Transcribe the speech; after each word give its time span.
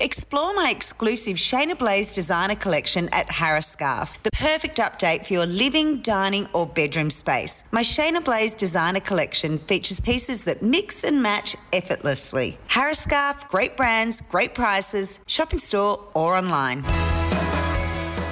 Explore 0.00 0.54
my 0.54 0.70
exclusive 0.70 1.38
Shaynna 1.38 1.76
Blaze 1.76 2.14
designer 2.14 2.54
collection 2.54 3.08
at 3.08 3.28
Harris 3.32 3.74
Scarfe, 3.74 4.22
the 4.22 4.30
perfect 4.30 4.78
update 4.78 5.26
for 5.26 5.32
your 5.32 5.46
living, 5.46 5.96
dining, 6.02 6.46
or 6.52 6.68
bedroom 6.68 7.10
space. 7.10 7.64
My 7.72 7.82
Shaynna 7.82 8.24
Blaze 8.24 8.54
designer 8.54 9.00
collection 9.00 9.58
features 9.58 9.98
pieces 9.98 10.44
that 10.44 10.62
mix 10.62 11.02
and 11.02 11.20
match 11.20 11.56
effortlessly. 11.72 12.58
Harris 12.68 13.04
Scarfe, 13.04 13.48
great 13.48 13.76
brands, 13.76 14.20
great 14.20 14.54
prices, 14.54 15.18
shop 15.26 15.52
in 15.52 15.58
store 15.58 16.04
or 16.14 16.36
online. 16.36 16.84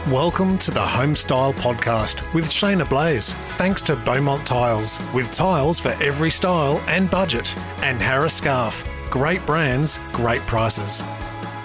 Welcome 0.08 0.56
to 0.58 0.70
the 0.70 0.84
Homestyle 0.84 1.52
Podcast 1.54 2.32
with 2.32 2.44
Shaynna 2.44 2.88
Blaze. 2.88 3.32
Thanks 3.32 3.82
to 3.82 3.96
Beaumont 3.96 4.46
Tiles, 4.46 5.00
with 5.12 5.32
tiles 5.32 5.80
for 5.80 5.90
every 6.00 6.30
style 6.30 6.80
and 6.86 7.10
budget, 7.10 7.52
and 7.78 8.00
Harris 8.00 8.40
Scarfe. 8.40 8.86
Great 9.10 9.44
brands, 9.46 9.98
great 10.12 10.42
prices 10.42 11.02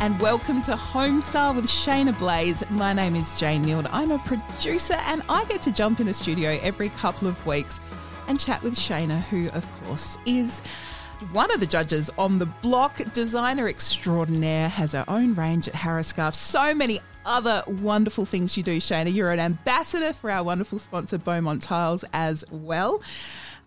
and 0.01 0.19
welcome 0.19 0.63
to 0.63 0.71
Homestyle 0.71 1.55
with 1.55 1.67
Shaynna 1.67 2.17
Blaze. 2.17 2.67
My 2.71 2.91
name 2.91 3.15
is 3.15 3.39
Jane 3.39 3.63
Nield. 3.63 3.87
I'm 3.91 4.09
a 4.09 4.17
producer 4.17 4.95
and 5.05 5.21
I 5.29 5.45
get 5.45 5.61
to 5.61 5.71
jump 5.71 5.99
in 5.99 6.07
a 6.07 6.13
studio 6.13 6.57
every 6.63 6.89
couple 6.89 7.27
of 7.27 7.45
weeks 7.45 7.79
and 8.27 8.39
chat 8.39 8.63
with 8.63 8.73
Shaynna, 8.73 9.21
who, 9.21 9.49
of 9.49 9.63
course, 9.83 10.17
is 10.25 10.61
one 11.33 11.51
of 11.51 11.59
the 11.59 11.67
judges 11.67 12.09
on 12.17 12.39
the 12.39 12.47
block. 12.47 12.99
Designer 13.13 13.67
extraordinaire, 13.67 14.69
has 14.69 14.93
her 14.93 15.05
own 15.07 15.35
range 15.35 15.67
at 15.67 15.75
Harris 15.75 16.11
Scarfe. 16.11 16.33
So 16.33 16.73
many 16.73 16.99
other 17.23 17.63
wonderful 17.67 18.25
things 18.25 18.57
you 18.57 18.63
do, 18.63 18.77
Shaynna. 18.77 19.13
You're 19.13 19.31
an 19.31 19.39
ambassador 19.39 20.13
for 20.13 20.31
our 20.31 20.43
wonderful 20.43 20.79
sponsor, 20.79 21.19
Beaumont 21.19 21.61
Tiles, 21.61 22.03
as 22.11 22.43
well. 22.49 23.03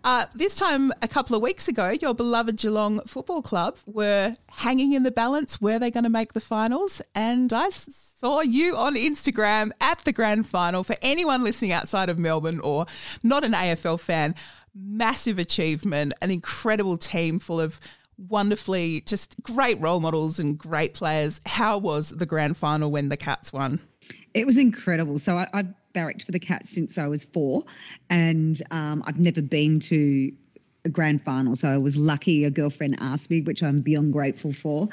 Uh, 0.05 0.27
this 0.35 0.55
time, 0.55 0.93
a 1.01 1.09
couple 1.09 1.35
of 1.35 1.41
weeks 1.41 1.67
ago, 1.67 1.89
your 1.99 2.13
beloved 2.13 2.59
Geelong 2.59 3.01
Football 3.07 3.41
Club 3.41 3.79
were 3.87 4.35
hanging 4.51 4.93
in 4.93 5.03
the 5.03 5.11
balance. 5.11 5.63
Were 5.63 5.79
they 5.79 5.91
going 5.91 6.05
to 6.05 6.11
make 6.11 6.35
the 6.35 6.41
finals? 6.41 7.01
And 7.15 7.51
I 7.55 7.71
saw 7.71 8.43
you 8.43 8.77
on 8.77 8.97
Instagram 8.97 9.71
at 9.81 10.01
the 10.01 10.13
grand 10.13 10.47
final. 10.47 10.85
For 10.85 10.95
anyone 11.01 11.43
listening 11.43 11.73
outside 11.73 12.11
of 12.11 12.19
Melbourne 12.19 12.61
or 12.61 12.85
not 13.23 13.45
an 13.45 13.53
AFL 13.53 13.99
fan, 13.99 14.35
massive 14.75 15.39
achievement, 15.39 16.13
an 16.21 16.31
incredible 16.31 16.99
team 16.99 17.39
full 17.39 17.59
of 17.59 17.81
wonderfully 18.19 19.01
just 19.07 19.43
great 19.43 19.81
role 19.81 20.01
models 20.01 20.39
and 20.39 20.59
great 20.59 20.93
players. 20.93 21.41
How 21.47 21.79
was 21.79 22.11
the 22.11 22.27
grand 22.27 22.59
final 22.59 22.91
when 22.91 23.09
the 23.09 23.17
Cats 23.17 23.55
won? 23.55 23.81
It 24.35 24.47
was 24.47 24.59
incredible. 24.59 25.19
So 25.19 25.39
I, 25.39 25.47
I 25.53 25.65
barracked 25.93 26.25
for 26.25 26.33
the 26.33 26.41
Cats 26.41 26.71
since 26.71 26.99
I 26.99 27.07
was 27.07 27.25
four, 27.25 27.65
and 28.11 28.61
um, 28.71 29.05
I've 29.07 29.19
never 29.19 29.41
been 29.41 29.81
to 29.81 30.33
a 30.85 30.89
grand 30.91 31.23
final. 31.23 31.57
So 31.57 31.69
I 31.69 31.79
was 31.79 31.97
lucky 31.97 32.45
a 32.45 32.51
girlfriend 32.51 32.97
asked 33.01 33.31
me, 33.31 33.41
which 33.41 33.63
I'm 33.63 33.81
beyond 33.81 34.13
grateful 34.13 34.53
for, 34.53 34.89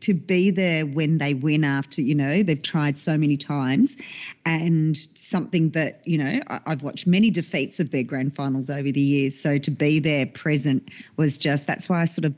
to 0.00 0.12
be 0.12 0.50
there 0.50 0.84
when 0.84 1.18
they 1.18 1.32
win 1.32 1.64
after, 1.64 2.02
you 2.02 2.14
know, 2.14 2.42
they've 2.42 2.60
tried 2.60 2.98
so 2.98 3.16
many 3.16 3.38
times. 3.38 3.96
And 4.44 4.96
something 4.96 5.70
that, 5.70 6.02
you 6.04 6.18
know, 6.18 6.40
I've 6.46 6.82
watched 6.82 7.06
many 7.06 7.30
defeats 7.30 7.80
of 7.80 7.90
their 7.90 8.02
grand 8.02 8.34
finals 8.34 8.68
over 8.68 8.90
the 8.90 9.00
years. 9.00 9.40
So 9.40 9.56
to 9.56 9.70
be 9.70 10.00
there 10.00 10.26
present 10.26 10.90
was 11.16 11.38
just, 11.38 11.66
that's 11.66 11.88
why 11.88 12.02
I 12.02 12.04
sort 12.04 12.26
of 12.26 12.34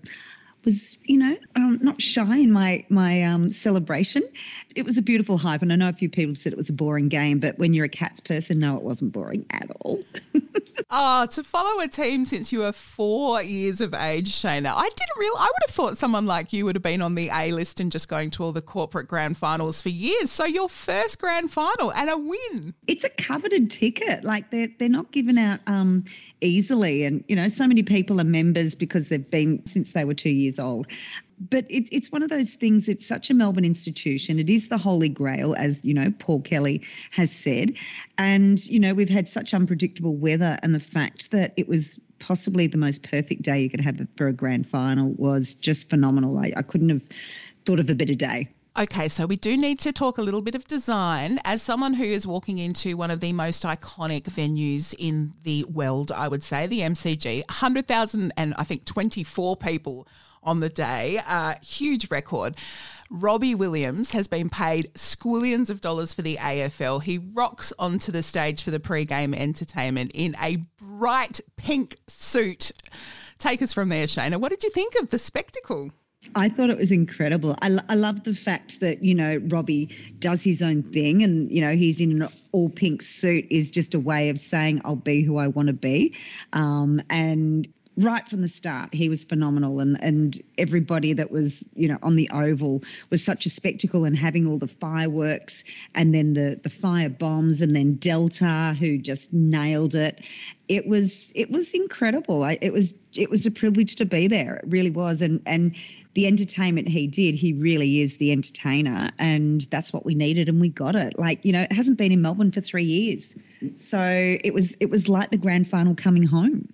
was, 0.65 0.97
you 1.05 1.19
know, 1.19 1.37
um, 1.57 1.79
not 1.83 2.01
shy 2.01 2.39
in 2.39 2.53
my 2.53 2.85
my 2.89 3.25
um, 3.25 3.51
celebration. 3.51 4.23
It 4.75 4.85
was 4.85 4.99
a 4.99 5.03
beautiful 5.03 5.39
hype, 5.39 5.63
and 5.63 5.73
I 5.73 5.77
know 5.77 5.89
a 5.89 5.93
few 5.93 6.09
people 6.09 6.35
said 6.37 6.53
it 6.53 6.57
was 6.57 6.69
a 6.69 6.73
boring 6.73 7.09
game, 7.09 7.41
but 7.41 7.59
when 7.59 7.75
you're 7.75 7.85
a 7.85 7.89
Cats 7.91 8.21
person, 8.21 8.59
no, 8.59 8.77
it 8.77 8.83
wasn't 8.83 9.13
boring 9.13 9.45
at 9.51 9.69
all. 9.81 10.03
oh, 10.91 11.27
to 11.31 11.43
follow 11.43 11.81
a 11.81 11.89
team 11.89 12.25
since 12.25 12.53
you 12.53 12.61
were 12.61 12.73
four 12.73 13.43
years 13.43 13.81
of 13.81 13.95
age, 13.95 14.31
Shaynna, 14.31 14.73
I 14.75 14.89
didn't 14.89 15.19
real. 15.19 15.35
I 15.37 15.47
would 15.47 15.63
have 15.67 15.75
thought 15.75 15.99
someone 15.99 16.27
like 16.27 16.53
you 16.53 16.65
would 16.65 16.77
have 16.77 16.83
been 16.83 17.03
on 17.03 17.15
the 17.15 17.31
A 17.33 17.53
list 17.53 17.81
and 17.81 17.91
just 17.91 18.09
going 18.09 18.31
to 18.33 18.45
all 18.45 18.53
the 18.53 18.63
corporate 18.63 19.09
grand 19.09 19.37
finals 19.37 19.83
for 19.83 19.89
years. 19.89 20.31
So 20.31 20.45
your 20.45 20.69
first 20.69 21.19
grand 21.19 21.51
final 21.51 21.93
and 21.93 22.09
a 22.09 22.19
win. 22.19 22.75
It's 22.87 23.05
a 23.05 23.11
coveted 23.11 23.71
ticket. 23.71 24.25
Like 24.25 24.51
they're 24.51 24.69
they're 24.79 24.89
not 24.89 25.11
given 25.13 25.39
out 25.39 25.61
um, 25.67 26.05
easily, 26.41 27.05
and 27.05 27.25
you 27.29 27.36
know, 27.36 27.48
so 27.48 27.67
many 27.67 27.83
people 27.83 28.20
are 28.20 28.25
members 28.25 28.75
because 28.75 29.09
they've 29.09 29.31
been 29.31 29.67
since 29.67 29.92
they 29.92 30.05
were 30.05 30.15
two 30.15 30.31
years 30.31 30.52
years 30.52 30.58
old. 30.58 30.86
But 31.51 31.67
it, 31.70 31.89
it's 31.90 32.13
one 32.13 32.23
of 32.23 32.30
those 32.30 32.52
things, 32.52 32.89
it's 32.89 33.07
such 33.07 33.30
a 33.30 33.35
Melbourne 33.35 33.64
institution. 33.64 34.39
It 34.39 34.48
is 34.48 34.68
the 34.68 34.79
holy 34.79 35.08
grail, 35.08 35.55
as, 35.55 35.85
you 35.85 35.95
know, 35.95 36.13
Paul 36.17 36.40
Kelly 36.40 36.83
has 37.11 37.33
said. 37.33 37.74
And, 38.17 38.64
you 38.64 38.79
know, 38.79 38.95
we've 38.95 39.08
had 39.08 39.29
such 39.29 39.52
unpredictable 39.52 40.14
weather, 40.14 40.58
and 40.62 40.73
the 40.73 40.80
fact 40.80 41.33
that 41.33 41.55
it 41.57 41.67
was 41.68 41.98
possibly 42.20 42.68
the 42.68 42.79
most 42.79 43.02
perfect 43.02 43.42
day 43.42 43.62
you 43.62 43.70
could 43.70 43.80
have 43.80 44.01
for 44.17 44.29
a 44.29 44.33
grand 44.33 44.68
final 44.68 45.11
was 45.11 45.55
just 45.55 45.91
phenomenal. 45.91 46.39
I, 46.39 46.52
I 46.57 46.62
couldn't 46.62 46.91
have 46.91 47.02
thought 47.64 47.80
of 47.80 47.91
a 47.91 47.95
better 47.95 48.14
day. 48.14 48.48
Okay, 48.75 49.09
so 49.09 49.27
we 49.27 49.37
do 49.37 49.59
need 49.59 49.79
to 49.81 49.93
talk 49.93 50.17
a 50.17 50.23
little 50.23 50.41
bit 50.41 50.55
of 50.55 50.65
design. 50.65 51.39
As 51.45 51.61
someone 51.61 51.93
who 51.93 52.05
is 52.05 52.27
walking 52.27 52.57
into 52.57 52.97
one 52.97 53.11
of 53.11 53.21
the 53.21 53.35
most 53.35 53.65
iconic 53.65 54.23
venues 54.23 54.95
in 54.99 55.35
the 55.43 55.65
world, 55.65 56.11
I 56.11 56.27
would 56.27 56.43
say, 56.43 56.67
the 56.67 56.81
MCG, 56.81 57.43
100,000 57.51 58.33
and 58.39 58.55
I 58.57 58.65
think 58.65 58.87
24 58.87 59.59
people 59.59 60.09
on 60.43 60.61
the 60.61 60.71
day. 60.71 61.21
Uh, 61.27 61.57
huge 61.63 62.11
record. 62.11 62.57
Robbie 63.11 63.55
Williams 63.55 64.13
has 64.13 64.27
been 64.27 64.49
paid 64.49 64.91
squillions 64.95 65.69
of 65.69 65.83
dollars 65.83 66.15
for 66.15 66.23
the 66.23 66.37
AFL. 66.37 67.03
He 67.03 67.19
rocks 67.19 67.75
onto 67.79 68.11
the 68.11 68.23
stage 68.23 68.63
for 68.63 68.71
the 68.71 68.81
pre-game 68.81 69.35
entertainment 69.35 70.13
in 70.15 70.35
a 70.41 70.57
bright 70.79 71.43
pink 71.57 71.99
suit. 72.09 72.73
Take 73.39 73.61
us 73.61 73.75
from 73.75 73.91
there, 73.91 74.07
Shaynna. 74.07 74.39
What 74.39 74.49
did 74.49 74.63
you 74.63 74.71
think 74.71 74.95
of 74.95 75.11
the 75.11 75.19
spectacle? 75.19 75.91
I 76.35 76.49
thought 76.49 76.71
it 76.71 76.79
was 76.79 76.93
incredible. 76.93 77.57
I, 77.61 77.79
I 77.89 77.95
love 77.95 78.25
the 78.25 78.35
fact 78.35 78.81
that, 78.81 79.03
you 79.03 79.15
know, 79.15 79.41
Robbie 79.49 79.91
does 80.19 80.43
his 80.43 80.63
own 80.63 80.83
thing 80.83 81.23
and, 81.23 81.51
you 81.51 81.61
know, 81.61 81.75
he's 81.75 82.01
in 82.01 82.23
an 82.23 82.29
all 82.53 82.69
pink 82.69 83.03
suit 83.03 83.47
is 83.51 83.71
just 83.71 83.95
a 83.95 84.01
way 84.01 84.29
of 84.29 84.39
saying, 84.39 84.83
I'll 84.85 84.97
be 84.97 85.23
who 85.23 85.37
I 85.37 85.49
want 85.49 85.67
to 85.67 85.73
be. 85.73 86.15
Um, 86.53 87.03
and 87.11 87.69
right 87.97 88.27
from 88.27 88.41
the 88.41 88.48
start, 88.48 88.95
he 88.95 89.08
was 89.08 89.25
phenomenal, 89.25 89.80
and 89.80 90.03
and 90.03 90.41
everybody 90.58 91.13
that 91.14 91.30
was 91.30 91.69
you 91.75 91.89
know 91.89 91.98
on 92.03 92.17
the 92.17 92.30
oval 92.30 92.83
was 93.11 93.25
such 93.25 93.47
a 93.47 93.51
spectacle, 93.51 94.05
and 94.05 94.17
having 94.17 94.47
all 94.47 94.58
the 94.58 94.69
fireworks, 94.69 95.64
and 95.95 96.14
then 96.14 96.35
the 96.35 96.61
the 96.63 96.70
fire 96.70 97.11
bombs, 97.11 97.63
and 97.63 97.75
then 97.75 97.95
Delta 97.95 98.77
who 98.79 98.98
just 98.98 99.33
nailed 99.33 99.95
it. 99.95 100.23
It 100.69 100.86
was 100.86 101.33
it 101.35 101.51
was 101.51 101.75
incredible. 101.75 102.45
I, 102.45 102.58
it 102.61 102.73
was 102.73 102.95
it 103.14 103.29
was 103.29 103.45
a 103.47 103.51
privilege 103.51 103.97
to 103.97 104.07
be 104.07 104.27
there. 104.27 104.57
It 104.57 104.64
really 104.69 104.91
was, 104.91 105.20
and 105.20 105.42
and 105.45 105.74
the 106.14 106.27
entertainment 106.27 106.89
he 106.89 107.07
did, 107.07 107.35
he 107.35 107.53
really 107.53 108.01
is 108.01 108.17
the 108.17 108.33
entertainer, 108.33 109.11
and 109.19 109.63
that's 109.70 109.92
what 109.92 110.05
we 110.05 110.14
needed, 110.14 110.48
and 110.48 110.61
we 110.61 110.69
got 110.69 110.95
it. 110.95 111.19
Like 111.19 111.45
you 111.45 111.53
know, 111.53 111.63
it 111.63 111.73
hasn't 111.73 111.98
been 111.98 112.13
in 112.13 112.23
Melbourne 112.23 112.53
for 112.53 112.61
three 112.61 112.85
years, 112.85 113.39
so 113.74 114.01
it 114.01 114.55
was 114.55 114.77
it 114.80 114.91
was 114.91 115.09
like 115.09 115.30
the 115.30 115.36
grand 115.36 115.69
final 115.69 115.95
coming 115.95 116.23
home. 116.23 116.69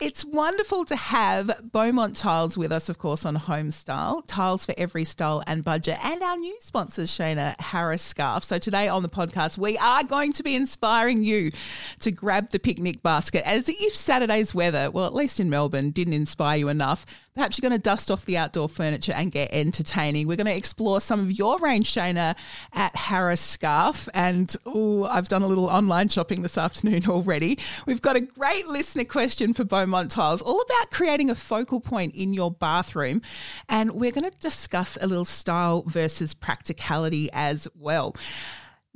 It's 0.00 0.24
wonderful 0.24 0.84
to 0.86 0.96
have 0.96 1.70
Beaumont 1.72 2.16
Tiles 2.16 2.58
with 2.58 2.72
us, 2.72 2.88
of 2.88 2.98
course, 2.98 3.24
on 3.24 3.36
Homestyle, 3.36 4.22
tiles 4.26 4.64
for 4.64 4.74
every 4.76 5.04
style 5.04 5.42
and 5.46 5.64
budget, 5.64 5.98
and 6.04 6.22
our 6.22 6.36
new 6.36 6.56
sponsors, 6.60 7.10
Shaynna 7.10 7.60
Harris 7.60 8.14
Scarfe. 8.14 8.44
So 8.44 8.58
today 8.58 8.88
on 8.88 9.02
the 9.02 9.08
podcast, 9.08 9.58
we 9.58 9.78
are 9.78 10.04
going 10.04 10.32
to 10.34 10.42
be 10.42 10.54
inspiring 10.54 11.24
you 11.24 11.50
to 12.00 12.10
grab 12.10 12.50
the 12.50 12.58
picnic 12.58 13.02
basket 13.02 13.46
as 13.46 13.68
if 13.68 13.94
Saturday's 13.94 14.54
weather, 14.54 14.90
well, 14.90 15.06
at 15.06 15.14
least 15.14 15.40
in 15.40 15.50
Melbourne, 15.50 15.90
didn't 15.90 16.14
inspire 16.14 16.58
you 16.58 16.68
enough. 16.68 17.06
Perhaps 17.34 17.58
you're 17.58 17.68
going 17.68 17.76
to 17.76 17.82
dust 17.82 18.12
off 18.12 18.24
the 18.26 18.38
outdoor 18.38 18.68
furniture 18.68 19.12
and 19.12 19.32
get 19.32 19.52
entertaining. 19.52 20.28
We're 20.28 20.36
going 20.36 20.46
to 20.46 20.54
explore 20.54 21.00
some 21.00 21.18
of 21.18 21.32
your 21.32 21.58
range, 21.58 21.92
Shaynna, 21.92 22.36
at 22.72 22.94
Harris 22.94 23.56
Scarfe. 23.56 24.08
And 24.14 24.54
oh, 24.64 25.02
I've 25.06 25.26
done 25.26 25.42
a 25.42 25.48
little 25.48 25.66
online 25.66 26.06
shopping 26.06 26.42
this 26.42 26.56
afternoon 26.56 27.06
already. 27.08 27.58
We've 27.86 28.00
got 28.00 28.14
a 28.14 28.20
great 28.20 28.68
listener 28.68 29.02
question 29.02 29.52
for 29.52 29.64
Beaumont 29.64 30.12
Tiles, 30.12 30.42
all 30.42 30.60
about 30.60 30.92
creating 30.92 31.28
a 31.28 31.34
focal 31.34 31.80
point 31.80 32.14
in 32.14 32.34
your 32.34 32.52
bathroom. 32.52 33.20
And 33.68 33.90
we're 33.90 34.12
going 34.12 34.30
to 34.30 34.38
discuss 34.38 34.96
a 35.00 35.08
little 35.08 35.24
style 35.24 35.82
versus 35.88 36.34
practicality 36.34 37.30
as 37.32 37.66
well. 37.74 38.14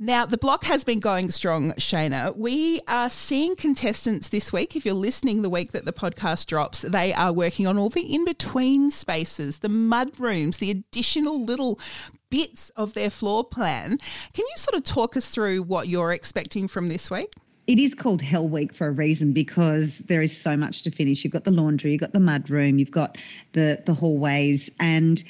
Now, 0.01 0.25
the 0.25 0.37
block 0.37 0.63
has 0.63 0.85
been 0.85 1.01
going 1.01 1.29
strong, 1.29 1.73
Shaynna. 1.73 2.33
We 2.37 2.79
are 2.87 3.09
seeing 3.09 3.57
contestants 3.57 4.29
this 4.29 4.53
week. 4.53 4.77
If 4.77 4.85
you're 4.85 4.93
listening 4.93 5.41
the 5.41 5.49
week 5.49 5.73
that 5.73 5.83
the 5.83 5.91
podcast 5.91 6.45
drops, 6.45 6.83
they 6.83 7.13
are 7.13 7.33
working 7.33 7.67
on 7.67 7.77
all 7.77 7.89
the 7.89 8.13
in 8.13 8.23
between 8.23 8.91
spaces, 8.91 9.57
the 9.57 9.67
mud 9.67 10.17
rooms, 10.17 10.55
the 10.55 10.71
additional 10.71 11.43
little 11.43 11.81
bits 12.29 12.69
of 12.77 12.93
their 12.93 13.09
floor 13.09 13.43
plan. 13.43 13.97
Can 14.31 14.45
you 14.45 14.53
sort 14.55 14.77
of 14.77 14.85
talk 14.85 15.17
us 15.17 15.27
through 15.27 15.63
what 15.63 15.89
you're 15.89 16.13
expecting 16.13 16.69
from 16.69 16.87
this 16.87 17.11
week? 17.11 17.33
It 17.67 17.77
is 17.77 17.93
called 17.93 18.21
Hell 18.21 18.47
Week 18.47 18.73
for 18.73 18.87
a 18.87 18.91
reason 18.91 19.33
because 19.33 19.97
there 19.97 20.21
is 20.21 20.35
so 20.35 20.55
much 20.55 20.83
to 20.83 20.91
finish. 20.91 21.25
You've 21.25 21.33
got 21.33 21.43
the 21.43 21.51
laundry, 21.51 21.91
you've 21.91 21.99
got 21.99 22.13
the 22.13 22.21
mud 22.21 22.49
room, 22.49 22.79
you've 22.79 22.89
got 22.89 23.17
the 23.51 23.83
the 23.85 23.93
hallways, 23.93 24.71
and 24.79 25.21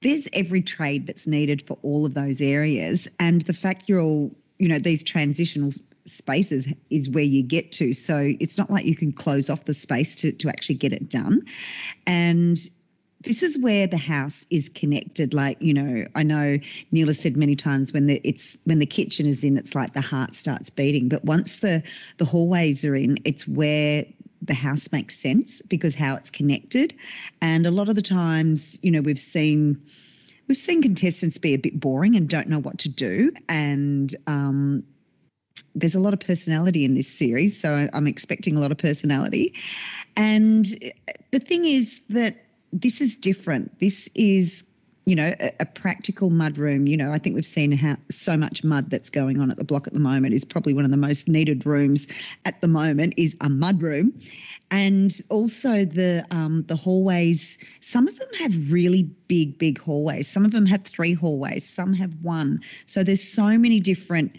there's 0.00 0.28
every 0.32 0.62
trade 0.62 1.06
that's 1.06 1.26
needed 1.26 1.66
for 1.66 1.78
all 1.82 2.06
of 2.06 2.14
those 2.14 2.40
areas. 2.40 3.08
And 3.18 3.40
the 3.42 3.52
fact 3.52 3.88
you're 3.88 4.00
all, 4.00 4.30
you 4.58 4.68
know, 4.68 4.78
these 4.78 5.02
transitional 5.02 5.70
spaces 6.06 6.72
is 6.90 7.08
where 7.08 7.24
you 7.24 7.42
get 7.42 7.72
to. 7.72 7.92
So 7.92 8.32
it's 8.38 8.58
not 8.58 8.70
like 8.70 8.84
you 8.84 8.96
can 8.96 9.12
close 9.12 9.50
off 9.50 9.64
the 9.64 9.74
space 9.74 10.16
to, 10.16 10.32
to 10.32 10.48
actually 10.48 10.76
get 10.76 10.92
it 10.92 11.08
done. 11.08 11.42
And 12.06 12.58
this 13.20 13.42
is 13.42 13.58
where 13.58 13.86
the 13.86 13.98
house 13.98 14.46
is 14.48 14.68
connected. 14.68 15.34
Like 15.34 15.60
you 15.60 15.74
know, 15.74 16.06
I 16.14 16.22
know 16.22 16.58
Neale 16.92 17.08
has 17.08 17.18
said 17.18 17.36
many 17.36 17.56
times 17.56 17.92
when 17.92 18.06
the 18.06 18.20
it's 18.22 18.56
when 18.64 18.78
the 18.78 18.86
kitchen 18.86 19.26
is 19.26 19.42
in, 19.42 19.56
it's 19.56 19.74
like 19.74 19.92
the 19.92 20.00
heart 20.00 20.34
starts 20.34 20.70
beating. 20.70 21.08
But 21.08 21.24
once 21.24 21.58
the 21.58 21.82
the 22.18 22.24
hallways 22.24 22.84
are 22.84 22.94
in, 22.94 23.18
it's 23.24 23.46
where 23.46 24.06
the 24.42 24.54
house 24.54 24.92
makes 24.92 25.18
sense 25.18 25.62
because 25.62 25.94
how 25.94 26.16
it's 26.16 26.30
connected. 26.30 26.94
And 27.40 27.66
a 27.66 27.70
lot 27.70 27.88
of 27.88 27.96
the 27.96 28.02
times, 28.02 28.78
you 28.82 28.90
know, 28.90 29.00
we've 29.00 29.18
seen 29.18 29.82
we've 30.46 30.56
seen 30.56 30.82
contestants 30.82 31.38
be 31.38 31.54
a 31.54 31.58
bit 31.58 31.78
boring 31.78 32.16
and 32.16 32.28
don't 32.28 32.48
know 32.48 32.60
what 32.60 32.78
to 32.78 32.88
do. 32.88 33.32
And 33.48 34.14
um, 34.26 34.84
there's 35.74 35.94
a 35.94 36.00
lot 36.00 36.14
of 36.14 36.20
personality 36.20 36.84
in 36.84 36.94
this 36.94 37.08
series, 37.08 37.60
so 37.60 37.88
I'm 37.92 38.06
expecting 38.06 38.56
a 38.56 38.60
lot 38.60 38.72
of 38.72 38.78
personality. 38.78 39.54
And 40.16 40.64
the 41.30 41.38
thing 41.38 41.64
is 41.64 42.00
that 42.08 42.36
this 42.72 43.00
is 43.00 43.16
different. 43.16 43.78
This 43.78 44.08
is 44.14 44.67
you 45.08 45.16
know, 45.16 45.34
a, 45.40 45.52
a, 45.60 45.64
practical 45.64 46.28
mud 46.28 46.58
room. 46.58 46.86
You 46.86 46.98
know, 46.98 47.10
I 47.10 47.18
think 47.18 47.34
we've 47.34 47.46
seen 47.46 47.72
how 47.72 47.96
so 48.10 48.36
much 48.36 48.62
mud 48.62 48.90
that's 48.90 49.08
going 49.08 49.40
on 49.40 49.50
at 49.50 49.56
the 49.56 49.64
block 49.64 49.86
at 49.86 49.94
the 49.94 50.00
moment 50.00 50.34
is 50.34 50.44
probably 50.44 50.74
one 50.74 50.84
of 50.84 50.90
the 50.90 50.98
most 50.98 51.28
needed 51.28 51.64
rooms 51.64 52.08
at 52.44 52.60
the 52.60 52.68
moment 52.68 53.14
is 53.16 53.34
a 53.40 53.48
mud 53.48 53.80
room, 53.80 54.20
and 54.70 55.18
also 55.30 55.86
the 55.86 56.26
um, 56.30 56.64
the 56.68 56.76
hallways. 56.76 57.56
Some 57.80 58.06
of 58.06 58.18
them 58.18 58.28
have 58.38 58.70
really 58.70 59.02
big, 59.02 59.56
big 59.56 59.80
hallways. 59.80 60.28
Some 60.28 60.44
of 60.44 60.50
them 60.50 60.66
have 60.66 60.84
three 60.84 61.14
hallways. 61.14 61.66
Some 61.66 61.94
have 61.94 62.12
one. 62.20 62.60
So 62.84 63.02
there's 63.02 63.22
so 63.22 63.56
many 63.56 63.80
different 63.80 64.36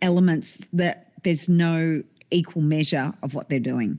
elements 0.00 0.62
that 0.72 1.12
there's 1.24 1.46
no 1.46 2.02
equal 2.30 2.62
measure 2.62 3.12
of 3.22 3.34
what 3.34 3.50
they're 3.50 3.60
doing. 3.60 3.98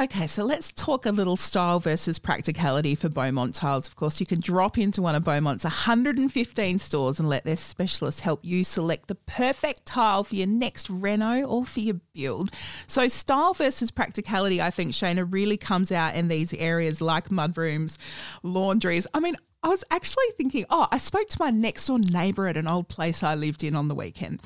Okay, 0.00 0.28
so 0.28 0.44
let's 0.44 0.72
talk 0.72 1.06
a 1.06 1.10
little 1.10 1.36
style 1.36 1.80
versus 1.80 2.20
practicality 2.20 2.94
for 2.94 3.08
Beaumont 3.08 3.52
tiles. 3.56 3.88
Of 3.88 3.96
course, 3.96 4.20
you 4.20 4.26
can 4.26 4.38
drop 4.38 4.78
into 4.78 5.02
one 5.02 5.16
of 5.16 5.24
Beaumont's 5.24 5.64
115 5.64 6.78
stores 6.78 7.18
and 7.18 7.28
let 7.28 7.42
their 7.42 7.56
specialists 7.56 8.20
help 8.20 8.44
you 8.44 8.62
select 8.62 9.08
the 9.08 9.16
perfect 9.16 9.86
tile 9.86 10.22
for 10.22 10.36
your 10.36 10.46
next 10.46 10.88
reno 10.88 11.42
or 11.42 11.64
for 11.64 11.80
your 11.80 11.96
build. 12.14 12.52
So, 12.86 13.08
style 13.08 13.54
versus 13.54 13.90
practicality, 13.90 14.62
I 14.62 14.70
think, 14.70 14.92
Shaynna, 14.92 15.26
really 15.32 15.56
comes 15.56 15.90
out 15.90 16.14
in 16.14 16.28
these 16.28 16.54
areas 16.54 17.00
like 17.00 17.30
mudrooms, 17.30 17.98
laundries. 18.44 19.08
I 19.14 19.18
mean, 19.18 19.34
I 19.64 19.68
was 19.68 19.82
actually 19.90 20.26
thinking, 20.36 20.64
oh, 20.70 20.86
I 20.92 20.98
spoke 20.98 21.26
to 21.30 21.36
my 21.40 21.50
next 21.50 21.88
door 21.88 21.98
neighbour 21.98 22.46
at 22.46 22.56
an 22.56 22.68
old 22.68 22.88
place 22.88 23.24
I 23.24 23.34
lived 23.34 23.64
in 23.64 23.74
on 23.74 23.88
the 23.88 23.96
weekend. 23.96 24.40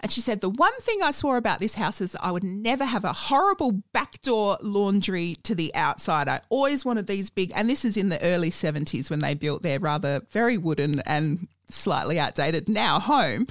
And 0.00 0.10
she 0.10 0.22
said, 0.22 0.40
the 0.40 0.48
one 0.48 0.72
thing 0.80 1.02
I 1.02 1.10
saw 1.10 1.36
about 1.36 1.58
this 1.60 1.74
house 1.74 2.00
is 2.00 2.16
I 2.20 2.32
would 2.32 2.42
never 2.42 2.84
have 2.84 3.04
a 3.04 3.12
horrible 3.12 3.82
backdoor 3.92 4.56
laundry 4.62 5.36
to 5.42 5.54
the 5.54 5.74
outside. 5.74 6.26
I 6.26 6.40
always 6.48 6.84
wanted 6.84 7.06
these 7.06 7.28
big, 7.28 7.52
and 7.54 7.68
this 7.68 7.84
is 7.84 7.98
in 7.98 8.08
the 8.08 8.22
early 8.22 8.50
70s 8.50 9.10
when 9.10 9.20
they 9.20 9.34
built 9.34 9.62
their 9.62 9.78
rather 9.78 10.20
very 10.30 10.56
wooden 10.56 11.00
and 11.00 11.48
slightly 11.68 12.18
outdated 12.18 12.68
now 12.68 12.98
home. 12.98 13.46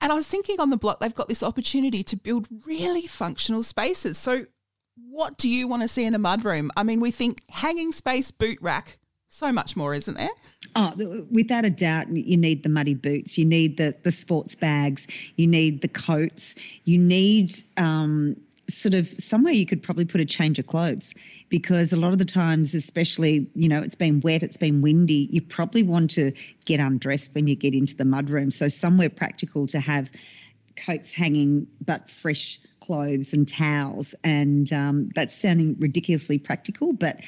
And 0.00 0.12
I 0.12 0.14
was 0.14 0.26
thinking 0.26 0.60
on 0.60 0.70
the 0.70 0.76
block, 0.76 1.00
they've 1.00 1.14
got 1.14 1.28
this 1.28 1.42
opportunity 1.42 2.02
to 2.02 2.16
build 2.16 2.48
really 2.66 3.06
functional 3.06 3.62
spaces. 3.62 4.18
So, 4.18 4.46
what 5.08 5.38
do 5.38 5.48
you 5.48 5.68
want 5.68 5.82
to 5.82 5.88
see 5.88 6.04
in 6.04 6.14
a 6.14 6.18
mudroom? 6.18 6.68
I 6.76 6.82
mean, 6.82 7.00
we 7.00 7.10
think 7.10 7.42
hanging 7.48 7.92
space, 7.92 8.30
boot 8.30 8.58
rack, 8.60 8.98
so 9.28 9.52
much 9.52 9.76
more, 9.76 9.94
isn't 9.94 10.16
there? 10.16 10.30
Oh, 10.78 11.26
without 11.30 11.64
a 11.64 11.70
doubt, 11.70 12.14
you 12.14 12.36
need 12.36 12.62
the 12.62 12.68
muddy 12.68 12.94
boots. 12.94 13.38
You 13.38 13.46
need 13.46 13.78
the 13.78 13.96
the 14.02 14.12
sports 14.12 14.54
bags. 14.56 15.08
You 15.34 15.46
need 15.46 15.80
the 15.80 15.88
coats. 15.88 16.54
You 16.84 16.98
need 16.98 17.56
um, 17.78 18.36
sort 18.68 18.92
of 18.92 19.08
somewhere 19.08 19.54
you 19.54 19.64
could 19.64 19.82
probably 19.82 20.04
put 20.04 20.20
a 20.20 20.26
change 20.26 20.58
of 20.58 20.66
clothes 20.66 21.14
because 21.48 21.94
a 21.94 21.96
lot 21.96 22.12
of 22.12 22.18
the 22.18 22.26
times, 22.26 22.74
especially 22.74 23.50
you 23.54 23.70
know, 23.70 23.80
it's 23.82 23.94
been 23.94 24.20
wet, 24.20 24.42
it's 24.42 24.58
been 24.58 24.82
windy. 24.82 25.26
You 25.32 25.40
probably 25.40 25.82
want 25.82 26.10
to 26.10 26.32
get 26.66 26.78
undressed 26.78 27.34
when 27.34 27.46
you 27.46 27.56
get 27.56 27.72
into 27.74 27.96
the 27.96 28.04
mud 28.04 28.28
room. 28.28 28.50
So 28.50 28.68
somewhere 28.68 29.08
practical 29.08 29.66
to 29.68 29.80
have 29.80 30.10
coats 30.76 31.10
hanging, 31.10 31.68
but 31.82 32.10
fresh 32.10 32.60
clothes 32.80 33.32
and 33.32 33.48
towels. 33.48 34.14
And 34.22 34.70
um, 34.74 35.08
that's 35.14 35.40
sounding 35.40 35.76
ridiculously 35.78 36.38
practical, 36.38 36.92
but 36.92 37.20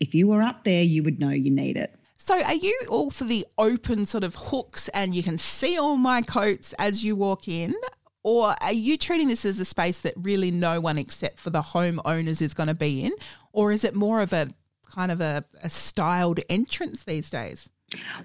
if 0.00 0.14
you 0.14 0.26
were 0.26 0.42
up 0.42 0.64
there, 0.64 0.82
you 0.82 1.04
would 1.04 1.20
know 1.20 1.30
you 1.30 1.52
need 1.52 1.76
it. 1.76 1.94
So, 2.26 2.42
are 2.42 2.54
you 2.54 2.74
all 2.88 3.10
for 3.10 3.24
the 3.24 3.46
open 3.58 4.06
sort 4.06 4.24
of 4.24 4.34
hooks 4.34 4.88
and 4.94 5.14
you 5.14 5.22
can 5.22 5.36
see 5.36 5.76
all 5.76 5.98
my 5.98 6.22
coats 6.22 6.72
as 6.78 7.04
you 7.04 7.16
walk 7.16 7.48
in? 7.48 7.74
Or 8.22 8.54
are 8.62 8.72
you 8.72 8.96
treating 8.96 9.28
this 9.28 9.44
as 9.44 9.60
a 9.60 9.64
space 9.66 9.98
that 9.98 10.14
really 10.16 10.50
no 10.50 10.80
one 10.80 10.96
except 10.96 11.38
for 11.38 11.50
the 11.50 11.60
homeowners 11.60 12.40
is 12.40 12.54
going 12.54 12.68
to 12.68 12.74
be 12.74 13.04
in? 13.04 13.12
Or 13.52 13.72
is 13.72 13.84
it 13.84 13.94
more 13.94 14.22
of 14.22 14.32
a 14.32 14.48
kind 14.90 15.12
of 15.12 15.20
a, 15.20 15.44
a 15.62 15.68
styled 15.68 16.40
entrance 16.48 17.04
these 17.04 17.28
days? 17.28 17.68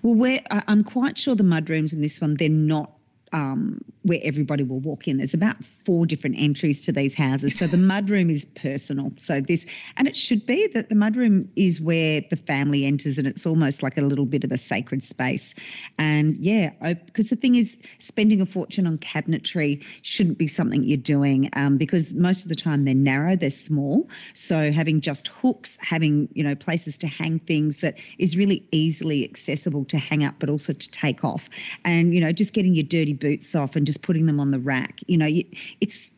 Well, 0.02 0.40
I'm 0.50 0.86
quite 0.86 1.18
sure 1.18 1.36
the 1.36 1.44
mudrooms 1.44 1.92
in 1.92 2.00
this 2.00 2.22
one, 2.22 2.36
they're 2.36 2.48
not 2.48 2.99
um, 3.32 3.84
where 4.04 4.20
everybody 4.24 4.64
will 4.64 4.80
walk 4.80 5.08
in. 5.08 5.18
There's 5.18 5.34
about 5.34 5.64
four 5.86 6.06
different 6.06 6.38
entries 6.40 6.86
to 6.86 6.92
these 6.92 7.14
houses. 7.14 7.58
So 7.58 7.68
the 7.68 7.78
mudroom 7.78 8.32
is 8.32 8.46
personal. 8.46 9.12
So 9.20 9.42
this, 9.42 9.66
and 9.98 10.08
it 10.08 10.16
should 10.16 10.46
be 10.46 10.68
that 10.68 10.90
the 10.90 10.96
mudroom 10.96 11.50
is 11.56 11.80
where 11.82 12.22
the 12.30 12.36
family 12.36 12.86
enters 12.86 13.18
and 13.18 13.28
it's 13.28 13.46
almost 13.46 13.84
like 13.84 13.98
a 13.98 14.02
little 14.02 14.26
bit 14.26 14.44
of 14.44 14.52
a 14.52 14.58
sacred 14.58 15.04
space. 15.04 15.54
And 15.98 16.38
yeah, 16.38 16.72
because 17.06 17.30
the 17.30 17.36
thing 17.36 17.56
is, 17.56 17.78
spending 18.00 18.42
a 18.42 18.46
fortune 18.46 18.88
on 18.88 18.98
cabinetry 18.98 19.84
shouldn't 20.02 20.38
be 20.38 20.48
something 20.48 20.84
you're 20.84 20.98
doing 20.98 21.50
um, 21.54 21.78
because 21.78 22.14
most 22.14 22.44
of 22.44 22.50
the 22.50 22.56
time 22.56 22.86
they're 22.86 22.96
narrow, 22.96 23.36
they're 23.36 23.50
small. 23.50 24.10
So 24.34 24.72
having 24.72 25.02
just 25.02 25.28
hooks, 25.28 25.78
having, 25.82 26.30
you 26.34 26.44
know, 26.44 26.56
places 26.56 26.98
to 27.00 27.08
hang 27.08 27.40
things 27.40 27.78
that 27.78 27.98
is 28.18 28.36
really 28.38 28.68
easily 28.72 29.24
accessible 29.24 29.86
to 29.86 29.98
hang 29.98 30.24
up, 30.24 30.36
but 30.40 30.50
also 30.50 30.74
to 30.74 30.92
take 30.92 31.24
off. 31.24 31.50
And, 31.84 32.14
you 32.14 32.22
know, 32.22 32.32
just 32.32 32.54
getting 32.54 32.74
your 32.74 32.86
dirty 32.86 33.14
boots 33.20 33.56
off 33.56 33.76
and 33.76 33.86
just 33.86 34.02
putting 34.02 34.26
them 34.26 34.40
on 34.40 34.52
the 34.52 34.60
rack. 34.60 35.00
You 35.08 35.18
know, 35.18 35.30
it's 35.80 36.12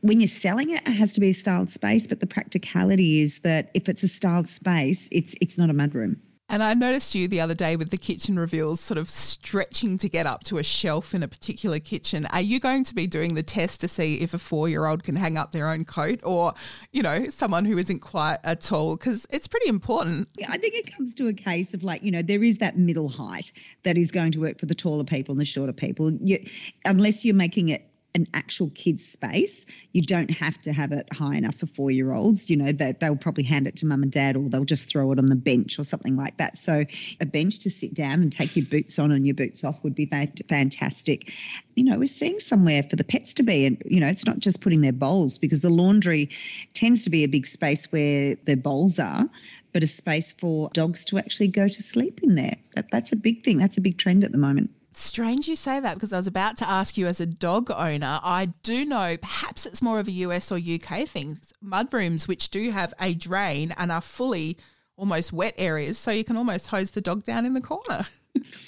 when 0.00 0.20
you're 0.20 0.28
selling 0.28 0.70
it, 0.70 0.86
it 0.86 0.92
has 0.92 1.12
to 1.12 1.20
be 1.20 1.30
a 1.30 1.34
styled 1.34 1.70
space. 1.70 2.06
But 2.06 2.20
the 2.20 2.26
practicality 2.26 3.20
is 3.20 3.38
that 3.40 3.70
if 3.74 3.88
it's 3.88 4.02
a 4.02 4.08
styled 4.08 4.48
space, 4.48 5.08
it's 5.12 5.34
it's 5.40 5.58
not 5.58 5.70
a 5.70 5.74
mudroom. 5.74 6.16
And 6.50 6.64
I 6.64 6.74
noticed 6.74 7.14
you 7.14 7.28
the 7.28 7.40
other 7.40 7.54
day 7.54 7.76
with 7.76 7.90
the 7.90 7.96
kitchen 7.96 8.36
reveals 8.36 8.80
sort 8.80 8.98
of 8.98 9.08
stretching 9.08 9.98
to 9.98 10.08
get 10.08 10.26
up 10.26 10.42
to 10.44 10.58
a 10.58 10.64
shelf 10.64 11.14
in 11.14 11.22
a 11.22 11.28
particular 11.28 11.78
kitchen. 11.78 12.26
Are 12.26 12.40
you 12.40 12.58
going 12.58 12.82
to 12.84 12.94
be 12.94 13.06
doing 13.06 13.36
the 13.36 13.42
test 13.44 13.80
to 13.82 13.88
see 13.88 14.16
if 14.16 14.34
a 14.34 14.38
four 14.38 14.68
year 14.68 14.86
old 14.86 15.04
can 15.04 15.14
hang 15.14 15.38
up 15.38 15.52
their 15.52 15.68
own 15.68 15.84
coat 15.84 16.18
or, 16.24 16.52
you 16.90 17.04
know, 17.04 17.26
someone 17.26 17.64
who 17.64 17.78
isn't 17.78 18.00
quite 18.00 18.38
at 18.42 18.62
tall? 18.62 18.96
Because 18.96 19.28
it's 19.30 19.46
pretty 19.46 19.68
important. 19.68 20.28
Yeah, 20.38 20.48
I 20.50 20.58
think 20.58 20.74
it 20.74 20.92
comes 20.92 21.14
to 21.14 21.28
a 21.28 21.32
case 21.32 21.72
of 21.72 21.84
like, 21.84 22.02
you 22.02 22.10
know, 22.10 22.20
there 22.20 22.42
is 22.42 22.58
that 22.58 22.76
middle 22.76 23.08
height 23.08 23.52
that 23.84 23.96
is 23.96 24.10
going 24.10 24.32
to 24.32 24.40
work 24.40 24.58
for 24.58 24.66
the 24.66 24.74
taller 24.74 25.04
people 25.04 25.32
and 25.32 25.40
the 25.40 25.44
shorter 25.44 25.72
people. 25.72 26.10
You, 26.10 26.44
unless 26.84 27.24
you're 27.24 27.36
making 27.36 27.68
it 27.68 27.89
an 28.14 28.26
actual 28.34 28.70
kids 28.70 29.06
space. 29.06 29.66
You 29.92 30.02
don't 30.02 30.30
have 30.30 30.60
to 30.62 30.72
have 30.72 30.92
it 30.92 31.12
high 31.12 31.36
enough 31.36 31.56
for 31.56 31.66
four 31.66 31.90
year 31.90 32.12
olds. 32.12 32.50
You 32.50 32.56
know, 32.56 32.72
that 32.72 33.00
they'll 33.00 33.16
probably 33.16 33.44
hand 33.44 33.66
it 33.66 33.76
to 33.76 33.86
mum 33.86 34.02
and 34.02 34.10
dad 34.10 34.36
or 34.36 34.48
they'll 34.48 34.64
just 34.64 34.88
throw 34.88 35.12
it 35.12 35.18
on 35.18 35.26
the 35.26 35.36
bench 35.36 35.78
or 35.78 35.84
something 35.84 36.16
like 36.16 36.36
that. 36.38 36.58
So 36.58 36.84
a 37.20 37.26
bench 37.26 37.60
to 37.60 37.70
sit 37.70 37.94
down 37.94 38.22
and 38.22 38.32
take 38.32 38.56
your 38.56 38.66
boots 38.66 38.98
on 38.98 39.12
and 39.12 39.24
your 39.24 39.34
boots 39.34 39.64
off 39.64 39.82
would 39.84 39.94
be 39.94 40.06
fantastic. 40.06 41.32
You 41.74 41.84
know, 41.84 41.98
we're 41.98 42.06
seeing 42.06 42.40
somewhere 42.40 42.82
for 42.82 42.96
the 42.96 43.04
pets 43.04 43.34
to 43.34 43.42
be, 43.42 43.66
and 43.66 43.82
you 43.86 44.00
know, 44.00 44.08
it's 44.08 44.26
not 44.26 44.38
just 44.38 44.60
putting 44.60 44.80
their 44.80 44.92
bowls 44.92 45.38
because 45.38 45.60
the 45.60 45.70
laundry 45.70 46.30
tends 46.74 47.04
to 47.04 47.10
be 47.10 47.24
a 47.24 47.28
big 47.28 47.46
space 47.46 47.90
where 47.92 48.36
their 48.44 48.56
bowls 48.56 48.98
are 48.98 49.28
but 49.72 49.84
a 49.84 49.86
space 49.86 50.32
for 50.32 50.68
dogs 50.72 51.04
to 51.04 51.16
actually 51.16 51.46
go 51.46 51.68
to 51.68 51.80
sleep 51.80 52.24
in 52.24 52.34
there. 52.34 52.56
That, 52.74 52.90
that's 52.90 53.12
a 53.12 53.16
big 53.16 53.44
thing. 53.44 53.58
That's 53.58 53.76
a 53.76 53.80
big 53.80 53.98
trend 53.98 54.24
at 54.24 54.32
the 54.32 54.38
moment 54.38 54.70
strange 54.92 55.48
you 55.48 55.56
say 55.56 55.80
that 55.80 55.94
because 55.94 56.12
I 56.12 56.16
was 56.16 56.26
about 56.26 56.56
to 56.58 56.68
ask 56.68 56.96
you 56.96 57.06
as 57.06 57.20
a 57.20 57.26
dog 57.26 57.70
owner. 57.70 58.20
I 58.22 58.48
do 58.62 58.84
know 58.84 59.16
perhaps 59.16 59.66
it's 59.66 59.82
more 59.82 59.98
of 59.98 60.08
a 60.08 60.12
US 60.12 60.50
or 60.50 60.56
UK 60.56 61.08
thing. 61.08 61.40
Mudrooms, 61.64 62.28
which 62.28 62.50
do 62.50 62.70
have 62.70 62.94
a 63.00 63.14
drain 63.14 63.72
and 63.76 63.90
are 63.92 64.00
fully 64.00 64.58
almost 64.96 65.32
wet 65.32 65.54
areas, 65.56 65.98
so 65.98 66.10
you 66.10 66.24
can 66.24 66.36
almost 66.36 66.66
hose 66.68 66.90
the 66.90 67.00
dog 67.00 67.24
down 67.24 67.46
in 67.46 67.54
the 67.54 67.60
corner. 67.60 68.06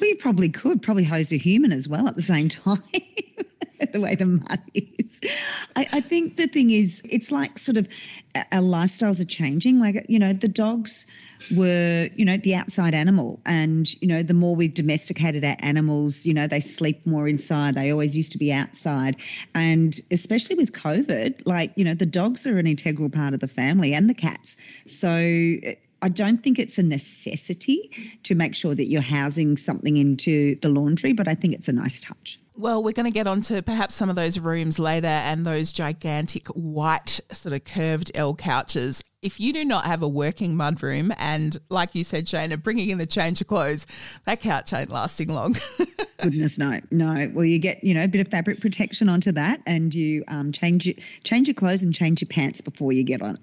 Well, 0.01 0.09
you 0.09 0.17
probably 0.17 0.49
could 0.49 0.83
probably 0.83 1.05
hose 1.05 1.33
a 1.33 1.37
human 1.37 1.71
as 1.71 1.87
well 1.87 2.09
at 2.09 2.17
the 2.17 2.23
same 2.23 2.49
time. 2.49 2.83
the 3.93 4.01
way 4.01 4.17
the 4.17 4.27
mud 4.27 4.61
is. 4.75 5.21
I, 5.77 5.89
I, 5.93 6.01
think 6.01 6.37
the 6.37 6.49
thing 6.49 6.71
is, 6.71 7.03
it's 7.09 7.31
like 7.31 7.59
sort 7.59 7.77
of 7.77 7.87
our 8.35 8.61
lifestyles 8.61 9.21
are 9.21 9.25
changing. 9.25 9.79
Like, 9.79 10.07
you 10.09 10.19
know, 10.19 10.33
the 10.33 10.49
dogs 10.49 11.07
were, 11.51 12.09
you 12.15 12.25
know, 12.25 12.37
the 12.37 12.55
outside 12.55 12.95
animal. 12.95 13.41
And, 13.45 13.93
you 14.03 14.09
know, 14.09 14.23
the 14.23 14.35
more 14.35 14.55
we've 14.55 14.75
domesticated 14.75 15.45
our 15.45 15.57
animals, 15.59 16.25
you 16.27 16.35
know, 16.35 16.47
they 16.47 16.61
sleep 16.61 17.07
more 17.07 17.29
inside. 17.29 17.75
They 17.75 17.91
always 17.91 18.17
used 18.17 18.33
to 18.33 18.39
be 18.39 18.53
outside. 18.53 19.17
And 19.55 19.99
especially 20.11 20.57
with 20.57 20.73
COVID, 20.73 21.43
like, 21.47 21.73
you 21.77 21.85
know, 21.85 21.95
the 21.95 22.07
dogs 22.07 22.47
are 22.47 22.59
an 22.59 22.67
integral 22.67 23.11
part 23.11 23.35
of 23.35 23.41
the 23.41 23.49
family 23.49 23.95
and 23.95 24.09
the 24.09 24.15
cats. 24.15 24.57
So, 24.87 25.11
I 26.05 26.09
don't 26.09 26.43
think 26.43 26.59
it's 26.59 26.79
a 26.79 26.83
necessity 26.83 28.19
to 28.25 28.35
make 28.35 28.57
sure 28.57 28.75
that 28.75 28.87
you're 28.87 29.01
housing 29.01 29.57
something 29.57 29.97
into 29.97 30.57
the 30.57 30.69
laundry, 30.69 31.13
but 31.13 31.29
I 31.29 31.37
think 31.37 31.55
it's 31.55 31.69
a 31.69 31.73
nice 31.73 32.01
touch. 32.01 32.41
Well, 32.55 32.83
we're 32.83 32.93
going 32.93 33.07
to 33.07 33.13
get 33.13 33.27
on 33.27 33.41
to 33.43 33.63
perhaps 33.63 33.95
some 33.95 34.11
of 34.11 34.17
those 34.17 34.39
rooms 34.39 34.79
later 34.79 35.07
and 35.07 35.47
those 35.47 35.73
gigantic 35.73 36.47
white, 36.49 37.19
sort 37.31 37.55
of 37.55 37.65
curved 37.65 38.11
L 38.15 38.35
couches. 38.35 39.03
If 39.23 39.41
you 39.41 39.53
do 39.53 39.65
not 39.65 39.87
have 39.87 40.03
a 40.03 40.09
working 40.09 40.55
mudroom, 40.55 41.15
and 41.19 41.57
like 41.71 41.95
you 41.95 42.05
said, 42.05 42.27
Shaynna, 42.27 42.63
bringing 42.63 42.91
in 42.91 42.99
the 42.99 43.07
change 43.07 43.41
of 43.41 43.47
clothes, 43.47 43.87
that 44.27 44.41
couch 44.41 44.73
ain't 44.73 44.91
lasting 44.91 45.29
long. 45.29 45.57
Goodness 46.19 46.59
no, 46.59 46.81
no. 46.91 47.31
Well, 47.33 47.45
you 47.45 47.59
get 47.59 47.83
you 47.83 47.95
know 47.95 48.05
a 48.05 48.09
bit 48.09 48.21
of 48.21 48.29
fabric 48.29 48.61
protection 48.61 49.09
onto 49.09 49.33
that, 49.33 49.61
and 49.67 49.95
you 49.95 50.25
um, 50.29 50.53
change 50.53 50.93
change 51.25 51.49
your 51.49 51.55
clothes 51.55 51.83
and 51.83 51.95
change 51.95 52.21
your 52.21 52.29
pants 52.29 52.61
before 52.61 52.93
you 52.93 53.05
get 53.05 53.23
on. 53.23 53.39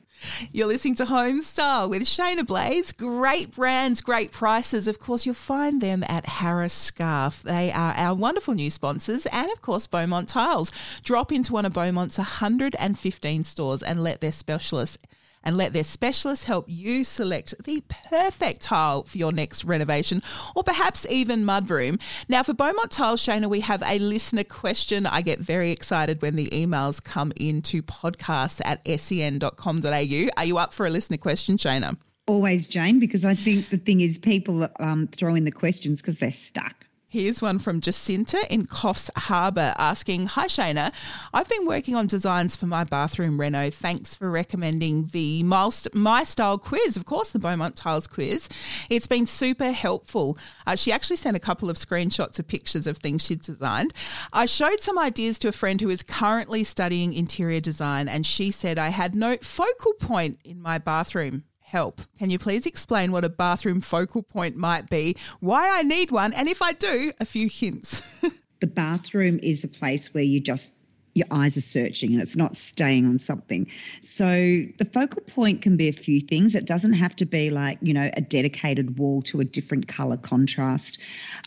You're 0.52 0.68
listening 0.68 0.96
to 0.96 1.06
Home 1.06 1.42
Style 1.42 1.90
with 1.90 2.04
Shaynna 2.04 2.46
Blaze. 2.46 2.92
Great 2.92 3.52
brands, 3.52 4.02
great 4.02 4.32
prices. 4.32 4.88
Of 4.88 5.00
course, 5.00 5.26
you'll 5.26 5.36
find 5.36 5.82
them 5.82 6.04
at 6.08 6.26
Harris 6.26 6.74
Scarfe. 6.74 7.42
They 7.44 7.72
are 7.72 7.94
our 7.94 8.16
wonderful 8.16 8.54
new 8.54 8.70
sponsors, 8.70 9.26
and 9.28 9.52
of 9.52 9.62
course, 9.62 9.88
Beaumont 9.88 10.30
Tiles. 10.30 10.72
Drop 11.04 11.32
into 11.32 11.54
one 11.54 11.66
of 11.66 11.74
Beaumont's 11.74 12.18
115 12.18 13.44
stores 13.44 13.84
and 13.84 14.04
let 14.04 14.22
their 14.22 14.32
specialists 14.32 14.98
and 15.44 15.58
let 15.58 15.74
their 15.74 15.84
specialists 15.84 16.46
help 16.46 16.66
you 16.68 17.04
select 17.04 17.54
the 17.64 17.84
perfect 18.10 18.62
tile 18.62 19.04
for 19.04 19.18
your 19.18 19.32
next 19.32 19.64
renovation 19.64 20.22
or 20.56 20.64
perhaps 20.64 21.06
even 21.10 21.44
mudroom. 21.44 22.02
Now, 22.28 22.44
for 22.44 22.54
Beaumont 22.54 22.92
Tiles, 22.92 23.26
Shaynna, 23.26 23.50
we 23.50 23.62
have 23.62 23.84
a 23.86 24.00
listener 24.00 24.44
question. 24.44 25.06
I 25.06 25.22
get 25.22 25.40
very 25.40 25.72
excited 25.72 26.22
when 26.22 26.36
the 26.36 26.50
emails 26.50 27.04
come 27.04 27.32
into 27.36 27.82
podcasts 27.82 28.62
at 28.64 28.86
sen.com.au. 29.00 30.30
Are 30.38 30.46
you 30.46 30.58
up 30.58 30.74
for 30.74 30.86
a 30.86 30.90
listener 30.90 31.18
question, 31.18 31.58
Shaynna? 31.58 31.98
Always, 32.28 32.68
Jane, 32.68 33.00
because 33.00 33.26
I 33.26 33.34
think 33.34 33.70
the 33.70 33.78
thing 33.78 34.02
is 34.02 34.20
people 34.20 34.70
um, 34.80 35.08
throw 35.08 35.34
in 35.34 35.46
the 35.46 35.52
questions 35.52 36.02
because 36.02 36.18
they're 36.18 36.30
stuck. 36.30 36.79
Here's 37.12 37.42
one 37.42 37.58
from 37.58 37.82
Jacinta 37.82 38.46
in 38.54 38.68
Coffs 38.68 39.10
Harbour 39.18 39.74
asking 39.80 40.28
Hi 40.28 40.46
Shaynna, 40.46 40.94
I've 41.34 41.50
been 41.50 41.66
working 41.66 41.96
on 41.96 42.06
designs 42.06 42.56
for 42.56 42.68
my 42.68 42.84
bathroom 42.84 43.40
reno. 43.40 43.72
Thanks 43.72 44.14
for 44.14 44.30
recommending 44.30 45.08
the 45.12 45.42
My 45.42 46.24
Style 46.24 46.60
quiz. 46.60 46.96
Of 46.98 47.06
course, 47.06 47.32
the 47.32 47.40
Beaumont 47.40 47.76
Tiles 47.76 48.06
quiz. 48.06 48.48
It's 48.92 49.08
been 49.08 49.26
super 49.26 49.72
helpful. 49.72 50.38
Uh, 50.68 50.76
she 50.76 50.92
actually 50.92 51.16
sent 51.16 51.36
a 51.36 51.40
couple 51.40 51.68
of 51.68 51.78
screenshots 51.78 52.38
of 52.38 52.48
pictures 52.48 52.86
of 52.86 53.00
things 53.00 53.26
she'd 53.26 53.42
designed. 53.42 53.92
I 54.32 54.46
showed 54.46 54.82
some 54.82 55.00
ideas 55.00 55.40
to 55.40 55.48
a 55.48 55.52
friend 55.52 55.82
who 55.82 55.90
is 55.90 56.04
currently 56.04 56.64
studying 56.64 57.14
interior 57.14 57.60
design, 57.60 58.08
and 58.08 58.24
she 58.24 58.52
said 58.52 58.78
I 58.78 58.90
had 58.90 59.16
no 59.16 59.36
focal 59.38 59.94
point 59.96 60.38
in 60.46 60.62
my 60.62 60.78
bathroom 60.78 61.46
help. 61.70 62.02
Can 62.18 62.30
you 62.30 62.40
please 62.40 62.66
explain 62.66 63.12
what 63.12 63.24
a 63.24 63.30
bathroom 63.30 63.80
focal 63.80 64.24
point 64.24 64.56
might 64.56 64.90
be, 64.90 65.16
why 65.40 65.70
I 65.78 65.84
need 65.84 66.12
one, 66.12 66.34
and 66.34 66.48
if 66.48 66.62
I 66.62 66.74
do, 66.74 67.14
a 67.20 67.26
few 67.26 67.48
hints? 67.48 68.02
the 68.60 68.68
bathroom 68.68 69.40
is 69.42 69.64
a 69.64 69.68
place 69.68 70.14
where 70.14 70.24
you 70.24 70.40
just 70.40 70.74
your 71.16 71.28
eyes 71.32 71.58
are 71.58 71.62
searching 71.62 72.14
and 72.14 72.22
it's 72.22 72.36
not 72.36 72.56
staying 72.56 73.06
on 73.06 73.20
something. 73.20 73.70
So 74.02 74.26
the 74.26 74.88
focal 74.94 75.22
point 75.22 75.62
can 75.62 75.76
be 75.76 75.90
a 75.90 75.94
few 75.94 76.22
things. 76.22 76.56
It 76.56 76.66
doesn't 76.66 76.94
have 76.94 77.16
to 77.18 77.26
be 77.26 77.50
like, 77.50 77.80
you 77.82 77.94
know, 77.94 78.10
a 78.14 78.22
dedicated 78.22 78.98
wall 78.98 79.22
to 79.24 79.42
a 79.42 79.44
different 79.44 79.88
color 79.88 80.18
contrast. 80.18 81.00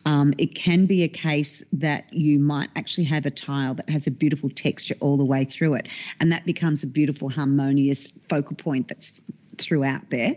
Um, 0.04 0.34
it 0.36 0.54
can 0.54 0.86
be 0.86 1.04
a 1.04 1.08
case 1.08 1.64
that 1.72 2.12
you 2.12 2.38
might 2.38 2.70
actually 2.76 3.04
have 3.04 3.24
a 3.24 3.30
tile 3.30 3.74
that 3.74 3.88
has 3.88 4.06
a 4.06 4.10
beautiful 4.10 4.50
texture 4.50 4.96
all 5.00 5.16
the 5.16 5.24
way 5.24 5.44
through 5.44 5.74
it. 5.74 5.88
And 6.20 6.32
that 6.32 6.44
becomes 6.44 6.82
a 6.82 6.88
beautiful, 6.88 7.30
harmonious 7.30 8.08
focal 8.28 8.56
point 8.56 8.88
that's 8.88 9.22
throughout 9.58 10.10
there. 10.10 10.36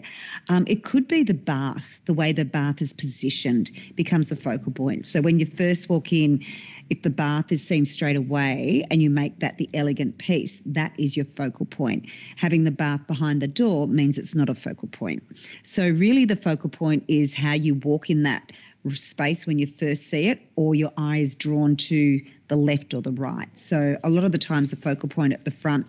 Um, 0.49 0.65
it 0.67 0.83
could 0.83 1.07
be 1.07 1.23
the 1.23 1.33
bath, 1.33 1.99
the 2.05 2.13
way 2.13 2.31
the 2.31 2.45
bath 2.45 2.81
is 2.81 2.93
positioned 2.93 3.71
becomes 3.95 4.31
a 4.31 4.35
focal 4.35 4.71
point. 4.71 5.07
So 5.07 5.21
when 5.21 5.39
you 5.39 5.45
first 5.45 5.89
walk 5.89 6.13
in, 6.13 6.43
if 6.89 7.01
the 7.01 7.09
bath 7.09 7.51
is 7.51 7.65
seen 7.65 7.85
straight 7.85 8.15
away 8.15 8.85
and 8.91 9.01
you 9.01 9.09
make 9.09 9.39
that 9.39 9.57
the 9.57 9.69
elegant 9.73 10.17
piece, 10.17 10.57
that 10.67 10.93
is 10.99 11.17
your 11.17 11.25
focal 11.25 11.65
point. 11.65 12.09
Having 12.35 12.63
the 12.63 12.71
bath 12.71 13.07
behind 13.07 13.41
the 13.41 13.47
door 13.47 13.87
means 13.87 14.17
it's 14.17 14.35
not 14.35 14.49
a 14.49 14.55
focal 14.55 14.87
point. 14.89 15.23
So, 15.63 15.83
really, 15.87 16.25
the 16.25 16.35
focal 16.35 16.69
point 16.69 17.05
is 17.07 17.33
how 17.33 17.53
you 17.53 17.75
walk 17.75 18.09
in 18.09 18.23
that 18.23 18.51
space 18.93 19.47
when 19.47 19.57
you 19.57 19.65
first 19.65 20.09
see 20.09 20.27
it, 20.27 20.39
or 20.55 20.75
your 20.75 20.91
eye 20.95 21.17
is 21.17 21.35
drawn 21.35 21.75
to 21.75 22.21
the 22.49 22.55
left 22.55 22.93
or 22.93 23.01
the 23.01 23.11
right. 23.11 23.49
So, 23.57 23.97
a 24.03 24.09
lot 24.09 24.23
of 24.23 24.31
the 24.31 24.37
times, 24.37 24.69
the 24.69 24.75
focal 24.75 25.09
point 25.09 25.33
at 25.33 25.43
the 25.43 25.51
front 25.51 25.87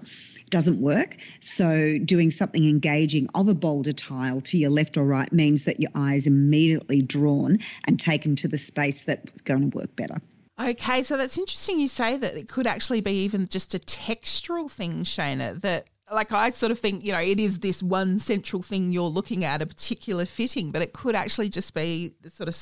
doesn't 0.51 0.81
work. 0.81 1.17
So, 1.41 1.99
doing 1.99 2.31
something 2.31 2.67
engaging 2.69 3.29
of 3.35 3.49
a 3.49 3.55
boulder 3.55 3.93
tile 3.93 4.41
to 4.43 4.59
your 4.59 4.71
left 4.71 4.97
or 4.97 5.05
right 5.05 5.33
means 5.33 5.65
that 5.65 5.81
your 5.81 5.91
eye 5.95 6.15
is 6.15 6.27
immediately 6.27 7.03
drawn 7.03 7.59
and 7.85 7.99
taken 7.99 8.37
to 8.37 8.49
the 8.49 8.59
space 8.59 9.03
that's 9.03 9.41
going 9.43 9.71
to 9.71 9.77
work 9.77 9.95
better. 9.97 10.21
Okay, 10.59 11.03
so 11.03 11.17
that's 11.17 11.37
interesting 11.37 11.79
you 11.79 11.89
say 11.89 12.17
that 12.17 12.35
it 12.35 12.49
could 12.49 12.67
actually 12.67 13.03
be 13.03 13.13
even 13.25 13.47
just 13.47 13.75
a 13.75 13.79
textural 13.79 14.71
thing, 14.71 15.03
Shaynna, 15.03 15.61
that 15.61 15.91
like 16.11 16.33
I 16.33 16.51
sort 16.51 16.73
of 16.73 16.79
think, 16.79 17.05
you 17.05 17.13
know, 17.13 17.21
it 17.21 17.39
is 17.41 17.59
this 17.59 17.83
one 17.83 18.19
central 18.19 18.63
thing 18.63 18.91
you're 18.93 19.05
looking 19.05 19.45
at, 19.45 19.61
a 19.61 19.67
particular 19.67 20.25
fitting, 20.25 20.71
but 20.71 20.81
it 20.81 20.93
could 20.93 21.15
actually 21.15 21.49
just 21.49 21.75
be 21.75 22.15
the 22.23 22.31
sort 22.31 22.49
of 22.49 22.55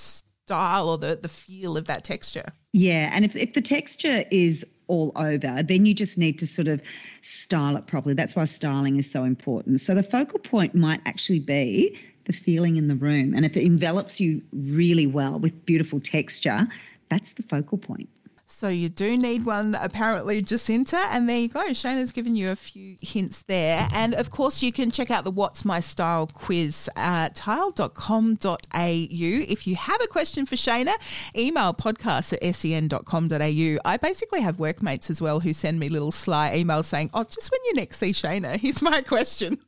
style 0.46 0.90
or 0.90 0.98
the, 0.98 1.18
the 1.20 1.28
feel 1.28 1.76
of 1.76 1.86
that 1.86 2.04
texture. 2.04 2.46
Yeah, 2.72 3.10
and 3.12 3.24
if, 3.24 3.34
if 3.34 3.54
the 3.54 3.62
texture 3.62 4.24
is 4.30 4.66
all 4.88 5.12
over, 5.16 5.62
then 5.62 5.86
you 5.86 5.94
just 5.94 6.18
need 6.18 6.40
to 6.40 6.46
sort 6.46 6.68
of 6.68 6.82
style 7.22 7.76
it 7.76 7.86
properly. 7.86 8.14
That's 8.14 8.36
why 8.36 8.44
styling 8.44 8.96
is 8.96 9.10
so 9.10 9.24
important. 9.24 9.80
So 9.80 9.94
the 9.94 10.02
focal 10.02 10.38
point 10.38 10.74
might 10.74 11.00
actually 11.06 11.38
be 11.38 11.98
the 12.24 12.34
feeling 12.34 12.76
in 12.76 12.88
the 12.88 12.94
room. 12.94 13.34
And 13.34 13.46
if 13.46 13.56
it 13.56 13.64
envelops 13.64 14.20
you 14.20 14.42
really 14.52 15.06
well 15.06 15.38
with 15.38 15.64
beautiful 15.64 16.00
texture, 16.00 16.68
that's 17.08 17.32
the 17.32 17.42
focal 17.42 17.78
point. 17.78 18.10
So 18.54 18.68
you 18.68 18.88
do 18.88 19.16
need 19.16 19.44
one, 19.44 19.76
apparently, 19.80 20.40
Jacinta. 20.40 20.96
And 21.10 21.28
there 21.28 21.38
you 21.38 21.48
go. 21.48 21.64
Shaynna's 21.70 22.12
given 22.12 22.36
you 22.36 22.50
a 22.50 22.56
few 22.56 22.96
hints 23.02 23.42
there. 23.48 23.88
And 23.92 24.14
of 24.14 24.30
course, 24.30 24.62
you 24.62 24.72
can 24.72 24.92
check 24.92 25.10
out 25.10 25.24
the 25.24 25.32
What's 25.32 25.64
My 25.64 25.80
Style 25.80 26.28
quiz 26.28 26.88
at 26.94 27.34
tile.com.au. 27.34 28.56
If 28.72 29.66
you 29.66 29.74
have 29.74 30.00
a 30.00 30.06
question 30.06 30.46
for 30.46 30.54
Shaynna, 30.54 30.94
email 31.36 31.74
podcast 31.74 32.32
at 32.32 32.54
sen.com.au. 32.54 33.78
I 33.84 33.96
basically 33.96 34.40
have 34.42 34.60
workmates 34.60 35.10
as 35.10 35.20
well 35.20 35.40
who 35.40 35.52
send 35.52 35.80
me 35.80 35.88
little 35.88 36.12
sly 36.12 36.52
emails 36.54 36.84
saying, 36.84 37.10
Oh, 37.12 37.24
just 37.24 37.50
when 37.50 37.60
you 37.64 37.74
next 37.74 37.98
see 37.98 38.12
Shaynna, 38.12 38.56
here's 38.60 38.82
my 38.82 39.00
question. 39.00 39.58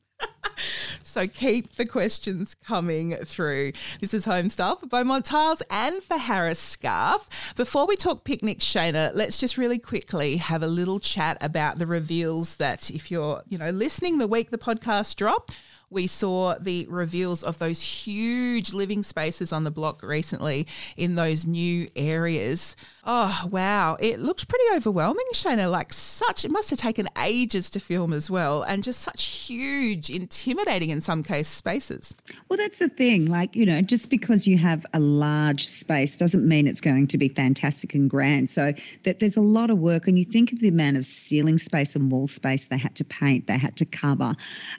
So 1.03 1.27
keep 1.27 1.77
the 1.77 1.87
questions 1.87 2.55
coming 2.55 3.13
through. 3.13 3.73
This 4.01 4.13
is 4.13 4.25
Home 4.27 4.49
Style 4.49 4.77
for 4.77 4.87
Beaumont 4.87 5.25
Tiles 5.25 5.63
and 5.71 6.03
for 6.03 6.19
Harris 6.19 6.77
Scarfe. 6.77 7.27
Before 7.57 7.87
we 7.87 7.97
talk 7.97 8.25
picnic, 8.25 8.59
Shaynna, 8.59 9.13
let's 9.15 9.39
just 9.39 9.57
really 9.57 9.79
quickly 9.79 10.37
have 10.37 10.63
a 10.63 10.67
little 10.67 11.01
chat 11.01 11.39
about 11.41 11.79
the 11.79 11.87
reveals 11.87 12.57
that 12.57 12.91
if 12.91 13.11
you're, 13.11 13.41
you 13.49 13.57
know, 13.57 13.71
listening 13.71 14.19
the 14.19 14.27
week 14.27 14.51
the 14.51 14.59
podcast 14.59 15.17
dropped, 15.17 15.57
we 15.89 16.07
saw 16.07 16.57
the 16.61 16.87
reveals 16.91 17.43
of 17.43 17.59
those 17.59 17.81
huge 17.81 18.73
living 18.73 19.03
spaces 19.03 19.53
on 19.53 19.65
the 19.65 19.71
block 19.71 20.03
recently 20.03 20.67
in 20.97 21.15
those 21.15 21.47
new 21.47 21.87
areas. 21.95 22.75
Oh, 23.09 23.49
wow. 23.53 23.97
It 24.01 24.19
looks 24.19 24.45
pretty 24.45 24.65
overwhelming, 24.75 25.27
Shaynna. 25.33 25.71
Like, 25.71 25.93
such, 25.93 26.45
it 26.45 26.51
must 26.51 26.71
have 26.71 26.79
taken 26.81 27.09
ages 27.23 27.71
to 27.71 27.81
film 27.81 28.13
as 28.13 28.29
well, 28.29 28.63
and 28.65 28.83
just 28.83 29.01
such 29.01 29.25
huge, 29.25 30.11
intimidating 30.11 30.91
in 30.91 31.01
some 31.01 31.23
case 31.23 31.47
spaces. 31.47 32.17
Well, 32.49 32.57
that's 32.57 32.81
the 32.81 32.89
thing. 32.89 33.27
Like, 33.27 33.55
you 33.55 33.65
know, 33.65 33.81
just 33.81 34.11
because 34.11 34.49
you 34.49 34.59
have 34.59 34.85
a 34.93 34.99
large 34.99 35.69
space 35.69 36.17
doesn't 36.17 36.47
mean 36.49 36.67
it's 36.67 36.81
going 36.81 37.07
to 37.07 37.17
be 37.17 37.29
fantastic 37.29 37.95
and 37.95 38.11
grand. 38.11 38.51
So, 38.51 38.73
that 39.05 39.21
there's 39.21 39.37
a 39.37 39.41
lot 39.41 39.71
of 39.71 39.79
work, 39.79 40.09
and 40.09 40.19
you 40.19 40.25
think 40.25 40.53
of 40.53 40.59
the 40.59 40.69
amount 40.69 40.97
of 40.97 41.07
ceiling 41.07 41.59
space 41.59 41.95
and 41.95 42.11
wall 42.11 42.27
space 42.27 42.65
they 42.65 42.79
had 42.79 42.97
to 42.97 43.05
paint, 43.05 43.47
they 43.47 43.57
had 43.57 43.77
to 43.77 43.85
cover, 43.85 44.35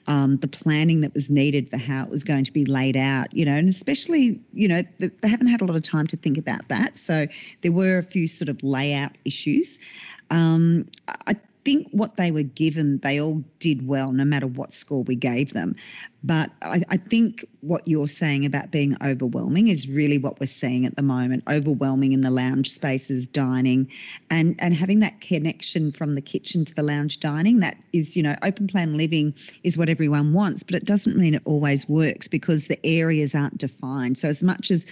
um, 0.07 0.35
the 0.37 0.49
planning 0.49 0.99
that 0.99 1.13
was 1.13 1.29
needed 1.29 1.69
for 1.69 1.77
how 1.77 2.03
it 2.03 2.09
was 2.09 2.25
going 2.25 2.43
to 2.43 2.51
be 2.51 2.65
laid 2.65 2.97
out, 2.97 3.33
you 3.33 3.45
know, 3.45 3.55
and 3.55 3.69
especially, 3.69 4.41
you 4.51 4.67
know, 4.67 4.81
they 4.99 5.29
haven't 5.29 5.47
had 5.47 5.61
a 5.61 5.65
lot 5.65 5.77
of 5.77 5.83
time 5.83 6.07
to 6.07 6.17
think 6.17 6.37
about 6.37 6.67
that. 6.67 6.97
So, 6.97 7.27
there 7.61 7.71
were 7.71 7.99
a 7.99 8.03
few 8.03 8.16
few 8.17 8.27
sort 8.27 8.49
of 8.49 8.63
layout 8.63 9.11
issues. 9.25 9.77
Um, 10.31 10.87
I 11.07 11.35
think 11.63 11.89
what 11.91 12.17
they 12.17 12.31
were 12.31 12.41
given, 12.41 12.97
they 12.97 13.21
all 13.21 13.43
did 13.59 13.85
well, 13.85 14.11
no 14.11 14.25
matter 14.25 14.47
what 14.47 14.73
score 14.73 15.03
we 15.03 15.15
gave 15.15 15.53
them. 15.53 15.75
But 16.23 16.49
I, 16.63 16.81
I, 16.89 16.97
think 16.97 17.45
what 17.61 17.87
you're 17.87 18.07
saying 18.07 18.45
about 18.45 18.71
being 18.71 18.97
overwhelming 19.03 19.67
is 19.67 19.87
really 19.87 20.17
what 20.17 20.39
we're 20.39 20.47
seeing 20.47 20.85
at 20.85 20.95
the 20.95 21.01
moment 21.03 21.43
overwhelming 21.47 22.13
in 22.13 22.21
the 22.21 22.31
lounge 22.31 22.71
spaces, 22.71 23.27
dining, 23.27 23.91
and, 24.31 24.55
and 24.59 24.73
having 24.73 25.01
that 25.01 25.21
connection 25.21 25.91
from 25.91 26.15
the 26.15 26.21
kitchen 26.21 26.65
to 26.65 26.73
the 26.73 26.83
lounge 26.83 27.19
dining. 27.19 27.59
That 27.59 27.77
is, 27.93 28.17
you 28.17 28.23
know, 28.23 28.35
open 28.41 28.67
plan 28.67 28.97
living 28.97 29.35
is 29.63 29.77
what 29.77 29.89
everyone 29.89 30.33
wants, 30.33 30.63
but 30.63 30.73
it 30.73 30.85
doesn't 30.85 31.15
mean 31.15 31.35
it 31.35 31.43
always 31.45 31.87
works 31.87 32.27
because 32.27 32.65
the 32.65 32.83
areas 32.83 33.35
aren't 33.35 33.59
defined. 33.59 34.17
So, 34.17 34.27
as 34.27 34.41
much 34.41 34.71
as 34.71 34.87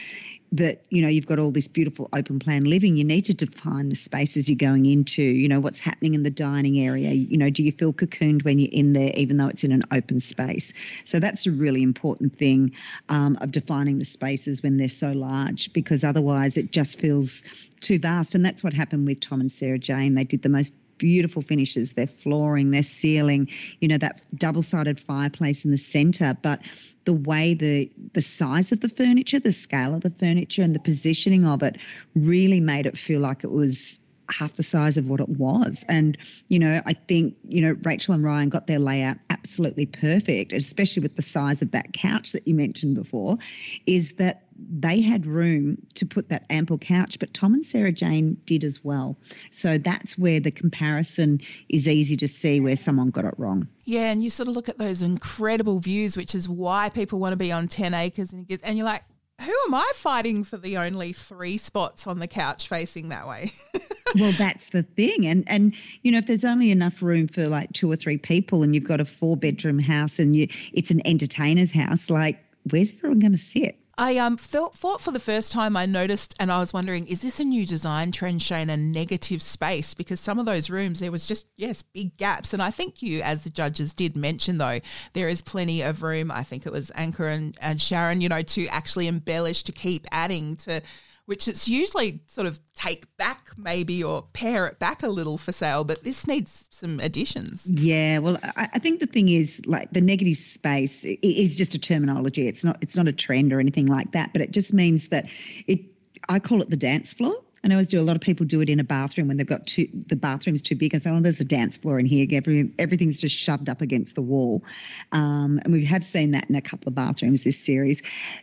that 0.57 0.83
you 0.89 1.01
know 1.01 1.07
you've 1.07 1.25
got 1.25 1.39
all 1.39 1.51
this 1.51 1.67
beautiful 1.67 2.09
open 2.13 2.39
plan 2.39 2.63
living 2.63 2.95
you 2.95 3.03
need 3.03 3.25
to 3.25 3.33
define 3.33 3.89
the 3.89 3.95
spaces 3.95 4.47
you're 4.49 4.55
going 4.55 4.85
into 4.85 5.21
you 5.21 5.47
know 5.47 5.59
what's 5.59 5.79
happening 5.79 6.13
in 6.13 6.23
the 6.23 6.29
dining 6.29 6.79
area. 6.79 7.11
You 7.11 7.37
know 7.37 7.49
do 7.49 7.63
you 7.63 7.71
feel 7.71 7.93
cocooned 7.93 8.43
when 8.45 8.59
you're 8.59 8.69
in 8.71 8.93
there 8.93 9.11
even 9.15 9.37
though 9.37 9.47
it's 9.47 9.63
in 9.63 9.71
an 9.71 9.83
open 9.91 10.19
space? 10.19 10.73
So 11.03 11.19
that's 11.19 11.45
a 11.45 11.51
really 11.51 11.83
important 11.83 12.37
thing 12.37 12.73
um, 13.09 13.37
of 13.41 13.51
defining 13.51 13.99
the 13.99 14.05
spaces 14.05 14.63
when 14.63 14.77
they're 14.77 14.89
so 14.89 15.11
large 15.11 15.73
because 15.73 16.03
otherwise 16.03 16.57
it 16.57 16.71
just 16.71 16.99
feels 16.99 17.43
too 17.81 17.99
vast. 17.99 18.35
And 18.35 18.45
that's 18.45 18.63
what 18.63 18.73
happened 18.73 19.05
with 19.07 19.19
tom 19.19 19.41
and 19.41 19.51
sarah 19.51 19.79
jane. 19.79 20.15
They 20.15 20.23
did 20.23 20.41
the 20.41 20.49
most 20.49 20.73
beautiful 20.97 21.41
finishes. 21.41 21.91
Their 21.91 22.07
flooring 22.07 22.71
their 22.71 22.83
ceiling 22.83 23.49
you 23.79 23.89
know 23.89 23.97
that 23.97 24.21
double 24.35 24.61
sided 24.61 24.99
fireplace 24.99 25.65
in 25.65 25.71
the 25.71 25.77
center. 25.77 26.37
But 26.41 26.61
the 27.05 27.13
way 27.13 27.53
the 27.53 27.89
the 28.13 28.21
size 28.21 28.71
of 28.71 28.81
the 28.81 28.89
furniture, 28.89 29.39
the 29.39 29.51
scale 29.51 29.95
of 29.95 30.01
the 30.01 30.09
furniture, 30.09 30.63
and 30.63 30.75
the 30.75 30.79
positioning 30.79 31.45
of 31.45 31.63
it 31.63 31.77
really 32.15 32.59
made 32.59 32.85
it 32.85 32.97
feel 32.97 33.21
like 33.21 33.43
it 33.43 33.51
was 33.51 33.99
half 34.29 34.53
the 34.53 34.63
size 34.63 34.97
of 34.97 35.07
what 35.07 35.19
it 35.19 35.29
was. 35.29 35.85
And, 35.87 36.17
you 36.47 36.59
know, 36.59 36.81
I 36.85 36.93
think, 36.93 37.35
you 37.47 37.61
know, 37.61 37.77
Rachel 37.83 38.13
and 38.13 38.23
Ryan 38.23 38.49
got 38.49 38.67
their 38.67 38.79
layout 38.79 39.17
absolutely 39.29 39.85
perfect, 39.85 40.51
especially 40.51 41.03
with 41.03 41.15
the 41.15 41.21
size 41.21 41.61
of 41.61 41.71
that 41.71 41.93
couch 41.93 42.31
that 42.31 42.47
you 42.47 42.55
mentioned 42.55 42.95
before, 42.95 43.37
is 43.85 44.13
that 44.13 44.44
they 44.57 45.01
had 45.01 45.25
room 45.25 45.77
to 45.95 46.05
put 46.05 46.29
that 46.29 46.45
ample 46.49 46.77
couch, 46.77 47.19
but 47.19 47.33
Tom 47.33 47.53
and 47.53 47.63
Sarah 47.63 47.91
Jane 47.91 48.37
did 48.45 48.63
as 48.63 48.83
well. 48.83 49.17
So 49.51 49.77
that's 49.77 50.17
where 50.17 50.39
the 50.39 50.51
comparison 50.51 51.41
is 51.69 51.87
easy 51.87 52.17
to 52.17 52.27
see 52.27 52.59
where 52.59 52.75
someone 52.75 53.09
got 53.09 53.25
it 53.25 53.33
wrong. 53.37 53.67
Yeah, 53.83 54.11
and 54.11 54.23
you 54.23 54.29
sort 54.29 54.47
of 54.47 54.55
look 54.55 54.69
at 54.69 54.77
those 54.77 55.01
incredible 55.01 55.79
views, 55.79 56.15
which 56.15 56.33
is 56.33 56.47
why 56.47 56.89
people 56.89 57.19
want 57.19 57.33
to 57.33 57.37
be 57.37 57.51
on 57.51 57.67
10 57.67 57.93
acres, 57.93 58.33
and 58.33 58.77
you're 58.77 58.85
like, 58.85 59.03
who 59.41 59.53
am 59.67 59.73
I 59.73 59.91
fighting 59.95 60.43
for 60.43 60.57
the 60.57 60.77
only 60.77 61.11
three 61.11 61.57
spots 61.57 62.07
on 62.07 62.19
the 62.19 62.27
couch 62.27 62.69
facing 62.69 63.09
that 63.09 63.27
way? 63.27 63.51
well, 64.15 64.31
that's 64.31 64.67
the 64.67 64.83
thing. 64.83 65.27
And 65.27 65.43
and 65.47 65.73
you 66.03 66.11
know, 66.13 66.19
if 66.19 66.25
there's 66.25 66.45
only 66.45 66.71
enough 66.71 67.01
room 67.01 67.27
for 67.27 67.47
like 67.47 67.73
two 67.73 67.91
or 67.91 67.97
three 67.97 68.17
people 68.17 68.63
and 68.63 68.73
you've 68.73 68.85
got 68.85 69.01
a 69.01 69.05
four 69.05 69.35
bedroom 69.35 69.79
house 69.79 70.19
and 70.19 70.35
you 70.35 70.47
it's 70.71 70.91
an 70.91 71.05
entertainer's 71.05 71.71
house, 71.71 72.09
like 72.09 72.39
where's 72.69 72.93
everyone 72.93 73.19
going 73.19 73.33
to 73.33 73.37
sit? 73.37 73.77
I 73.97 74.17
um 74.17 74.35
thought, 74.35 74.75
thought 74.75 74.99
for 74.99 75.11
the 75.11 75.19
first 75.19 75.51
time 75.51 75.77
I 75.77 75.85
noticed, 75.85 76.35
and 76.39 76.51
I 76.51 76.59
was 76.59 76.73
wondering, 76.73 77.07
is 77.07 77.21
this 77.21 77.39
a 77.39 77.45
new 77.45 77.65
design 77.65 78.11
trend 78.11 78.41
showing 78.41 78.69
a 78.69 78.75
negative 78.75 79.41
space? 79.41 79.93
Because 79.93 80.19
some 80.19 80.37
of 80.37 80.45
those 80.45 80.69
rooms 80.69 80.99
there 80.99 81.11
was 81.11 81.27
just 81.27 81.47
yes 81.55 81.81
big 81.81 82.17
gaps, 82.17 82.53
and 82.53 82.61
I 82.61 82.71
think 82.71 83.01
you, 83.01 83.21
as 83.21 83.43
the 83.43 83.49
judges, 83.49 83.93
did 83.93 84.17
mention 84.17 84.57
though 84.57 84.79
there 85.13 85.29
is 85.29 85.41
plenty 85.41 85.81
of 85.81 86.03
room. 86.03 86.29
I 86.29 86.43
think 86.43 86.65
it 86.65 86.73
was 86.73 86.91
Ankur 86.91 87.33
and, 87.33 87.57
and 87.61 87.81
Sharon, 87.81 88.19
you 88.19 88.27
know, 88.29 88.41
to 88.41 88.67
actually 88.67 89.07
embellish, 89.07 89.63
to 89.63 89.71
keep 89.71 90.05
adding 90.11 90.55
to 90.57 90.81
which 91.25 91.47
it's 91.47 91.67
usually 91.67 92.21
sort 92.27 92.47
of 92.47 92.59
take 92.75 93.05
back 93.17 93.49
maybe 93.57 94.03
or 94.03 94.27
pare 94.33 94.67
it 94.67 94.79
back 94.79 95.03
a 95.03 95.07
little 95.07 95.37
for 95.37 95.51
sale, 95.51 95.83
but 95.83 96.03
this 96.03 96.27
needs 96.27 96.67
some 96.71 96.99
additions. 96.99 97.65
Yeah, 97.69 98.19
well, 98.19 98.37
I, 98.43 98.69
I 98.73 98.79
think 98.79 98.99
the 98.99 99.07
thing 99.07 99.29
is 99.29 99.61
like 99.65 99.91
the 99.91 100.01
negative 100.01 100.37
space 100.37 101.03
is 101.05 101.55
just 101.55 101.73
a 101.73 101.79
terminology. 101.79 102.47
It's 102.47 102.63
not 102.63 102.77
it's 102.81 102.95
not 102.95 103.07
a 103.07 103.13
trend 103.13 103.53
or 103.53 103.59
anything 103.59 103.87
like 103.87 104.11
that, 104.11 104.33
but 104.33 104.41
it 104.41 104.51
just 104.51 104.73
means 104.73 105.09
that 105.09 105.27
it. 105.67 105.81
I 106.27 106.39
call 106.39 106.63
it 106.63 106.71
the 106.71 106.77
dance 106.77 107.13
floor 107.13 107.35
I 107.71 107.75
always 107.75 107.87
do. 107.87 107.99
A 107.99 108.03
lot 108.03 108.15
of 108.15 108.21
people 108.21 108.45
do 108.45 108.61
it 108.61 108.69
in 108.69 108.79
a 108.79 108.83
bathroom 108.83 109.27
when 109.27 109.37
they've 109.37 109.47
got 109.47 109.65
two, 109.65 109.87
the 110.07 110.15
bathroom's 110.15 110.61
too 110.61 110.75
big. 110.75 110.93
I 110.93 110.99
say, 110.99 111.09
oh, 111.09 111.19
there's 111.19 111.41
a 111.41 111.45
dance 111.45 111.77
floor 111.77 111.99
in 111.99 112.05
here. 112.05 112.27
Every, 112.31 112.71
everything's 112.77 113.19
just 113.19 113.35
shoved 113.35 113.69
up 113.69 113.81
against 113.81 114.15
the 114.15 114.21
wall. 114.21 114.63
Um, 115.11 115.59
and 115.63 115.73
we 115.73 115.85
have 115.85 116.05
seen 116.05 116.31
that 116.31 116.49
in 116.49 116.55
a 116.55 116.61
couple 116.61 116.89
of 116.89 116.95
bathrooms 116.95 117.43
this 117.43 117.59
series. 117.59 118.01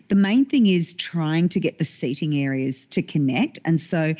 The 0.09 0.15
main 0.15 0.45
thing 0.47 0.67
is 0.67 0.95
trying 0.95 1.51
to 1.51 1.61
get 1.61 1.79
the 1.79 1.85
seating 1.85 2.37
areas 2.37 2.87
to 2.87 3.03
connect. 3.03 3.61
And 3.65 3.81
so 3.81 4.15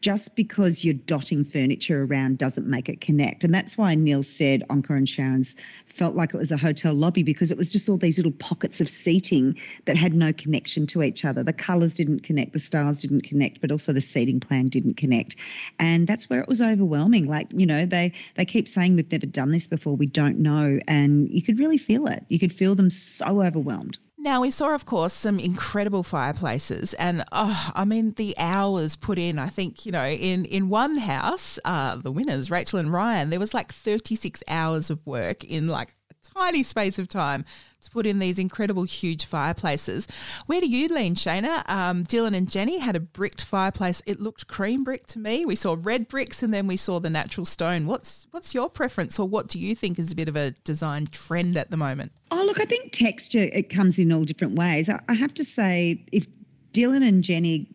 just 0.00 0.34
because 0.34 0.84
you're 0.84 0.94
dotting 0.94 1.44
furniture 1.44 2.04
around 2.04 2.38
doesn't 2.38 2.66
make 2.66 2.88
it 2.88 3.00
connect. 3.00 3.44
And 3.44 3.54
that's 3.54 3.76
why 3.76 3.94
Neale 3.94 4.22
said 4.22 4.62
Ankur 4.70 4.96
and 4.96 5.08
Sharon's 5.08 5.56
felt 5.86 6.14
like 6.14 6.32
it 6.32 6.38
was 6.38 6.52
a 6.52 6.56
hotel 6.56 6.94
lobby 6.94 7.22
because 7.22 7.50
it 7.50 7.58
was 7.58 7.70
just 7.70 7.88
all 7.88 7.98
these 7.98 8.18
little 8.18 8.32
pockets 8.32 8.80
of 8.80 8.88
seating 8.88 9.58
that 9.84 9.96
had 9.96 10.14
no 10.14 10.32
connection 10.32 10.86
to 10.88 11.02
each 11.02 11.24
other. 11.24 11.42
The 11.42 11.52
colours 11.52 11.96
didn't 11.96 12.20
connect, 12.20 12.52
the 12.52 12.58
styles 12.58 13.02
didn't 13.02 13.22
connect, 13.22 13.60
but 13.60 13.70
also 13.70 13.92
the 13.92 14.00
seating 14.00 14.40
plan 14.40 14.68
didn't 14.68 14.96
connect. 14.96 15.36
And 15.78 16.06
that's 16.06 16.30
where 16.30 16.40
it 16.40 16.48
was 16.48 16.62
overwhelming. 16.62 17.26
Like, 17.26 17.48
you 17.54 17.66
know, 17.66 17.84
they 17.84 18.12
they 18.36 18.46
keep 18.46 18.68
saying 18.68 18.96
we've 18.96 19.10
never 19.12 19.26
done 19.26 19.50
this 19.50 19.66
before, 19.66 19.96
we 19.96 20.06
don't 20.06 20.38
know. 20.38 20.78
And 20.88 21.28
you 21.30 21.42
could 21.42 21.58
really 21.58 21.78
feel 21.78 22.06
it. 22.06 22.24
You 22.28 22.38
could 22.38 22.52
feel 22.52 22.74
them 22.74 22.90
so 22.90 23.42
overwhelmed. 23.42 23.98
Now, 24.22 24.42
we 24.42 24.50
saw, 24.50 24.74
of 24.74 24.84
course, 24.84 25.14
some 25.14 25.40
incredible 25.40 26.02
fireplaces, 26.02 26.92
and 26.94 27.24
oh, 27.32 27.70
I 27.74 27.86
mean, 27.86 28.12
the 28.12 28.34
hours 28.36 28.94
put 28.94 29.18
in. 29.18 29.38
I 29.38 29.48
think, 29.48 29.86
you 29.86 29.92
know, 29.92 30.06
in, 30.06 30.44
in 30.44 30.68
one 30.68 30.98
house, 30.98 31.58
uh, 31.64 31.96
the 31.96 32.12
winners, 32.12 32.50
Rachel 32.50 32.78
and 32.78 32.92
Ryan, 32.92 33.30
there 33.30 33.40
was 33.40 33.54
like 33.54 33.72
36 33.72 34.42
hours 34.46 34.90
of 34.90 35.00
work 35.06 35.42
in 35.42 35.68
like 35.68 35.94
tiny 36.34 36.62
space 36.62 36.98
of 36.98 37.08
time 37.08 37.44
to 37.82 37.90
put 37.90 38.06
in 38.06 38.18
these 38.18 38.38
incredible 38.38 38.82
huge 38.82 39.24
fireplaces. 39.24 40.06
Where 40.46 40.60
do 40.60 40.68
you 40.68 40.88
lean, 40.88 41.14
Shaynna? 41.14 41.68
Um, 41.68 42.04
Dylan 42.04 42.36
and 42.36 42.50
Jenny 42.50 42.78
had 42.78 42.94
a 42.94 43.00
bricked 43.00 43.42
fireplace. 43.42 44.02
It 44.06 44.20
looked 44.20 44.46
cream 44.46 44.84
brick 44.84 45.06
to 45.08 45.18
me. 45.18 45.46
We 45.46 45.54
saw 45.56 45.76
red 45.80 46.08
bricks 46.08 46.42
and 46.42 46.52
then 46.52 46.66
we 46.66 46.76
saw 46.76 47.00
the 47.00 47.10
natural 47.10 47.46
stone. 47.46 47.86
What's 47.86 48.26
what's 48.32 48.54
your 48.54 48.68
preference, 48.68 49.18
or 49.18 49.26
what 49.26 49.48
do 49.48 49.58
you 49.58 49.74
think 49.74 49.98
is 49.98 50.12
a 50.12 50.16
bit 50.16 50.28
of 50.28 50.36
a 50.36 50.50
design 50.64 51.06
trend 51.06 51.56
at 51.56 51.70
the 51.70 51.76
moment? 51.76 52.12
Oh, 52.30 52.44
look, 52.44 52.60
I 52.60 52.64
think 52.64 52.92
texture 52.92 53.48
it 53.52 53.70
comes 53.70 53.98
in 53.98 54.12
all 54.12 54.24
different 54.24 54.54
ways. 54.54 54.88
I, 54.88 55.00
I 55.08 55.14
have 55.14 55.34
to 55.34 55.44
say, 55.44 56.04
if 56.12 56.26
Dylan 56.72 57.06
and 57.06 57.24
Jenny 57.24 57.66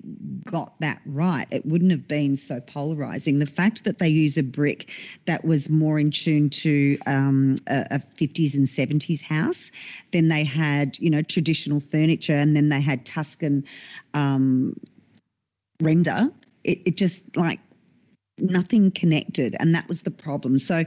got 0.45 0.79
that 0.79 1.01
right, 1.05 1.47
it 1.51 1.65
wouldn't 1.65 1.91
have 1.91 2.07
been 2.07 2.37
so 2.37 2.61
polarizing. 2.61 3.39
The 3.39 3.45
fact 3.45 3.85
that 3.85 3.97
they 3.97 4.09
use 4.09 4.37
a 4.37 4.43
brick 4.43 4.89
that 5.25 5.43
was 5.43 5.69
more 5.69 5.99
in 5.99 6.11
tune 6.11 6.49
to 6.51 6.97
um, 7.05 7.57
a, 7.67 7.87
a, 7.91 7.99
50s 8.17 8.55
and 8.55 8.65
70s 8.65 9.21
house, 9.21 9.71
then 10.11 10.29
they 10.29 10.43
had, 10.43 10.97
you 10.99 11.09
know, 11.09 11.21
traditional 11.21 11.79
furniture, 11.79 12.37
and 12.37 12.55
then 12.55 12.69
they 12.69 12.79
had 12.79 13.05
Tuscan 13.05 13.65
um, 14.13 14.79
render. 15.81 16.29
It, 16.63 16.81
it 16.85 16.97
just 16.97 17.35
like 17.35 17.59
nothing 18.37 18.91
connected 18.91 19.55
and 19.59 19.75
that 19.75 19.87
was 19.87 20.01
the 20.01 20.11
problem. 20.11 20.57
So 20.57 20.83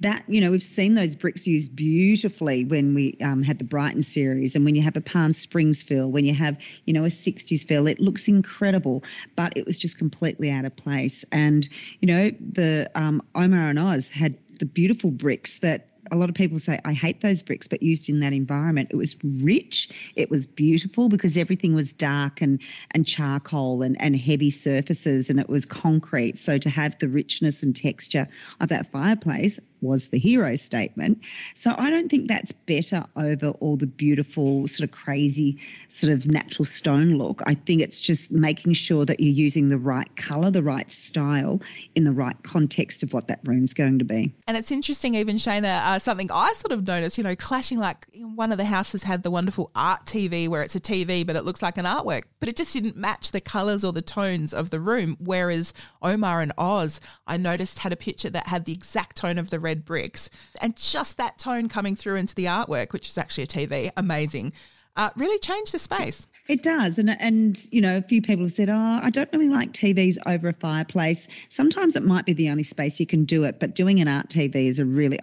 that 0.00 0.24
you 0.28 0.40
know 0.40 0.50
we've 0.50 0.62
seen 0.62 0.94
those 0.94 1.14
bricks 1.14 1.46
used 1.46 1.76
beautifully 1.76 2.64
when 2.64 2.94
we 2.94 3.16
um, 3.22 3.42
had 3.42 3.58
the 3.58 3.64
brighton 3.64 4.02
series 4.02 4.56
and 4.56 4.64
when 4.64 4.74
you 4.74 4.82
have 4.82 4.96
a 4.96 5.00
palm 5.00 5.32
springs 5.32 5.82
feel 5.82 6.10
when 6.10 6.24
you 6.24 6.34
have 6.34 6.58
you 6.84 6.92
know 6.92 7.04
a 7.04 7.08
60s 7.08 7.64
feel 7.66 7.86
it 7.86 8.00
looks 8.00 8.28
incredible 8.28 9.04
but 9.36 9.56
it 9.56 9.66
was 9.66 9.78
just 9.78 9.98
completely 9.98 10.50
out 10.50 10.64
of 10.64 10.74
place. 10.76 11.24
And 11.30 11.68
you 12.00 12.08
know 12.08 12.30
the 12.40 12.90
um, 12.94 13.22
omar 13.34 13.68
and 13.68 13.78
oz 13.78 14.08
had 14.08 14.36
the 14.58 14.66
beautiful 14.66 15.10
bricks 15.10 15.56
that 15.58 15.87
a 16.10 16.16
lot 16.16 16.28
of 16.28 16.34
people 16.34 16.58
say, 16.58 16.78
I 16.84 16.92
hate 16.92 17.20
those 17.20 17.42
bricks, 17.42 17.68
but 17.68 17.82
used 17.82 18.08
in 18.08 18.20
that 18.20 18.32
environment, 18.32 18.88
it 18.90 18.96
was 18.96 19.16
rich, 19.42 19.90
it 20.16 20.30
was 20.30 20.46
beautiful 20.46 21.08
because 21.08 21.36
everything 21.36 21.74
was 21.74 21.92
dark 21.92 22.40
and, 22.40 22.60
and 22.92 23.06
charcoal 23.06 23.82
and, 23.82 24.00
and 24.00 24.16
heavy 24.16 24.50
surfaces 24.50 25.30
and 25.30 25.38
it 25.38 25.48
was 25.48 25.64
concrete. 25.64 26.38
So 26.38 26.58
to 26.58 26.70
have 26.70 26.98
the 26.98 27.08
richness 27.08 27.62
and 27.62 27.74
texture 27.74 28.28
of 28.60 28.68
that 28.68 28.90
fireplace 28.90 29.58
was 29.80 30.08
the 30.08 30.18
hero 30.18 30.56
statement. 30.56 31.20
So 31.54 31.74
I 31.76 31.90
don't 31.90 32.08
think 32.08 32.28
that's 32.28 32.52
better 32.52 33.04
over 33.16 33.50
all 33.60 33.76
the 33.76 33.86
beautiful, 33.86 34.66
sort 34.66 34.88
of 34.88 34.94
crazy, 34.94 35.58
sort 35.88 36.12
of 36.12 36.26
natural 36.26 36.64
stone 36.64 37.16
look. 37.16 37.42
I 37.46 37.54
think 37.54 37.80
it's 37.80 38.00
just 38.00 38.30
making 38.30 38.72
sure 38.72 39.04
that 39.04 39.20
you're 39.20 39.32
using 39.32 39.68
the 39.68 39.78
right 39.78 40.14
colour, 40.16 40.50
the 40.50 40.62
right 40.62 40.90
style 40.90 41.60
in 41.94 42.04
the 42.04 42.12
right 42.12 42.36
context 42.42 43.02
of 43.02 43.12
what 43.12 43.28
that 43.28 43.40
room's 43.44 43.74
going 43.74 44.00
to 44.00 44.04
be. 44.04 44.34
And 44.46 44.56
it's 44.56 44.72
interesting, 44.72 45.14
even 45.14 45.36
Shaynna, 45.36 45.80
uh, 45.88 45.98
something 45.98 46.30
I 46.30 46.52
sort 46.52 46.72
of 46.72 46.86
noticed, 46.86 47.16
you 47.16 47.24
know, 47.24 47.34
clashing 47.34 47.78
like 47.78 48.06
one 48.12 48.52
of 48.52 48.58
the 48.58 48.66
houses 48.66 49.04
had 49.04 49.22
the 49.22 49.30
wonderful 49.30 49.70
art 49.74 50.04
TV 50.04 50.46
where 50.46 50.62
it's 50.62 50.76
a 50.76 50.80
TV, 50.80 51.26
but 51.26 51.34
it 51.34 51.46
looks 51.46 51.62
like 51.62 51.78
an 51.78 51.86
artwork, 51.86 52.24
but 52.40 52.48
it 52.50 52.56
just 52.56 52.74
didn't 52.74 52.94
match 52.94 53.32
the 53.32 53.40
colours 53.40 53.86
or 53.86 53.94
the 53.94 54.02
tones 54.02 54.52
of 54.52 54.68
the 54.68 54.80
room. 54.80 55.16
Whereas 55.18 55.72
Omar 56.02 56.42
and 56.42 56.52
Oz, 56.58 57.00
I 57.26 57.38
noticed 57.38 57.78
had 57.78 57.94
a 57.94 57.96
picture 57.96 58.28
that 58.28 58.48
had 58.48 58.66
the 58.66 58.74
exact 58.74 59.16
tone 59.16 59.38
of 59.38 59.48
the 59.48 59.58
red 59.58 59.86
bricks. 59.86 60.28
And 60.60 60.76
just 60.76 61.16
that 61.16 61.38
tone 61.38 61.70
coming 61.70 61.96
through 61.96 62.16
into 62.16 62.34
the 62.34 62.44
artwork, 62.44 62.92
which 62.92 63.08
is 63.08 63.16
actually 63.16 63.44
a 63.44 63.46
TV, 63.46 63.90
amazing. 63.96 64.52
Uh, 64.94 65.08
really 65.16 65.38
changed 65.38 65.72
the 65.72 65.78
space. 65.78 66.26
It 66.48 66.64
does, 66.64 66.98
and 66.98 67.08
and 67.08 67.62
you 67.70 67.80
know, 67.80 67.98
a 67.98 68.02
few 68.02 68.20
people 68.20 68.46
have 68.46 68.52
said, 68.52 68.68
"Oh, 68.68 69.00
I 69.00 69.10
don't 69.10 69.32
really 69.32 69.48
like 69.48 69.72
TVs 69.72 70.16
over 70.26 70.48
a 70.48 70.52
fireplace." 70.52 71.28
Sometimes 71.50 71.94
it 71.94 72.02
might 72.02 72.26
be 72.26 72.32
the 72.32 72.50
only 72.50 72.64
space 72.64 72.98
you 72.98 73.06
can 73.06 73.24
do 73.24 73.44
it, 73.44 73.60
but 73.60 73.76
doing 73.76 74.00
an 74.00 74.08
art 74.08 74.28
TV 74.28 74.66
is 74.66 74.80
a 74.80 74.84
really 74.84 75.20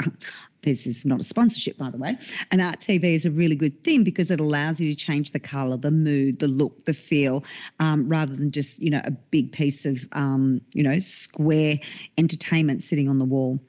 this 0.66 0.86
is 0.88 1.06
not 1.06 1.20
a 1.20 1.24
sponsorship, 1.24 1.78
by 1.78 1.90
the 1.90 1.98
way. 1.98 2.18
And 2.52 2.62
art 2.62 2.80
TV 2.80 3.14
is 3.14 3.26
a 3.26 3.32
really 3.32 3.56
good 3.56 3.84
thing 3.84 4.04
because 4.04 4.32
it 4.32 4.40
allows 4.40 4.82
you 4.82 4.92
to 4.92 4.98
change 4.98 5.32
the 5.32 5.40
color, 5.40 5.78
the 5.78 5.92
mood, 5.92 6.40
the 6.40 6.48
look, 6.48 6.84
the 6.86 6.94
feel, 6.94 7.46
um, 7.80 8.10
rather 8.10 8.36
than 8.36 8.52
just 8.52 8.80
you 8.80 8.90
know 8.90 9.02
a 9.04 9.12
big 9.12 9.52
piece 9.52 9.86
of 9.86 10.06
um, 10.12 10.62
you 10.74 10.84
know 10.84 11.00
square 11.00 11.80
entertainment 12.18 12.84
sitting 12.84 13.08
on 13.08 13.20
the 13.20 13.26
wall. 13.26 13.60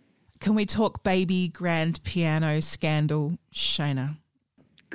Can 0.41 0.55
we 0.55 0.67
talk 0.67 1.03
baby 1.03 1.49
grand 1.49 2.03
piano 2.03 2.61
scandal, 2.61 3.39
Shaynna? 3.55 4.17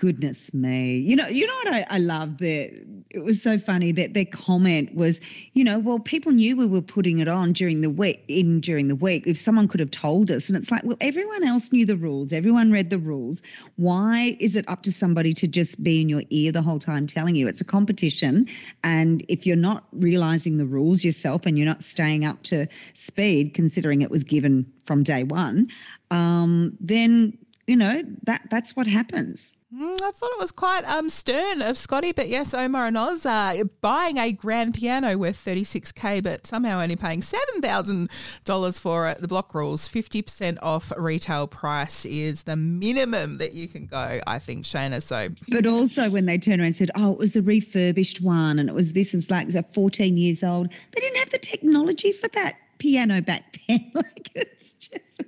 Goodness 0.02 0.52
me. 0.52 0.98
You 0.98 1.16
know, 1.16 1.28
you 1.28 1.46
know 1.46 1.54
what 1.64 1.76
I, 1.76 1.86
I 1.88 1.98
love 2.00 2.40
that 2.40 2.72
it 3.12 3.24
was 3.24 3.40
so 3.40 3.60
funny 3.60 3.92
that 3.92 4.16
their 4.16 4.26
comment 4.26 4.96
was, 4.96 5.22
you 5.54 5.64
know, 5.64 5.78
well, 5.78 6.00
people 6.00 6.32
knew 6.32 6.58
we 6.58 6.66
were 6.66 6.82
putting 6.82 7.20
it 7.20 7.28
on 7.28 7.54
during 7.54 7.82
the 7.82 7.90
week 7.92 8.24
in 8.28 8.62
during 8.62 8.88
the 8.88 8.96
week. 8.96 9.28
If 9.28 9.38
someone 9.38 9.68
could 9.68 9.80
have 9.80 9.92
told 9.92 10.32
us. 10.32 10.50
And 10.50 10.58
it's 10.58 10.72
like, 10.72 10.84
well, 10.84 10.98
everyone 11.00 11.44
else 11.44 11.72
knew 11.72 11.86
the 11.86 11.96
rules, 11.96 12.34
everyone 12.34 12.72
read 12.72 12.90
the 12.90 12.98
rules. 12.98 13.44
Why 13.76 14.36
is 14.40 14.56
it 14.56 14.68
up 14.68 14.82
to 14.84 14.92
somebody 14.92 15.36
to 15.36 15.48
just 15.48 15.84
be 15.84 16.02
in 16.02 16.10
your 16.10 16.24
ear 16.32 16.52
the 16.52 16.64
whole 16.64 16.80
time 16.80 17.06
telling 17.06 17.36
you 17.36 17.48
it's 17.48 17.62
a 17.62 17.66
competition? 17.66 18.48
And 18.84 19.24
if 19.28 19.46
you're 19.46 19.56
not 19.56 19.84
realizing 19.92 20.58
the 20.58 20.66
rules 20.66 21.04
yourself 21.04 21.46
and 21.46 21.60
you're 21.60 21.68
not 21.68 21.84
staying 21.84 22.26
up 22.26 22.42
to 22.46 22.66
speed, 22.96 23.54
considering 23.54 24.02
it 24.02 24.10
was 24.10 24.24
given 24.24 24.74
from 24.84 25.04
day 25.04 25.22
one, 25.22 25.68
um, 26.10 26.76
then 26.80 27.38
you 27.72 27.78
know 27.78 28.04
that 28.24 28.42
that's 28.50 28.76
what 28.76 28.86
happens. 28.86 29.56
Mm, 29.74 30.02
I 30.02 30.12
thought 30.12 30.32
it 30.34 30.40
was 30.40 30.52
quite 30.52 30.84
um, 30.84 31.10
stern 31.10 31.62
of 31.62 31.78
Scotty, 31.78 32.12
but 32.12 32.28
yes, 32.28 32.54
Omar 32.54 32.88
and 32.88 32.98
Oz 32.98 33.26
are 33.26 33.64
buying 33.80 34.18
a 34.18 34.34
grand 34.34 34.74
piano 34.74 35.18
worth 35.18 35.42
36k, 35.46 36.22
but 36.22 36.46
somehow 36.46 36.82
only 36.82 36.98
paying 36.98 37.22
$7,000 37.22 38.80
for 38.82 39.08
it. 39.08 39.22
The 39.22 39.30
block 39.30 39.56
rules 39.56 39.88
50% 39.88 40.58
off 40.62 40.92
retail 40.98 41.48
price 41.48 42.04
is 42.04 42.44
the 42.44 42.58
minimum 42.58 43.38
that 43.38 43.54
you 43.54 43.70
can 43.70 43.86
go, 43.86 44.20
I 44.28 44.40
think, 44.40 44.66
Shaynna. 44.66 45.02
So, 45.02 45.30
but 45.48 45.66
also 45.66 46.10
when 46.10 46.26
they 46.26 46.38
turned 46.38 46.60
around 46.60 46.68
and 46.68 46.76
said, 46.76 46.92
oh, 46.96 47.14
it 47.14 47.18
was 47.18 47.38
a 47.38 47.42
refurbished 47.42 48.20
one 48.20 48.60
and 48.60 48.68
it 48.68 48.76
was 48.76 48.92
this, 48.92 49.14
it's 49.14 49.32
like 49.32 49.74
14 49.74 50.18
years 50.18 50.44
old, 50.44 50.68
they 50.68 51.00
didn't 51.00 51.20
have 51.20 51.30
the 51.30 51.40
technology 51.40 52.12
for 52.12 52.28
that 52.28 52.58
piano 52.80 53.22
back 53.22 53.62
then. 53.70 53.92
like 53.94 54.32
it's 54.36 54.74
just 54.74 55.24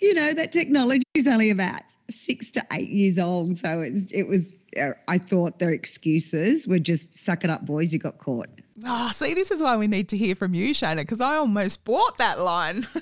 you 0.00 0.14
know 0.14 0.32
that 0.32 0.52
technology 0.52 1.04
is 1.14 1.28
only 1.28 1.50
about 1.50 1.82
six 2.10 2.50
to 2.50 2.64
eight 2.72 2.88
years 2.88 3.18
old 3.18 3.58
so 3.58 3.80
it's 3.80 4.10
it 4.10 4.24
was 4.24 4.54
uh, 4.80 4.90
i 5.08 5.18
thought 5.18 5.58
their 5.58 5.70
excuses 5.70 6.66
were 6.66 6.78
just 6.78 7.14
suck 7.14 7.44
it 7.44 7.50
up 7.50 7.64
boys 7.64 7.92
you 7.92 7.98
got 7.98 8.18
caught 8.18 8.48
oh 8.86 9.10
see 9.12 9.34
this 9.34 9.50
is 9.50 9.62
why 9.62 9.76
we 9.76 9.86
need 9.86 10.08
to 10.08 10.16
hear 10.16 10.34
from 10.34 10.54
you 10.54 10.74
shana 10.74 10.96
because 10.96 11.20
i 11.20 11.36
almost 11.36 11.84
bought 11.84 12.18
that 12.18 12.40
line 12.40 12.86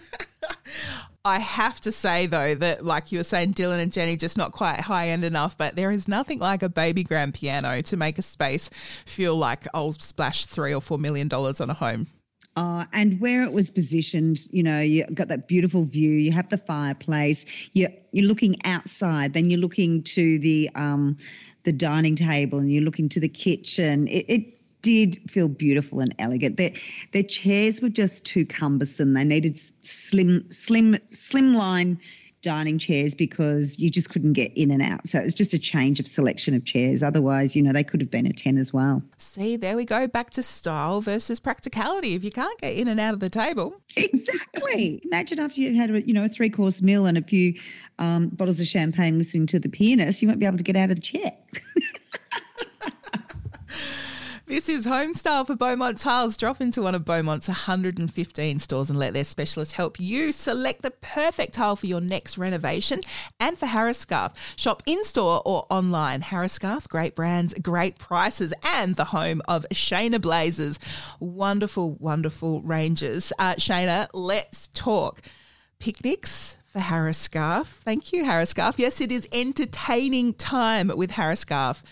I 1.25 1.39
have 1.39 1.81
to 1.83 1.93
say 1.93 2.27
though 2.27 2.57
that 2.57 2.85
like 2.85 3.13
you 3.13 3.21
were 3.21 3.25
saying 3.25 3.55
Dylan 3.55 3.79
and 3.79 3.93
Jenny 3.93 4.17
just 4.17 4.37
not 4.37 4.51
quite 4.51 4.81
high 4.81 5.11
end 5.11 5.23
enough 5.23 5.57
but 5.57 5.77
there 5.77 5.93
is 5.93 6.09
nothing 6.09 6.41
like 6.41 6.65
a 6.65 6.69
baby 6.69 7.05
grand 7.05 7.35
piano 7.35 7.81
to 7.81 7.97
make 7.97 8.19
a 8.19 8.23
space 8.23 8.71
feel 9.07 9.37
like 9.37 9.65
I'll 9.73 9.93
splash 9.93 10.47
3 10.47 10.75
or 10.75 10.81
4 10.81 10.99
million 10.99 11.29
dollars 11.29 11.61
on 11.61 11.71
a 11.71 11.75
home. 11.75 12.09
Uh, 12.55 12.85
and 12.93 13.19
where 13.19 13.43
it 13.45 13.53
was 13.53 13.71
positioned, 13.71 14.41
you 14.51 14.62
know, 14.62 14.81
you 14.81 15.07
got 15.07 15.29
that 15.29 15.49
beautiful 15.49 15.85
view. 15.85 16.11
You 16.11 16.33
have 16.33 16.51
the 16.51 16.59
fireplace. 16.59 17.47
You're 17.73 17.91
you're 18.12 18.27
looking 18.27 18.57
outside. 18.65 19.33
Then 19.33 19.49
you're 19.49 19.61
looking 19.61 20.03
to 20.03 20.38
the 20.38 20.71
um, 20.75 21.17
the 21.65 21.73
dining 21.73 22.15
table, 22.15 22.59
and 22.59 22.71
you're 22.71 22.83
looking 22.83 23.09
to 23.11 23.21
the 23.21 23.29
kitchen. 23.29 24.07
It, 24.07 24.27
it 24.29 24.83
did 24.83 25.31
feel 25.31 25.49
beautiful 25.49 26.01
and 26.01 26.15
elegant. 26.19 26.59
Their 26.59 26.73
their 27.12 27.23
chairs 27.23 27.81
were 27.81 27.88
just 27.88 28.27
too 28.27 28.45
cumbersome. 28.45 29.15
They 29.15 29.25
needed 29.25 29.59
slim 29.83 30.51
slim 30.51 30.99
slimline 31.12 31.99
dining 32.43 32.79
chairs 32.79 33.15
because 33.15 33.79
you 33.79 33.91
just 33.91 34.11
couldn't 34.11 34.35
get 34.35 34.53
in 34.57 34.71
and 34.71 34.83
out. 34.83 35.07
So 35.07 35.21
it 35.21 35.25
was 35.25 35.35
just 35.35 35.55
a 35.55 35.59
change 35.59 36.01
of 36.01 36.07
selection 36.07 36.55
of 36.55 36.65
chairs. 36.65 37.03
Otherwise, 37.03 37.57
you 37.57 37.63
know, 37.63 37.73
they 37.73 37.85
could 37.85 38.01
have 38.01 38.11
been 38.11 38.27
a 38.27 38.33
10 38.33 38.59
as 38.59 38.73
well. 38.73 39.03
See, 39.17 39.57
there 39.57 39.77
we 39.77 39.85
go 39.85 40.07
back 40.07 40.31
to 40.31 40.43
style 40.43 41.01
versus 41.01 41.41
practicality. 41.41 42.15
If 42.15 42.25
you 42.25 42.31
can't 42.31 42.59
get 42.61 42.75
in 42.75 42.89
and 42.89 43.01
out 43.01 43.15
of 43.15 43.21
the 43.21 43.31
table. 43.31 43.75
Exactly. 43.95 45.01
Imagine 45.05 45.39
after 45.39 45.61
you 45.61 45.75
had, 45.75 45.91
a, 45.91 46.01
you 46.01 46.15
know, 46.15 46.25
a 46.25 46.29
three 46.29 46.49
course 46.49 46.81
meal 46.81 47.07
and 47.07 47.19
a 47.19 47.23
few 47.23 47.55
um, 47.99 48.29
bottles 48.29 48.61
of 48.61 48.67
champagne 48.67 49.19
listening 49.19 49.47
to 49.49 49.59
the 49.59 49.69
pianist, 49.69 50.23
you 50.23 50.29
won't 50.29 50.41
be 50.41 50.47
able 50.47 50.57
to 50.57 50.65
get 50.65 50.77
out 50.77 50.91
of 50.91 50.97
the 50.97 51.03
chair. 51.03 51.33
This 54.53 54.69
is 54.69 54.85
Homestyle 54.85 55.47
for 55.47 55.57
Beaumont 55.57 55.99
Tiles. 55.99 56.37
Drop 56.37 56.61
into 56.61 56.83
one 56.83 56.95
of 56.95 57.07
Beaumont's 57.07 57.49
115 57.49 58.59
stores 58.59 58.91
and 58.91 58.99
let 58.99 59.15
their 59.15 59.25
specialists 59.25 59.73
help 59.73 59.99
you 59.99 60.31
select 60.31 60.83
the 60.83 60.91
perfect 60.91 61.55
tile 61.55 61.75
for 61.75 61.87
your 61.87 62.03
next 62.03 62.37
renovation. 62.37 63.01
And 63.41 63.59
for 63.59 63.65
Harris 63.65 64.05
Scarfe, 64.05 64.35
shop 64.57 64.83
in 64.85 65.05
store 65.05 65.41
or 65.47 65.65
online. 65.71 66.21
Harris 66.21 66.59
Scarfe, 66.59 66.87
great 66.87 67.17
brands, 67.17 67.55
great 67.62 67.97
prices, 67.97 68.53
and 68.62 68.95
the 68.95 69.07
home 69.07 69.41
of 69.49 69.65
Shaynna 69.73 70.21
Blazers. 70.21 70.79
Wonderful, 71.19 71.95
wonderful 71.95 72.61
ranges. 72.61 73.33
Uh, 73.38 73.55
Shaynna, 73.55 74.09
let's 74.12 74.67
talk 74.75 75.23
picnics 75.79 76.59
for 76.67 76.81
Harris 76.81 77.27
Scarfe. 77.27 77.69
Thank 77.69 78.12
you, 78.12 78.27
Harris 78.27 78.53
Scarfe. 78.53 78.79
Yes, 78.79 79.01
it 79.01 79.11
is 79.11 79.27
entertaining 79.33 80.35
time 80.35 80.88
with 80.95 81.12
Harris 81.12 81.43
Scarfe. 81.43 81.83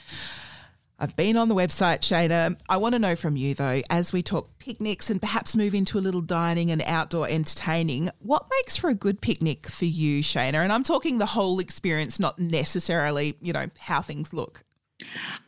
I've 1.03 1.17
been 1.17 1.39
on 1.39 1.49
the 1.49 1.55
website, 1.55 2.01
Shaynna. 2.01 2.61
I 2.69 2.77
want 2.77 2.93
to 2.93 2.99
know 2.99 3.17
from 3.17 3.35
you, 3.35 3.55
though, 3.55 3.81
as 3.89 4.13
we 4.13 4.23
talk 4.23 4.59
picnics 4.59 5.09
and 5.09 5.19
perhaps 5.19 5.57
move 5.57 5.75
into 5.75 5.99
a 5.99 6.01
little 6.01 6.21
dining 6.21 6.71
and 6.71 6.83
outdoor 6.83 7.27
entertaining, 7.27 8.11
what 8.19 8.47
makes 8.59 8.77
for 8.77 8.91
a 8.91 8.95
good 8.95 9.23
picnic 9.23 9.67
for 9.67 9.87
you, 9.87 10.23
Shaynna? 10.23 10.57
And 10.57 10.71
I'm 10.71 10.85
talking 10.85 11.17
the 11.17 11.25
whole 11.25 11.59
experience, 11.59 12.21
not 12.21 12.39
necessarily, 12.39 13.35
you 13.41 13.55
know, 13.55 13.69
how 13.79 14.03
things 14.03 14.35
look. 14.35 14.63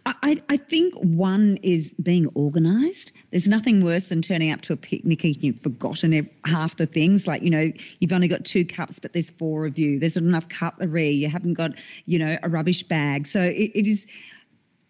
I, 0.06 0.42
I 0.48 0.56
think 0.56 0.94
one 0.94 1.58
is 1.62 1.92
being 1.92 2.28
organised. 2.34 3.12
There's 3.30 3.48
nothing 3.48 3.84
worse 3.84 4.06
than 4.06 4.22
turning 4.22 4.50
up 4.50 4.62
to 4.62 4.72
a 4.72 4.76
picnic 4.76 5.24
and 5.24 5.42
you've 5.42 5.60
forgotten 5.60 6.28
half 6.44 6.76
the 6.76 6.86
things. 6.86 7.26
Like, 7.26 7.42
you 7.42 7.50
know, 7.50 7.70
you've 8.00 8.12
only 8.12 8.28
got 8.28 8.46
two 8.46 8.64
cups, 8.64 8.98
but 8.98 9.12
there's 9.12 9.30
four 9.30 9.66
of 9.66 9.78
you. 9.78 9.98
There's 9.98 10.16
not 10.16 10.24
enough 10.24 10.48
cutlery. 10.48 11.10
You 11.10 11.28
haven't 11.28 11.54
got, 11.54 11.72
you 12.06 12.18
know, 12.18 12.38
a 12.42 12.48
rubbish 12.48 12.84
bag. 12.84 13.26
So 13.26 13.42
it, 13.42 13.72
it 13.74 13.86
is 13.86 14.06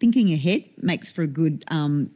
thinking 0.03 0.33
ahead 0.33 0.65
makes 0.81 1.11
for 1.11 1.21
a 1.21 1.27
good 1.27 1.63
um, 1.69 2.11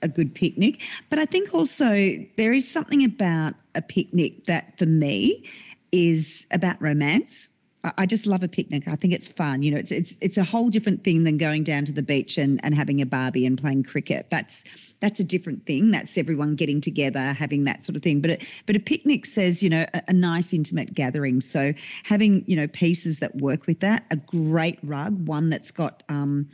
a 0.00 0.08
good 0.08 0.34
picnic. 0.34 0.80
But 1.10 1.18
I 1.18 1.26
think 1.26 1.52
also 1.52 1.90
there 2.38 2.50
is 2.50 2.66
something 2.66 3.04
about 3.04 3.52
a 3.74 3.82
picnic 3.82 4.46
that 4.46 4.78
for 4.78 4.86
me 4.86 5.44
is 5.92 6.46
about 6.50 6.80
romance. 6.80 7.50
I 7.96 8.06
just 8.06 8.26
love 8.26 8.42
a 8.42 8.48
picnic. 8.48 8.88
I 8.88 8.96
think 8.96 9.12
it's 9.12 9.28
fun. 9.28 9.62
You 9.62 9.72
know, 9.72 9.78
it's 9.78 9.92
it's 9.92 10.16
it's 10.20 10.36
a 10.36 10.44
whole 10.44 10.68
different 10.68 11.04
thing 11.04 11.24
than 11.24 11.38
going 11.38 11.64
down 11.64 11.84
to 11.86 11.92
the 11.92 12.02
beach 12.02 12.38
and, 12.38 12.60
and 12.64 12.74
having 12.74 13.00
a 13.00 13.06
barbie 13.06 13.46
and 13.46 13.58
playing 13.58 13.84
cricket. 13.84 14.28
That's 14.30 14.64
that's 15.00 15.20
a 15.20 15.24
different 15.24 15.66
thing. 15.66 15.90
That's 15.90 16.16
everyone 16.16 16.56
getting 16.56 16.80
together, 16.80 17.32
having 17.32 17.64
that 17.64 17.84
sort 17.84 17.96
of 17.96 18.02
thing. 18.02 18.20
But 18.20 18.30
it, 18.30 18.44
but 18.64 18.76
a 18.76 18.80
picnic 18.80 19.26
says, 19.26 19.62
you 19.62 19.70
know, 19.70 19.86
a, 19.92 20.02
a 20.08 20.12
nice 20.12 20.52
intimate 20.52 20.94
gathering. 20.94 21.40
So 21.40 21.74
having 22.02 22.44
you 22.46 22.56
know 22.56 22.66
pieces 22.66 23.18
that 23.18 23.34
work 23.34 23.66
with 23.66 23.80
that, 23.80 24.04
a 24.10 24.16
great 24.16 24.78
rug, 24.82 25.26
one 25.26 25.50
that's 25.50 25.70
got 25.70 26.02
um, 26.08 26.48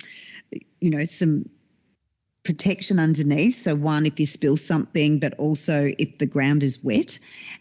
you 0.80 0.90
know, 0.90 1.04
some 1.04 1.48
protection 2.44 2.98
underneath. 2.98 3.56
So, 3.56 3.74
one, 3.74 4.06
if 4.06 4.18
you 4.18 4.26
spill 4.26 4.56
something, 4.56 5.18
but 5.18 5.34
also 5.38 5.92
if 5.98 6.18
the 6.18 6.26
ground 6.26 6.62
is 6.62 6.82
wet. 6.82 7.18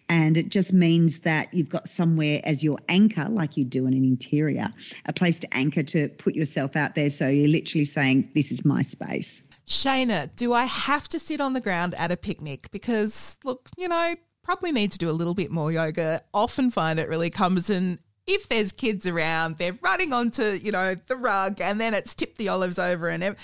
And 0.10 0.38
it 0.38 0.50
just 0.50 0.74
means 0.74 1.20
that 1.22 1.54
you've 1.54 1.70
got 1.70 1.88
somewhere 1.88 2.42
as 2.44 2.64
your 2.64 2.80
anchor, 2.90 3.28
like 3.30 3.58
you 3.58 3.64
do 3.64 3.88
in 3.88 3.94
an 3.94 4.04
interior, 4.04 4.70
a 5.06 5.14
place 5.14 5.40
to 5.40 5.54
anchor 5.54 5.84
to 5.84 6.10
put 6.10 6.36
yourself 6.36 6.76
out 6.76 6.96
there. 6.96 7.10
So, 7.10 7.28
you're 7.28 7.48
literally 7.48 7.86
saying, 7.86 8.32
This 8.34 8.52
is 8.52 8.66
my 8.66 8.82
space. 8.82 9.44
Shana, 9.68 10.30
do 10.36 10.54
I 10.54 10.66
have 10.66 11.08
to 11.10 11.20
sit 11.20 11.40
on 11.40 11.54
the 11.54 11.62
ground 11.62 11.94
at 11.94 12.12
a 12.12 12.18
picnic? 12.18 12.70
Because, 12.72 13.38
look, 13.44 13.70
you 13.78 13.88
know, 13.88 14.16
probably 14.44 14.72
need 14.72 14.92
to 14.92 14.98
do 14.98 15.10
a 15.10 15.14
little 15.14 15.36
bit 15.36 15.52
more 15.52 15.72
yoga. 15.72 16.22
Often 16.34 16.72
find 16.72 17.00
it 17.00 17.08
really 17.08 17.30
comes 17.30 17.70
in 17.70 18.00
if 18.28 18.48
there's 18.50 18.72
kids 18.72 19.08
around, 19.08 19.58
they're 19.58 19.78
running 19.82 20.14
onto, 20.14 20.44
you 20.44 20.72
know, 20.72 20.96
the 21.08 21.16
rug 21.16 21.60
and 21.60 21.82
then 21.82 21.94
it's 21.94 22.14
tipped 22.14 22.38
the 22.38 22.50
olives 22.50 22.80
over 22.80 23.10
and 23.10 23.24
ev- 23.24 23.36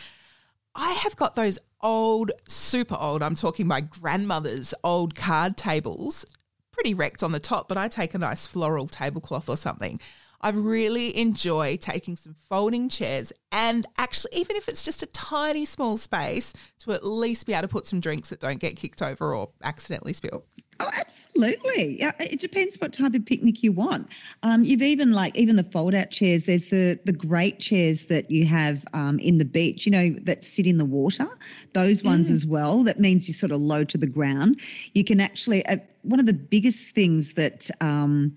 I 0.80 0.92
have 0.92 1.16
got 1.16 1.34
those 1.34 1.58
old, 1.82 2.32
super 2.48 2.96
old, 3.00 3.24
I'm 3.24 3.34
talking 3.34 3.66
my 3.66 3.82
grandmother's 3.82 4.76
old 4.84 5.16
card 5.16 5.58
tables, 5.58 6.24
pretty 6.72 6.94
wrecked 6.94 7.24
on 7.24 7.32
the 7.32 7.40
top, 7.40 7.68
but 7.68 7.80
I 7.80 7.88
take 7.88 8.14
a 8.14 8.20
nice 8.20 8.46
floral 8.46 8.88
tablecloth 8.88 9.50
or 9.50 9.58
something. 9.58 10.00
I 10.40 10.52
really 10.52 11.18
enjoy 11.18 11.78
taking 11.78 12.16
some 12.16 12.36
folding 12.48 12.90
chairs 12.90 13.34
and 13.52 13.88
actually, 13.98 14.34
even 14.36 14.56
if 14.56 14.70
it's 14.70 14.84
just 14.84 15.02
a 15.02 15.08
tiny 15.08 15.66
small 15.66 15.98
space, 15.98 16.54
to 16.82 16.92
at 16.92 17.04
least 17.04 17.48
be 17.48 17.54
able 17.54 17.64
to 17.64 17.68
put 17.68 17.88
some 17.88 18.00
drinks 18.00 18.30
that 18.30 18.40
don't 18.40 18.60
get 18.60 18.76
kicked 18.76 19.02
over 19.02 19.34
or 19.34 19.50
accidentally 19.64 20.14
spilled. 20.14 20.44
Oh, 20.80 20.90
absolutely. 20.96 22.00
Yeah, 22.00 22.12
it 22.20 22.40
depends 22.40 22.78
what 22.78 22.94
type 22.94 23.14
of 23.16 23.26
picnic 23.26 23.64
you 23.64 23.72
want. 23.72 24.10
Um, 24.44 24.64
you've 24.64 24.82
even 24.82 25.12
like 25.12 25.36
even 25.36 25.56
the 25.56 25.64
fold-out 25.64 26.12
chairs. 26.12 26.44
There's 26.44 26.66
the 26.66 27.00
the 27.04 27.14
great 27.14 27.60
chairs 27.60 28.04
that 28.04 28.30
you 28.30 28.46
have 28.46 28.84
um, 28.94 29.18
in 29.20 29.38
the 29.38 29.46
beach. 29.46 29.86
You 29.86 29.92
know 29.92 30.16
that 30.24 30.44
sit 30.44 30.68
in 30.68 30.78
the 30.78 30.86
water. 30.86 31.28
Those 31.74 32.04
ones 32.04 32.30
mm. 32.30 32.34
as 32.34 32.46
well. 32.46 32.84
That 32.84 33.00
means 33.00 33.28
you're 33.28 33.36
sort 33.36 33.52
of 33.52 33.60
low 33.60 33.84
to 33.86 33.98
the 33.98 34.08
ground. 34.08 34.62
You 34.94 35.04
can 35.04 35.20
actually 35.20 35.66
uh, 35.66 35.78
one 36.04 36.20
of 36.20 36.26
the 36.26 36.34
biggest 36.34 36.92
things 36.92 37.34
that 37.34 37.70
um, 37.82 38.36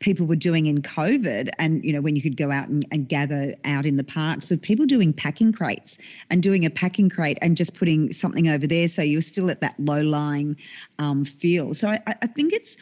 people 0.00 0.26
were 0.26 0.36
doing 0.36 0.66
in 0.66 0.82
COVID, 0.82 1.50
and 1.58 1.84
you 1.84 1.92
know 1.92 2.00
when 2.00 2.16
you 2.16 2.22
could 2.22 2.36
go 2.36 2.50
out 2.50 2.68
and, 2.68 2.86
and, 2.90 3.08
gather 3.08 3.54
out 3.64 3.86
in 3.86 3.96
the 3.96 4.04
parks, 4.04 4.50
of 4.50 4.62
people 4.62 4.86
doing 4.86 5.12
packing 5.12 5.52
crates 5.52 5.98
and 6.30 6.42
doing 6.42 6.64
a 6.64 6.70
packing 6.70 7.08
crate 7.08 7.38
and 7.42 7.56
just 7.56 7.74
putting 7.74 8.12
something 8.12 8.48
over 8.48 8.66
there, 8.66 8.88
so 8.88 9.02
you're 9.02 9.20
still 9.20 9.50
at 9.50 9.60
that 9.60 9.78
low 9.78 10.00
lying 10.00 10.56
um, 10.98 11.24
feel. 11.24 11.74
So 11.74 11.88
I, 11.88 12.00
I 12.06 12.26
think 12.26 12.52
it's 12.52 12.76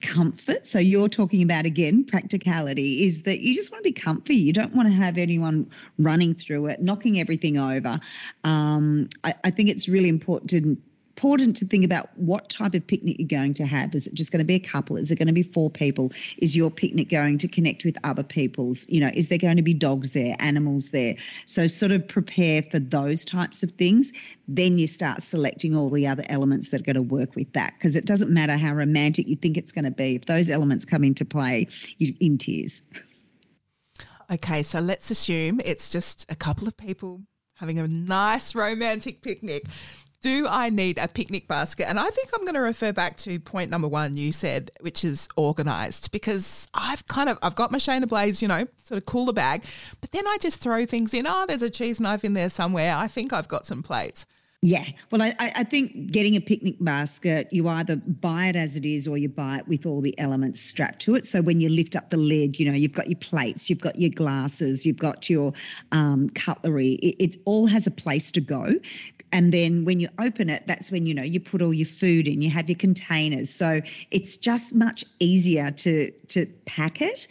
comfort. 0.00 0.66
So 0.66 0.78
you're 0.78 1.08
talking 1.08 1.42
about 1.42 1.66
again 1.66 2.04
practicality 2.04 3.04
is 3.04 3.22
that 3.22 3.40
you 3.40 3.54
just 3.54 3.70
want 3.70 3.84
to 3.84 3.90
be 3.90 3.92
comfy. 3.92 4.34
You 4.34 4.52
don't 4.52 4.74
want 4.74 4.88
to 4.88 4.94
have 4.94 5.18
anyone 5.18 5.70
running 5.98 6.34
through 6.34 6.66
it, 6.66 6.82
knocking 6.82 7.20
everything 7.20 7.58
over. 7.58 8.00
Um, 8.42 9.08
I, 9.22 9.34
I 9.44 9.50
think 9.50 9.68
it's 9.68 9.88
really 9.88 10.08
important 10.08 10.50
to 10.50 10.76
important 11.24 11.56
to 11.56 11.64
think 11.64 11.86
about 11.86 12.10
what 12.16 12.50
type 12.50 12.74
of 12.74 12.86
picnic 12.86 13.16
you're 13.18 13.26
going 13.26 13.54
to 13.54 13.64
have. 13.64 13.94
Is 13.94 14.06
it 14.06 14.12
just 14.12 14.30
going 14.30 14.40
to 14.40 14.44
be 14.44 14.56
a 14.56 14.60
couple? 14.60 14.98
Is 14.98 15.10
it 15.10 15.16
going 15.16 15.28
to 15.28 15.32
be 15.32 15.42
four 15.42 15.70
people? 15.70 16.12
Is 16.36 16.54
your 16.54 16.70
picnic 16.70 17.08
going 17.08 17.38
to 17.38 17.48
connect 17.48 17.82
with 17.82 17.96
other 18.04 18.22
people's? 18.22 18.86
You 18.90 19.00
know, 19.00 19.10
is 19.12 19.28
there 19.28 19.38
going 19.38 19.56
to 19.56 19.62
be 19.62 19.72
dogs 19.72 20.10
there, 20.10 20.36
animals 20.38 20.90
there? 20.90 21.16
So 21.46 21.66
sort 21.66 21.92
of 21.92 22.06
prepare 22.08 22.62
for 22.62 22.78
those 22.78 23.24
types 23.24 23.62
of 23.62 23.70
things. 23.70 24.12
Then 24.46 24.76
you 24.76 24.86
start 24.86 25.22
selecting 25.22 25.74
all 25.74 25.88
the 25.88 26.08
other 26.08 26.24
elements 26.28 26.68
that 26.68 26.82
are 26.82 26.84
going 26.84 26.96
to 26.96 27.02
work 27.02 27.34
with 27.34 27.54
that 27.54 27.72
because 27.72 27.96
it 27.96 28.04
doesn't 28.04 28.30
matter 28.30 28.58
how 28.58 28.74
romantic 28.74 29.26
you 29.26 29.36
think 29.36 29.56
it's 29.56 29.72
going 29.72 29.86
to 29.86 29.90
be. 29.90 30.16
If 30.16 30.26
those 30.26 30.50
elements 30.50 30.84
come 30.84 31.04
into 31.04 31.24
play, 31.24 31.68
you're 31.96 32.14
in 32.20 32.36
tears. 32.36 32.82
Okay, 34.30 34.62
so 34.62 34.80
let's 34.80 35.10
assume 35.10 35.62
it's 35.64 35.88
just 35.88 36.30
a 36.30 36.36
couple 36.36 36.68
of 36.68 36.76
people 36.76 37.22
having 37.54 37.78
a 37.78 37.88
nice 37.88 38.54
romantic 38.54 39.22
picnic 39.22 39.64
do 40.24 40.46
I 40.48 40.70
need 40.70 40.96
a 40.96 41.06
picnic 41.06 41.46
basket? 41.48 41.86
And 41.86 42.00
I 42.00 42.08
think 42.08 42.30
I'm 42.34 42.44
going 42.44 42.54
to 42.54 42.60
refer 42.60 42.94
back 42.94 43.18
to 43.18 43.38
point 43.38 43.70
number 43.70 43.86
one 43.86 44.16
you 44.16 44.32
said, 44.32 44.70
which 44.80 45.04
is 45.04 45.28
organized, 45.36 46.12
because 46.12 46.66
I've 46.72 47.06
kind 47.08 47.28
of 47.28 47.38
I've 47.42 47.54
got 47.54 47.70
my 47.70 47.76
Shaynna 47.76 48.08
Blaze, 48.08 48.40
you 48.40 48.48
know, 48.48 48.66
sort 48.82 48.96
of 48.96 49.04
cooler 49.04 49.34
bag, 49.34 49.64
but 50.00 50.12
then 50.12 50.26
I 50.26 50.38
just 50.40 50.62
throw 50.62 50.86
things 50.86 51.12
in. 51.12 51.26
Oh, 51.26 51.44
there's 51.46 51.62
a 51.62 51.68
cheese 51.68 52.00
knife 52.00 52.24
in 52.24 52.32
there 52.32 52.48
somewhere. 52.48 52.96
I 52.96 53.06
think 53.06 53.34
I've 53.34 53.48
got 53.48 53.66
some 53.66 53.82
plates. 53.82 54.24
Yeah, 54.66 54.86
well, 55.10 55.20
I, 55.20 55.34
I 55.38 55.64
think 55.64 56.10
getting 56.10 56.36
a 56.36 56.40
picnic 56.40 56.76
basket, 56.80 57.48
you 57.50 57.68
either 57.68 57.96
buy 57.96 58.46
it 58.46 58.56
as 58.56 58.76
it 58.76 58.86
is 58.86 59.06
or 59.06 59.18
you 59.18 59.28
buy 59.28 59.58
it 59.58 59.68
with 59.68 59.84
all 59.84 60.00
the 60.00 60.18
elements 60.18 60.62
strapped 60.62 61.02
to 61.02 61.16
it. 61.16 61.26
So 61.26 61.42
when 61.42 61.60
you 61.60 61.68
lift 61.68 61.96
up 61.96 62.08
the 62.08 62.16
lid, 62.16 62.58
you 62.58 62.64
know, 62.64 62.72
you've 62.72 62.94
got 62.94 63.10
your 63.10 63.18
plates, 63.18 63.68
you've 63.68 63.82
got 63.82 64.00
your 64.00 64.08
glasses, 64.08 64.86
you've 64.86 64.96
got 64.96 65.28
your 65.28 65.52
um, 65.92 66.30
cutlery. 66.30 66.92
It, 66.92 67.22
it 67.22 67.36
all 67.44 67.66
has 67.66 67.86
a 67.86 67.90
place 67.90 68.30
to 68.32 68.40
go 68.40 68.72
and 69.32 69.52
then 69.52 69.84
when 69.84 70.00
you 70.00 70.08
open 70.18 70.48
it 70.48 70.66
that's 70.66 70.90
when 70.90 71.06
you 71.06 71.14
know 71.14 71.22
you 71.22 71.40
put 71.40 71.60
all 71.60 71.74
your 71.74 71.86
food 71.86 72.28
in 72.28 72.40
you 72.40 72.48
have 72.48 72.68
your 72.68 72.78
containers 72.78 73.52
so 73.52 73.80
it's 74.12 74.36
just 74.36 74.74
much 74.74 75.04
easier 75.18 75.72
to 75.72 76.12
to 76.28 76.46
pack 76.66 77.02
it 77.02 77.26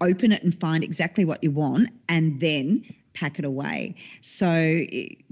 open 0.00 0.32
it 0.32 0.42
and 0.44 0.58
find 0.60 0.84
exactly 0.84 1.24
what 1.24 1.42
you 1.42 1.50
want 1.50 1.90
and 2.08 2.38
then 2.38 2.84
pack 3.20 3.38
it 3.38 3.44
away 3.44 3.94
so 4.22 4.80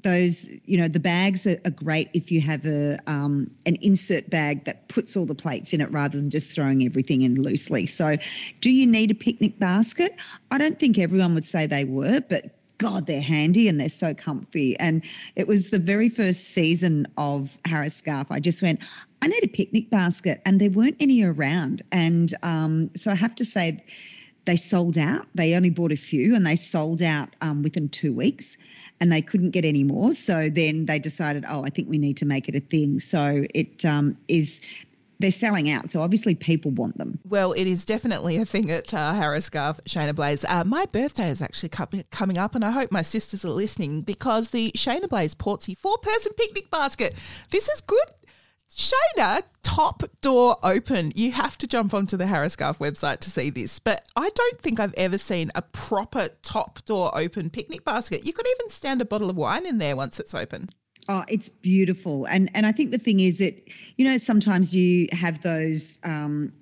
those 0.03 0.51
you 0.67 0.77
know 0.77 0.89
the 0.89 1.01
bags 1.01 1.47
are, 1.47 1.59
are 1.65 1.71
great 1.71 2.11
if 2.13 2.31
you 2.31 2.39
have 2.39 2.67
a 2.67 2.99
um, 3.07 3.51
an 3.65 3.77
insert 3.81 4.29
bag 4.29 4.67
that 4.67 4.89
puts 4.89 5.17
all 5.17 5.25
the 5.25 5.35
plates 5.35 5.73
in 5.73 5.81
it 5.81 5.91
rather 5.91 6.19
than 6.19 6.29
just 6.29 6.49
throwing 6.49 6.85
everything 6.85 7.23
in 7.23 7.41
loosely 7.41 7.87
so 7.87 8.19
do 8.61 8.71
you 8.71 8.87
need 8.87 9.11
a 9.11 9.15
picnic 9.15 9.59
basket 9.59 10.15
i 10.51 10.59
don't 10.59 10.79
think 10.79 10.99
everyone 10.99 11.35
would 11.35 11.47
say 11.47 11.67
they 11.67 11.85
were 11.85 12.21
but 12.21 12.55
God, 12.77 13.07
they're 13.07 13.21
handy 13.21 13.67
and 13.69 13.81
they're 13.81 13.89
so 13.89 14.15
comfy. 14.15 14.79
And 14.79 15.05
it 15.35 15.49
was 15.49 15.69
the 15.71 15.81
very 15.81 16.11
first 16.11 16.45
season 16.45 17.09
of 17.17 17.51
Harris 17.65 18.01
Scarfe. 18.01 18.31
I 18.31 18.39
just 18.39 18.63
went, 18.63 18.79
I 19.21 19.27
need 19.27 19.43
a 19.43 19.49
picnic 19.49 19.91
basket, 19.91 20.41
and 20.47 20.61
there 20.61 20.71
weren't 20.71 20.99
any 21.01 21.25
around. 21.25 21.83
And 21.91 22.33
um, 22.45 22.91
so 22.97 23.11
I 23.11 23.17
have 23.17 23.35
to 23.37 23.45
say, 23.45 23.85
they 24.49 24.57
sold 24.57 24.97
out. 24.97 25.27
They 25.35 25.55
only 25.55 25.69
bought 25.69 25.93
a 25.93 25.97
few, 25.97 26.35
and 26.35 26.47
they 26.47 26.57
sold 26.57 27.03
out 27.03 27.29
um, 27.43 27.63
within 27.63 27.91
two 27.91 28.15
weeks. 28.15 28.57
And 28.99 29.13
they 29.13 29.21
couldn't 29.21 29.51
get 29.51 29.65
any 29.65 29.85
more, 29.85 30.11
so 30.11 30.49
then 30.49 30.87
they 30.87 30.99
decided, 30.99 31.45
oh, 31.49 31.63
I 31.63 31.69
think 31.71 31.89
we 31.89 31.99
need 31.99 32.17
to 32.17 32.25
make 32.25 32.49
it 32.49 32.57
a 32.57 32.61
thing. 32.61 32.99
So 32.99 33.45
it 33.55 33.85
um, 33.85 34.17
is 34.27 34.61
they're 35.21 35.31
selling 35.31 35.71
out. 35.71 35.91
So 35.91 36.01
obviously 36.01 36.35
people 36.35 36.71
want 36.71 36.97
them. 36.97 37.19
Well, 37.29 37.53
it 37.53 37.67
is 37.67 37.85
definitely 37.85 38.39
a 38.39 38.45
thing 38.45 38.71
at 38.71 38.93
uh, 38.95 39.13
Harris 39.13 39.51
Scarfe, 39.51 39.81
Shaynna 39.85 40.15
Blaze. 40.15 40.45
Uh, 40.49 40.65
my 40.65 40.87
birthday 40.87 41.29
is 41.29 41.43
actually 41.43 41.69
coming 42.11 42.39
up, 42.39 42.55
and 42.55 42.65
I 42.65 42.71
hope 42.71 42.91
my 42.91 43.03
sisters 43.03 43.45
are 43.45 43.51
listening 43.51 44.03
because 44.03 44.51
the 44.51 44.73
Shaynna 44.73 45.09
Blaze 45.09 45.35
Portsea 45.35 45.77
four 45.77 45.99
person 45.99 46.33
picnic 46.37 46.71
basket. 46.71 47.15
This 47.51 47.69
is 47.69 47.81
good. 47.83 48.09
Shaynna, 48.71 49.43
top 49.63 50.03
door 50.21 50.57
open. 50.63 51.13
You 51.15 51.33
have 51.33 51.57
to 51.59 51.67
jump 51.67 51.95
onto 51.95 52.17
the 52.17 52.27
Harris 52.27 52.57
Scarfe 52.57 52.79
website 52.79 53.21
to 53.21 53.31
see 53.31 53.51
this, 53.51 53.79
but 53.79 54.05
I 54.17 54.31
don't 54.31 54.61
think 54.61 54.79
I've 54.79 54.95
ever 54.95 55.19
seen 55.19 55.51
a 55.55 55.63
proper 55.63 56.29
top 56.43 56.85
door 56.85 57.11
open 57.17 57.51
picnic 57.51 57.85
basket. 57.85 58.25
You 58.25 58.33
could 58.33 58.47
even 58.47 58.71
stand 58.71 59.01
a 59.01 59.05
bottle 59.05 59.31
of 59.31 59.37
wine 59.37 59.67
in 59.67 59.79
there 59.79 59.97
once 59.97 60.21
it's 60.21 60.35
open. 60.35 60.69
Oh, 61.09 61.25
it's 61.27 61.49
beautiful, 61.49 62.27
and 62.27 62.51
and 62.55 62.67
I 62.67 62.73
think 62.73 62.91
the 62.91 62.99
thing 62.99 63.21
is 63.21 63.39
that 63.39 63.57
you 63.97 64.05
know 64.05 64.19
sometimes 64.19 64.75
you 64.75 65.09
have 65.13 65.43
those 65.43 65.99
um, 66.05 66.53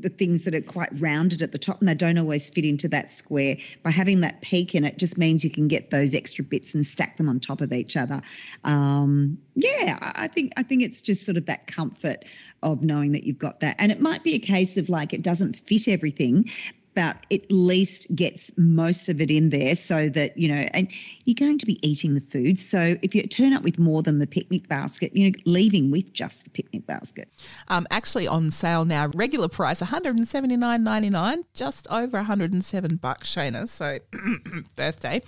the 0.00 0.08
things 0.08 0.42
that 0.42 0.54
are 0.54 0.60
quite 0.60 0.88
rounded 1.00 1.42
at 1.42 1.52
the 1.52 1.58
top 1.58 1.80
and 1.80 1.88
they 1.88 1.94
don't 1.94 2.18
always 2.18 2.48
fit 2.48 2.64
into 2.64 2.88
that 2.88 3.10
square. 3.10 3.56
By 3.82 3.90
having 3.90 4.20
that 4.20 4.40
peak 4.40 4.74
in 4.74 4.84
it 4.84 4.98
just 4.98 5.18
means 5.18 5.44
you 5.44 5.50
can 5.50 5.68
get 5.68 5.90
those 5.90 6.14
extra 6.14 6.44
bits 6.44 6.74
and 6.74 6.84
stack 6.84 7.16
them 7.16 7.28
on 7.28 7.40
top 7.40 7.60
of 7.60 7.72
each 7.72 7.96
other. 7.96 8.22
Um, 8.64 9.38
yeah, 9.54 9.98
I 10.00 10.28
think 10.28 10.52
I 10.56 10.62
think 10.62 10.82
it's 10.82 11.00
just 11.00 11.24
sort 11.24 11.36
of 11.36 11.46
that 11.46 11.66
comfort 11.66 12.24
of 12.62 12.82
knowing 12.82 13.12
that 13.12 13.24
you've 13.24 13.38
got 13.38 13.60
that. 13.60 13.76
And 13.78 13.92
it 13.92 14.00
might 14.00 14.22
be 14.22 14.34
a 14.34 14.38
case 14.38 14.76
of 14.76 14.88
like 14.88 15.12
it 15.12 15.22
doesn't 15.22 15.56
fit 15.56 15.88
everything, 15.88 16.50
but 16.94 17.16
at 17.30 17.50
least 17.50 18.14
gets 18.14 18.52
most 18.58 19.08
of 19.08 19.20
it 19.20 19.30
in 19.30 19.50
there 19.50 19.74
so 19.74 20.08
that, 20.10 20.36
you 20.36 20.48
know, 20.48 20.68
and 20.72 20.88
you're 21.24 21.34
going 21.34 21.58
to 21.58 21.66
be 21.66 21.86
eating 21.86 22.14
the 22.14 22.20
food. 22.20 22.58
So 22.58 22.96
if 23.02 23.14
you 23.14 23.26
turn 23.26 23.52
up 23.52 23.62
with 23.62 23.78
more 23.78 24.02
than 24.02 24.18
the 24.18 24.26
picnic 24.26 24.68
basket, 24.68 25.14
you 25.14 25.30
know, 25.30 25.38
leaving 25.46 25.90
with 25.90 26.12
just 26.12 26.44
the 26.44 26.50
picnic 26.50 26.86
basket. 26.86 27.28
Um, 27.68 27.86
actually 27.90 28.28
on 28.28 28.50
sale 28.50 28.84
now, 28.84 29.10
regular 29.14 29.48
price 29.48 29.80
$179.99, 29.80 31.44
just 31.54 31.86
over 31.90 32.18
107 32.18 32.96
bucks, 32.96 33.34
Shaynna. 33.34 33.68
So 33.68 33.98
birthday. 34.76 35.22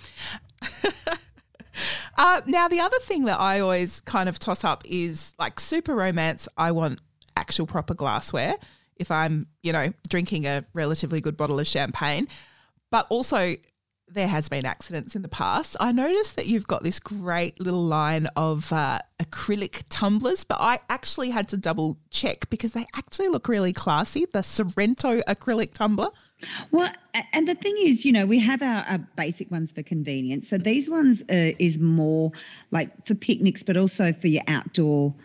uh, 2.17 2.41
now, 2.45 2.67
the 2.67 2.79
other 2.79 2.99
thing 2.99 3.25
that 3.25 3.39
I 3.39 3.59
always 3.59 4.01
kind 4.01 4.29
of 4.29 4.37
toss 4.39 4.63
up 4.63 4.83
is 4.85 5.33
like 5.39 5.59
super 5.59 5.95
romance. 5.95 6.47
I 6.57 6.71
want 6.71 6.99
actual 7.35 7.65
proper 7.65 7.93
glassware 7.93 8.55
if 8.97 9.11
I'm, 9.11 9.47
you 9.63 9.73
know, 9.73 9.93
drinking 10.09 10.45
a 10.45 10.65
relatively 10.73 11.21
good 11.21 11.37
bottle 11.37 11.59
of 11.59 11.67
champagne. 11.67 12.27
But 12.91 13.07
also, 13.09 13.55
there 14.07 14.27
has 14.27 14.49
been 14.49 14.65
accidents 14.65 15.15
in 15.15 15.21
the 15.21 15.27
past. 15.27 15.75
I 15.79 15.91
noticed 15.91 16.35
that 16.35 16.45
you've 16.45 16.67
got 16.67 16.83
this 16.83 16.99
great 16.99 17.59
little 17.59 17.83
line 17.83 18.27
of 18.35 18.71
uh, 18.71 18.99
acrylic 19.19 19.83
tumblers, 19.89 20.43
but 20.43 20.57
I 20.59 20.79
actually 20.89 21.31
had 21.31 21.49
to 21.49 21.57
double 21.57 21.97
check 22.11 22.49
because 22.49 22.71
they 22.71 22.85
actually 22.95 23.29
look 23.29 23.47
really 23.47 23.73
classy. 23.73 24.25
The 24.31 24.43
Sorrento 24.43 25.21
acrylic 25.21 25.73
tumbler. 25.73 26.09
Well, 26.69 26.91
and 27.33 27.47
the 27.47 27.55
thing 27.55 27.75
is, 27.79 28.05
you 28.05 28.11
know, 28.11 28.25
we 28.25 28.39
have 28.39 28.61
our, 28.61 28.83
our 28.83 28.97
basic 29.15 29.49
ones 29.49 29.71
for 29.71 29.81
convenience. 29.81 30.47
So 30.49 30.57
these 30.57 30.89
ones 30.89 31.23
uh, 31.23 31.53
is 31.57 31.79
more 31.79 32.31
like 32.71 33.07
for 33.07 33.15
picnics, 33.15 33.63
but 33.63 33.77
also 33.77 34.13
for 34.13 34.27
your 34.27 34.43
outdoor 34.47 35.15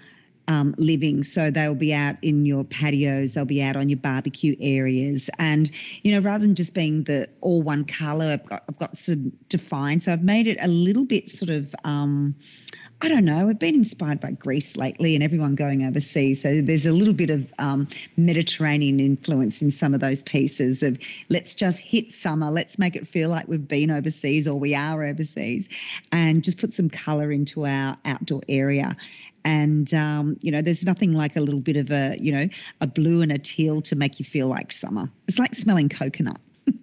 um, 0.50 0.74
living. 0.76 1.22
So 1.22 1.52
they'll 1.52 1.76
be 1.76 1.94
out 1.94 2.16
in 2.22 2.44
your 2.44 2.64
patios, 2.64 3.34
they'll 3.34 3.44
be 3.44 3.62
out 3.62 3.76
on 3.76 3.88
your 3.88 4.00
barbecue 4.00 4.56
areas. 4.60 5.30
And, 5.38 5.70
you 6.02 6.12
know, 6.12 6.18
rather 6.18 6.44
than 6.44 6.56
just 6.56 6.74
being 6.74 7.04
the 7.04 7.28
all 7.40 7.62
one 7.62 7.84
colour, 7.84 8.32
I've 8.32 8.46
got, 8.46 8.64
I've 8.68 8.76
got 8.76 8.98
some 8.98 9.30
defined. 9.48 10.02
So 10.02 10.12
I've 10.12 10.24
made 10.24 10.48
it 10.48 10.58
a 10.60 10.66
little 10.66 11.04
bit 11.04 11.28
sort 11.28 11.50
of, 11.50 11.72
um, 11.84 12.34
I 13.00 13.08
don't 13.08 13.24
know. 13.24 13.48
I've 13.48 13.60
been 13.60 13.76
inspired 13.76 14.20
by 14.20 14.32
Greece 14.32 14.76
lately 14.76 15.14
and 15.14 15.22
everyone 15.22 15.54
going 15.54 15.86
overseas. 15.86 16.42
So 16.42 16.60
there's 16.60 16.84
a 16.84 16.92
little 16.92 17.14
bit 17.14 17.30
of 17.30 17.50
um, 17.56 17.88
Mediterranean 18.16 18.98
influence 18.98 19.62
in 19.62 19.70
some 19.70 19.94
of 19.94 20.00
those 20.00 20.24
pieces 20.24 20.82
of 20.82 20.98
let's 21.28 21.54
just 21.54 21.78
hit 21.78 22.10
summer, 22.10 22.50
let's 22.50 22.76
make 22.76 22.96
it 22.96 23.06
feel 23.06 23.30
like 23.30 23.46
we've 23.46 23.68
been 23.68 23.92
overseas 23.92 24.48
or 24.48 24.58
we 24.58 24.74
are 24.74 25.02
overseas, 25.02 25.68
and 26.10 26.42
just 26.42 26.58
put 26.58 26.74
some 26.74 26.90
colour 26.90 27.30
into 27.30 27.64
our 27.64 27.96
outdoor 28.04 28.42
area 28.48 28.96
and 29.44 29.92
um, 29.94 30.36
you 30.40 30.50
know 30.50 30.62
there's 30.62 30.84
nothing 30.84 31.12
like 31.14 31.36
a 31.36 31.40
little 31.40 31.60
bit 31.60 31.76
of 31.76 31.90
a 31.90 32.16
you 32.20 32.32
know 32.32 32.48
a 32.80 32.86
blue 32.86 33.22
and 33.22 33.32
a 33.32 33.38
teal 33.38 33.80
to 33.82 33.96
make 33.96 34.18
you 34.18 34.24
feel 34.24 34.48
like 34.48 34.72
summer. 34.72 35.10
It's 35.28 35.38
like 35.38 35.54
smelling 35.54 35.88
coconut. 35.88 36.40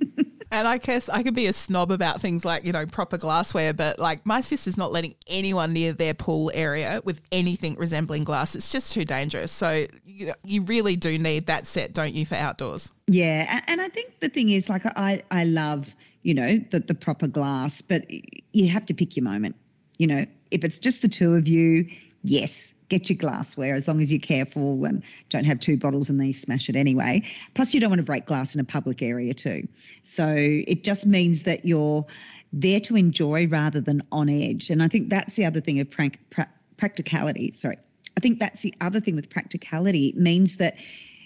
And 0.50 0.66
i 0.68 0.78
guess 0.78 1.10
i 1.10 1.24
could 1.24 1.36
be 1.36 1.48
a 1.48 1.54
snob 1.54 1.92
about 1.92 2.22
things 2.22 2.46
like 2.46 2.64
you 2.64 2.72
know 2.72 2.86
proper 2.86 3.18
glassware 3.18 3.74
but 3.74 4.00
like 4.00 4.26
my 4.26 4.40
sister's 4.40 4.78
not 4.78 4.94
letting 4.94 5.16
anyone 5.28 5.74
near 5.74 5.92
their 5.92 6.14
pool 6.14 6.52
area 6.54 7.02
with 7.04 7.22
anything 7.32 7.76
resembling 7.76 8.24
glass. 8.24 8.56
It's 8.56 8.72
just 8.72 8.94
too 8.94 9.04
dangerous. 9.04 9.52
So 9.52 9.86
you 10.06 10.28
know 10.28 10.34
you 10.46 10.62
really 10.62 10.96
do 10.96 11.18
need 11.20 11.48
that 11.48 11.68
set 11.68 11.94
don't 11.94 12.14
you 12.14 12.26
for 12.26 12.36
outdoors? 12.36 12.94
Yeah 13.08 13.46
and, 13.50 13.64
and 13.68 13.82
i 13.82 13.90
think 13.90 14.20
the 14.20 14.30
thing 14.30 14.50
is 14.50 14.70
like 14.70 14.86
i 14.86 15.22
i 15.32 15.44
love 15.44 15.94
you 16.22 16.34
know 16.34 16.60
the, 16.72 16.80
the 16.80 16.96
proper 16.96 17.28
glass 17.28 17.82
but 17.82 18.06
you 18.54 18.70
have 18.70 18.86
to 18.86 18.94
pick 18.94 19.18
your 19.18 19.26
moment. 19.26 19.56
You 19.98 20.08
know 20.08 20.26
if 20.50 20.64
it's 20.64 20.80
just 20.80 21.02
the 21.02 21.10
two 21.10 21.36
of 21.36 21.48
you 21.48 21.90
yes, 22.30 22.74
get 22.90 23.10
your 23.10 23.18
glassware 23.18 23.76
as 23.76 23.88
long 23.88 24.02
as 24.02 24.12
you're 24.12 24.20
careful 24.20 24.86
and 24.86 25.04
don't 25.30 25.46
have 25.46 25.60
two 25.60 25.78
bottles 25.78 26.10
and 26.10 26.20
then 26.20 26.28
you 26.28 26.34
smash 26.34 26.70
it 26.70 26.76
anyway. 26.76 27.24
Plus, 27.54 27.74
you 27.74 27.80
don't 27.80 27.90
want 27.90 28.00
to 28.00 28.04
break 28.04 28.26
glass 28.26 28.54
in 28.54 28.62
a 28.62 28.64
public 28.64 29.02
area 29.02 29.34
too. 29.34 29.68
So 30.04 30.34
it 30.36 30.84
just 30.84 31.06
means 31.06 31.44
that 31.44 31.66
you're 31.66 32.06
there 32.54 32.80
to 32.82 32.96
enjoy 32.96 33.48
rather 33.48 33.82
than 33.82 34.04
on 34.12 34.30
edge. 34.30 34.70
And 34.70 34.82
I 34.82 34.88
think 34.88 35.10
that's 35.10 35.36
the 35.36 35.46
other 35.46 35.60
thing 35.60 35.80
of 35.80 35.90
prank, 35.90 36.20
pra- 36.30 36.50
practicality. 36.78 37.52
Sorry. 37.52 37.78
I 38.16 38.20
think 38.20 38.40
that's 38.40 38.62
the 38.62 38.74
other 38.80 39.00
thing 39.00 39.16
with 39.16 39.30
practicality. 39.30 40.08
It 40.08 40.18
means 40.18 40.58
that 40.58 40.78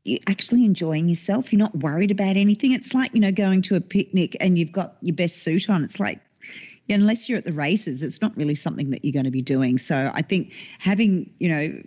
you're 0.04 0.20
actually 0.28 0.66
enjoying 0.66 1.10
yourself. 1.10 1.54
You're 1.54 1.60
not 1.60 1.76
worried 1.76 2.12
about 2.12 2.38
anything. 2.38 2.74
It's 2.74 2.94
like, 2.94 3.14
you 3.14 3.20
know, 3.20 3.32
going 3.32 3.62
to 3.64 3.76
a 3.76 3.82
picnic 3.82 4.36
and 4.40 4.58
you've 4.58 4.72
got 4.72 4.98
your 5.02 5.16
best 5.16 5.44
suit 5.44 5.70
on. 5.70 5.84
It's 5.84 6.00
like, 6.00 6.20
unless 6.92 7.30
you're 7.30 7.38
at 7.38 7.46
the 7.46 7.54
races, 7.54 8.04
it's 8.04 8.22
not 8.22 8.36
really 8.36 8.56
something 8.56 8.92
that 8.92 9.04
you're 9.04 9.14
going 9.14 9.26
to 9.26 9.32
be 9.32 9.42
doing. 9.42 9.78
So 9.78 10.12
I 10.14 10.22
think 10.22 10.54
having, 10.80 11.34
you 11.40 11.50
know, 11.50 11.82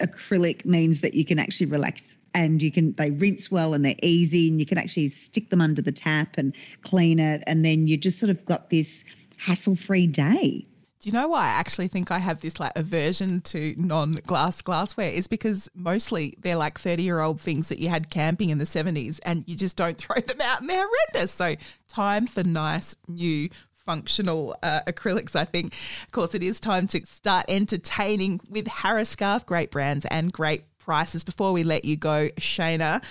acrylic 0.00 0.64
means 0.64 1.00
that 1.00 1.14
you 1.14 1.24
can 1.24 1.38
actually 1.38 1.66
relax 1.66 2.18
and 2.34 2.60
you 2.60 2.72
can 2.72 2.92
they 2.94 3.10
rinse 3.10 3.50
well 3.50 3.74
and 3.74 3.84
they're 3.84 3.94
easy 4.02 4.48
and 4.48 4.58
you 4.58 4.66
can 4.66 4.76
actually 4.78 5.08
stick 5.08 5.50
them 5.50 5.60
under 5.60 5.82
the 5.82 5.92
tap 5.92 6.36
and 6.36 6.54
clean 6.82 7.20
it 7.20 7.44
and 7.46 7.64
then 7.64 7.86
you 7.86 7.96
just 7.96 8.18
sort 8.18 8.30
of 8.30 8.44
got 8.44 8.70
this 8.70 9.04
hassle-free 9.36 10.08
day. 10.08 10.66
Do 11.00 11.10
you 11.10 11.12
know 11.12 11.28
why 11.28 11.42
I 11.42 11.48
actually 11.48 11.88
think 11.88 12.10
I 12.10 12.18
have 12.18 12.40
this 12.40 12.58
like 12.58 12.72
aversion 12.76 13.42
to 13.42 13.74
non-glass 13.76 14.62
glassware 14.62 15.10
is 15.10 15.28
because 15.28 15.70
mostly 15.74 16.34
they're 16.40 16.56
like 16.56 16.78
30-year-old 16.78 17.40
things 17.40 17.68
that 17.68 17.78
you 17.78 17.90
had 17.90 18.08
camping 18.08 18.48
in 18.48 18.56
the 18.56 18.64
70s 18.64 19.20
and 19.22 19.44
you 19.46 19.54
just 19.54 19.76
don't 19.76 19.98
throw 19.98 20.16
them 20.16 20.40
out 20.42 20.62
and 20.62 20.70
they're 20.70 20.86
horrendous. 20.88 21.30
So 21.30 21.56
time 21.88 22.26
for 22.26 22.42
nice 22.42 22.96
new 23.06 23.50
functional 23.84 24.56
uh, 24.62 24.80
acrylics, 24.86 25.36
I 25.36 25.44
think. 25.44 25.74
Of 26.04 26.12
course, 26.12 26.34
it 26.34 26.42
is 26.42 26.60
time 26.60 26.86
to 26.88 27.04
start 27.06 27.46
entertaining 27.48 28.40
with 28.50 28.66
Harris 28.66 29.14
Scarfe, 29.14 29.46
great 29.46 29.70
brands 29.70 30.04
and 30.06 30.32
great 30.32 30.64
prices. 30.78 31.24
Before 31.24 31.52
we 31.52 31.64
let 31.64 31.84
you 31.84 31.96
go, 31.96 32.28
Shaynna, 32.36 33.02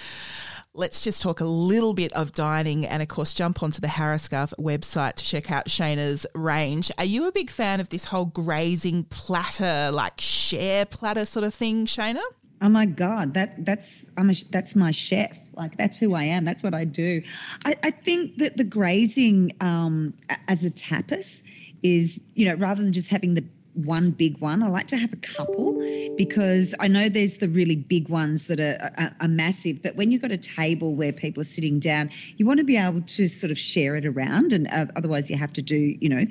let's 0.74 1.04
just 1.04 1.22
talk 1.22 1.40
a 1.40 1.46
little 1.46 1.94
bit 1.94 2.14
of 2.14 2.32
dining 2.32 2.86
and, 2.86 3.02
of 3.02 3.08
course, 3.08 3.34
jump 3.34 3.62
onto 3.64 3.82
the 3.82 3.88
Harris 3.88 4.28
Scarfe 4.28 4.54
website 4.60 5.16
to 5.16 5.26
check 5.26 5.52
out 5.52 5.66
Shaynna's 5.66 6.26
range. 6.34 6.92
Are 6.98 7.06
you 7.06 7.28
a 7.28 7.32
big 7.32 7.50
fan 7.50 7.80
of 7.80 7.90
this 7.90 8.06
whole 8.06 8.26
grazing 8.26 9.06
platter, 9.06 9.92
like 9.92 10.20
share 10.20 10.86
platter 10.86 11.26
sort 11.26 11.44
of 11.44 11.54
thing, 11.54 11.86
Shaynna? 11.86 12.24
Oh 12.64 12.70
my 12.70 12.86
God, 12.86 13.34
that 13.34 13.66
that's 13.66 14.06
I'm 14.18 14.30
a, 14.30 14.34
that's 14.50 14.74
my 14.74 14.92
chef. 14.92 15.38
Like 15.54 15.78
that's 15.78 15.98
who 15.98 16.14
I 16.14 16.24
am. 16.24 16.46
That's 16.46 16.64
what 16.64 16.74
I 16.74 16.86
do. 16.86 17.22
I, 17.66 17.76
I 17.84 17.92
think 17.92 18.38
that 18.38 18.56
the 18.56 18.64
grazing 18.64 19.52
um, 19.60 20.14
as 20.48 20.64
a 20.64 20.70
tapas 20.70 21.44
is, 21.84 22.22
you 22.36 22.46
know, 22.46 22.56
rather 22.56 22.82
than 22.82 22.94
just 22.94 23.10
having 23.10 23.34
the 23.34 23.44
one 23.74 24.12
big 24.12 24.40
one. 24.40 24.62
I 24.62 24.68
like 24.68 24.88
to 24.88 24.98
have 24.98 25.14
a 25.14 25.18
couple 25.18 25.74
because 26.16 26.76
I 26.80 26.88
know 26.88 27.10
there's 27.10 27.36
the 27.36 27.48
really 27.48 27.76
big 27.76 28.08
ones 28.08 28.46
that 28.46 28.60
are, 28.60 28.92
are, 28.98 29.16
are, 29.20 29.28
massive, 29.28 29.82
but 29.82 29.96
when 29.96 30.12
you've 30.12 30.22
got 30.22 30.32
a 30.32 30.38
table 30.38 30.94
where 30.94 31.12
people 31.12 31.42
are 31.42 31.46
sitting 31.46 31.80
down, 31.80 32.12
you 32.38 32.46
want 32.46 32.60
to 32.60 32.64
be 32.64 32.78
able 32.78 33.02
to 33.02 33.28
sort 33.28 33.52
of 33.52 33.58
share 33.58 33.96
it 33.96 34.06
around, 34.06 34.54
and 34.54 34.68
uh, 34.68 34.86
otherwise 34.96 35.30
you 35.30 35.38
have 35.38 35.54
to 35.54 35.62
do, 35.62 35.76
you 35.76 36.10
know, 36.10 36.26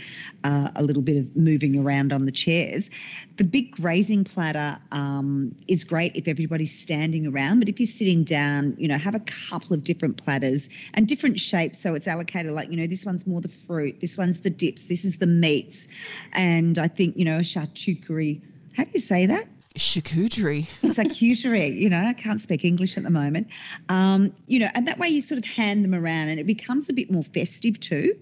uh, 0.44 0.70
a 0.76 0.82
little 0.82 1.02
bit 1.02 1.16
of 1.16 1.36
moving 1.36 1.78
around 1.78 2.12
on 2.12 2.26
the 2.26 2.32
chairs. 2.32 2.90
The 3.36 3.44
big 3.44 3.72
grazing 3.72 4.24
platter 4.24 4.78
um, 4.92 5.56
is 5.66 5.84
great 5.84 6.16
if 6.16 6.28
everybody's 6.28 6.78
standing 6.78 7.26
around, 7.26 7.58
but 7.58 7.68
if 7.68 7.80
you're 7.80 7.86
sitting 7.86 8.24
down, 8.24 8.76
you 8.78 8.88
know, 8.88 8.98
have 8.98 9.14
a 9.14 9.20
couple 9.50 9.74
of 9.74 9.82
different 9.82 10.16
platters 10.16 10.68
and 10.94 11.08
different 11.08 11.40
shapes 11.40 11.80
so 11.80 11.94
it's 11.94 12.06
allocated. 12.06 12.52
Like, 12.52 12.70
you 12.70 12.76
know, 12.76 12.86
this 12.86 13.04
one's 13.04 13.26
more 13.26 13.40
the 13.40 13.48
fruit, 13.48 14.00
this 14.00 14.16
one's 14.16 14.38
the 14.40 14.50
dips, 14.50 14.84
this 14.84 15.04
is 15.04 15.16
the 15.16 15.26
meats, 15.26 15.88
and 16.32 16.78
I 16.78 16.86
think, 16.88 17.16
you 17.16 17.24
know 17.24 17.31
know, 17.32 17.40
charcuterie. 17.40 18.40
How 18.76 18.84
do 18.84 18.90
you 18.92 19.00
say 19.00 19.26
that? 19.26 19.46
Charcuterie. 19.76 20.66
charcuterie, 20.82 21.74
you 21.74 21.88
know, 21.88 22.04
I 22.04 22.12
can't 22.12 22.40
speak 22.40 22.64
English 22.64 22.96
at 22.96 23.04
the 23.04 23.10
moment. 23.10 23.48
Um, 23.88 24.34
you 24.46 24.58
know, 24.58 24.68
and 24.74 24.86
that 24.88 24.98
way 24.98 25.08
you 25.08 25.20
sort 25.20 25.38
of 25.38 25.44
hand 25.44 25.84
them 25.84 25.94
around 25.94 26.28
and 26.28 26.38
it 26.38 26.46
becomes 26.46 26.88
a 26.88 26.92
bit 26.92 27.10
more 27.10 27.22
festive 27.22 27.80
too. 27.80 28.14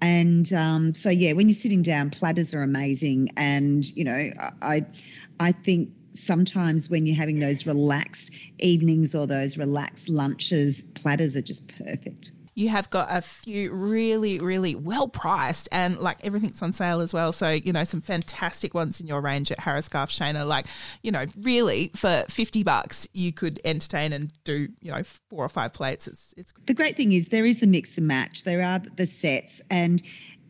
And 0.00 0.52
um, 0.52 0.94
so, 0.94 1.10
yeah, 1.10 1.32
when 1.32 1.48
you're 1.48 1.54
sitting 1.54 1.82
down, 1.82 2.10
platters 2.10 2.54
are 2.54 2.62
amazing. 2.62 3.30
And, 3.36 3.84
you 3.96 4.04
know, 4.04 4.30
I, 4.60 4.86
I 5.38 5.52
think 5.52 5.90
sometimes 6.12 6.90
when 6.90 7.06
you're 7.06 7.16
having 7.16 7.40
those 7.40 7.66
relaxed 7.66 8.30
evenings 8.58 9.14
or 9.14 9.26
those 9.26 9.56
relaxed 9.56 10.08
lunches, 10.08 10.82
platters 10.82 11.36
are 11.36 11.42
just 11.42 11.66
perfect 11.68 12.32
you 12.54 12.68
have 12.68 12.90
got 12.90 13.08
a 13.10 13.22
few 13.22 13.72
really, 13.72 14.38
really 14.40 14.74
well 14.74 15.08
priced 15.08 15.68
and 15.72 15.98
like 15.98 16.24
everything's 16.24 16.60
on 16.62 16.72
sale 16.72 17.00
as 17.00 17.12
well. 17.12 17.32
So, 17.32 17.50
you 17.50 17.72
know, 17.72 17.84
some 17.84 18.00
fantastic 18.00 18.74
ones 18.74 19.00
in 19.00 19.06
your 19.06 19.20
range 19.20 19.50
at 19.50 19.58
Harris 19.58 19.88
Scarfe 19.88 20.10
Shaynna. 20.10 20.46
Like, 20.46 20.66
you 21.02 21.10
know, 21.10 21.24
really 21.40 21.90
for 21.96 22.24
50 22.28 22.62
bucks, 22.62 23.08
you 23.14 23.32
could 23.32 23.58
entertain 23.64 24.12
and 24.12 24.32
do, 24.44 24.68
you 24.80 24.90
know, 24.92 25.02
four 25.30 25.44
or 25.44 25.48
five 25.48 25.72
plates. 25.72 26.06
It's, 26.06 26.34
it's 26.36 26.52
the 26.66 26.74
great 26.74 26.96
thing 26.96 27.12
is 27.12 27.28
there 27.28 27.46
is 27.46 27.60
the 27.60 27.66
mix 27.66 27.96
and 27.96 28.06
match. 28.06 28.44
There 28.44 28.62
are 28.62 28.80
the 28.96 29.06
sets 29.06 29.62
and 29.70 30.02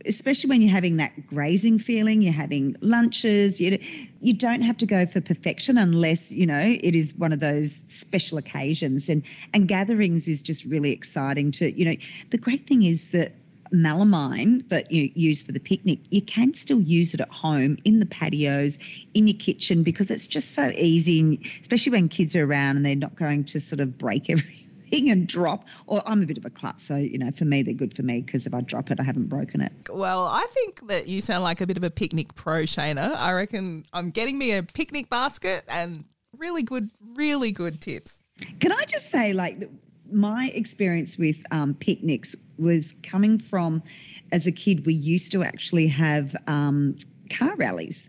especially 0.06 0.50
when 0.50 0.62
you're 0.62 0.70
having 0.70 0.98
that 0.98 1.26
grazing 1.26 1.78
feeling, 1.78 2.22
you're 2.22 2.32
having 2.32 2.76
lunches, 2.80 3.60
you 3.60 3.78
you 4.20 4.34
don't 4.34 4.62
have 4.62 4.78
to 4.78 4.86
go 4.86 5.06
for 5.06 5.20
perfection 5.20 5.78
unless, 5.78 6.30
you 6.30 6.46
know, 6.46 6.60
it 6.60 6.94
is 6.94 7.14
one 7.14 7.32
of 7.32 7.40
those 7.40 7.72
special 7.88 8.38
occasions. 8.38 9.08
And 9.08 9.22
and 9.52 9.68
gatherings 9.68 10.28
is 10.28 10.42
just 10.42 10.64
really 10.64 10.92
exciting 10.92 11.52
to, 11.52 11.70
you 11.70 11.84
know, 11.84 11.96
the 12.30 12.38
great 12.38 12.66
thing 12.66 12.82
is 12.82 13.10
that 13.10 13.32
melamine 13.72 14.68
that 14.68 14.92
you 14.92 15.10
use 15.14 15.42
for 15.42 15.52
the 15.52 15.60
picnic, 15.60 16.00
you 16.10 16.20
can 16.20 16.52
still 16.52 16.80
use 16.80 17.14
it 17.14 17.20
at 17.20 17.30
home 17.30 17.78
in 17.84 18.00
the 18.00 18.06
patios, 18.06 18.78
in 19.14 19.26
your 19.26 19.36
kitchen 19.36 19.82
because 19.82 20.10
it's 20.10 20.26
just 20.26 20.52
so 20.54 20.70
easy, 20.74 21.40
especially 21.60 21.92
when 21.92 22.08
kids 22.08 22.36
are 22.36 22.44
around 22.44 22.76
and 22.76 22.84
they're 22.84 22.94
not 22.94 23.16
going 23.16 23.44
to 23.44 23.60
sort 23.60 23.80
of 23.80 23.96
break 23.96 24.28
everything 24.28 24.71
and 24.92 25.26
drop. 25.26 25.66
Or 25.86 26.02
I'm 26.06 26.22
a 26.22 26.26
bit 26.26 26.38
of 26.38 26.44
a 26.44 26.50
klutz, 26.50 26.82
so 26.82 26.96
you 26.96 27.18
know, 27.18 27.30
for 27.30 27.44
me 27.44 27.62
they're 27.62 27.74
good 27.74 27.94
for 27.96 28.02
me 28.02 28.20
because 28.20 28.46
if 28.46 28.54
I 28.54 28.60
drop 28.60 28.90
it, 28.90 29.00
I 29.00 29.02
haven't 29.02 29.28
broken 29.28 29.60
it. 29.60 29.72
Well, 29.90 30.26
I 30.26 30.46
think 30.52 30.88
that 30.88 31.08
you 31.08 31.20
sound 31.20 31.44
like 31.44 31.60
a 31.60 31.66
bit 31.66 31.76
of 31.76 31.84
a 31.84 31.90
picnic 31.90 32.34
pro, 32.34 32.62
Shaynna. 32.62 33.16
I 33.16 33.32
reckon 33.32 33.84
I'm 33.92 34.10
getting 34.10 34.38
me 34.38 34.52
a 34.52 34.62
picnic 34.62 35.08
basket 35.10 35.64
and 35.68 36.04
really 36.38 36.62
good, 36.62 36.90
really 37.14 37.52
good 37.52 37.80
tips. 37.80 38.22
Can 38.60 38.72
I 38.72 38.84
just 38.84 39.10
say, 39.10 39.32
like, 39.32 39.70
my 40.10 40.50
experience 40.52 41.16
with 41.16 41.36
um, 41.50 41.74
picnics 41.74 42.34
was 42.58 42.94
coming 43.02 43.38
from 43.38 43.82
as 44.30 44.46
a 44.46 44.52
kid, 44.52 44.86
we 44.86 44.94
used 44.94 45.32
to 45.32 45.44
actually 45.44 45.88
have 45.88 46.34
um, 46.46 46.96
car 47.30 47.54
rallies. 47.56 48.08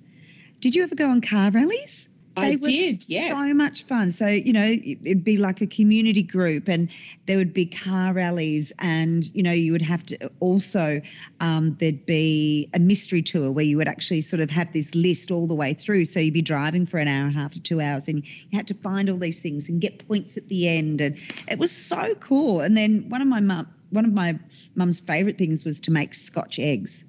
Did 0.62 0.76
you 0.76 0.84
ever 0.84 0.96
go 0.96 1.10
on 1.10 1.22
car 1.22 1.52
rallies? 1.52 2.10
They 2.36 2.54
I 2.54 2.56
did, 2.56 3.08
yeah. 3.08 3.30
So 3.30 3.54
much 3.54 3.84
fun. 3.84 4.10
So, 4.10 4.26
you 4.26 4.54
know, 4.54 4.66
it'd 4.66 5.24
be 5.24 5.38
like 5.38 5.62
a 5.62 5.68
community 5.68 6.24
group 6.24 6.68
and 6.68 6.90
there 7.28 7.38
would 7.38 7.54
be 7.54 7.68
car 7.68 8.12
rallies 8.12 8.74
and, 8.80 9.24
you 9.36 9.44
know, 9.44 9.52
you 9.52 9.72
would 9.72 9.84
have 9.84 10.04
to 10.08 10.32
also, 10.40 11.02
um, 11.40 11.78
there'd 11.80 12.08
be 12.08 12.70
a 12.74 12.80
mystery 12.80 13.22
tour 13.22 13.52
where 13.52 13.66
you 13.66 13.78
would 13.78 13.88
actually 13.88 14.22
sort 14.22 14.40
of 14.40 14.50
have 14.50 14.74
this 14.74 14.96
list 14.96 15.30
all 15.30 15.46
the 15.46 15.54
way 15.54 15.76
through. 15.76 16.06
So 16.06 16.20
you'd 16.20 16.34
be 16.34 16.42
driving 16.42 16.88
for 16.88 16.98
an 16.98 17.08
hour 17.08 17.28
and 17.28 17.36
a 17.36 17.40
half 17.40 17.54
to 17.54 17.60
two 17.60 17.80
hours 17.80 18.08
and 18.08 18.26
you 18.26 18.58
had 18.58 18.68
to 18.68 18.74
find 18.74 19.12
all 19.12 19.18
these 19.18 19.42
things 19.42 19.70
and 19.70 19.80
get 19.80 20.08
points 20.08 20.38
at 20.38 20.48
the 20.50 20.68
end. 20.68 21.02
And 21.02 21.18
it 21.48 21.60
was 21.60 21.72
so 21.72 22.16
cool. 22.16 22.62
And 22.62 22.76
then 22.76 23.10
one 23.10 23.22
of 23.22 23.28
my 23.28 23.42
mum, 23.42 23.68
one 23.92 24.06
of 24.06 24.14
my 24.14 24.40
mum's 24.74 25.00
favorite 25.00 25.38
things 25.38 25.64
was 25.64 25.82
to 25.82 25.92
make 25.92 26.16
scotch 26.16 26.58
eggs. 26.58 27.04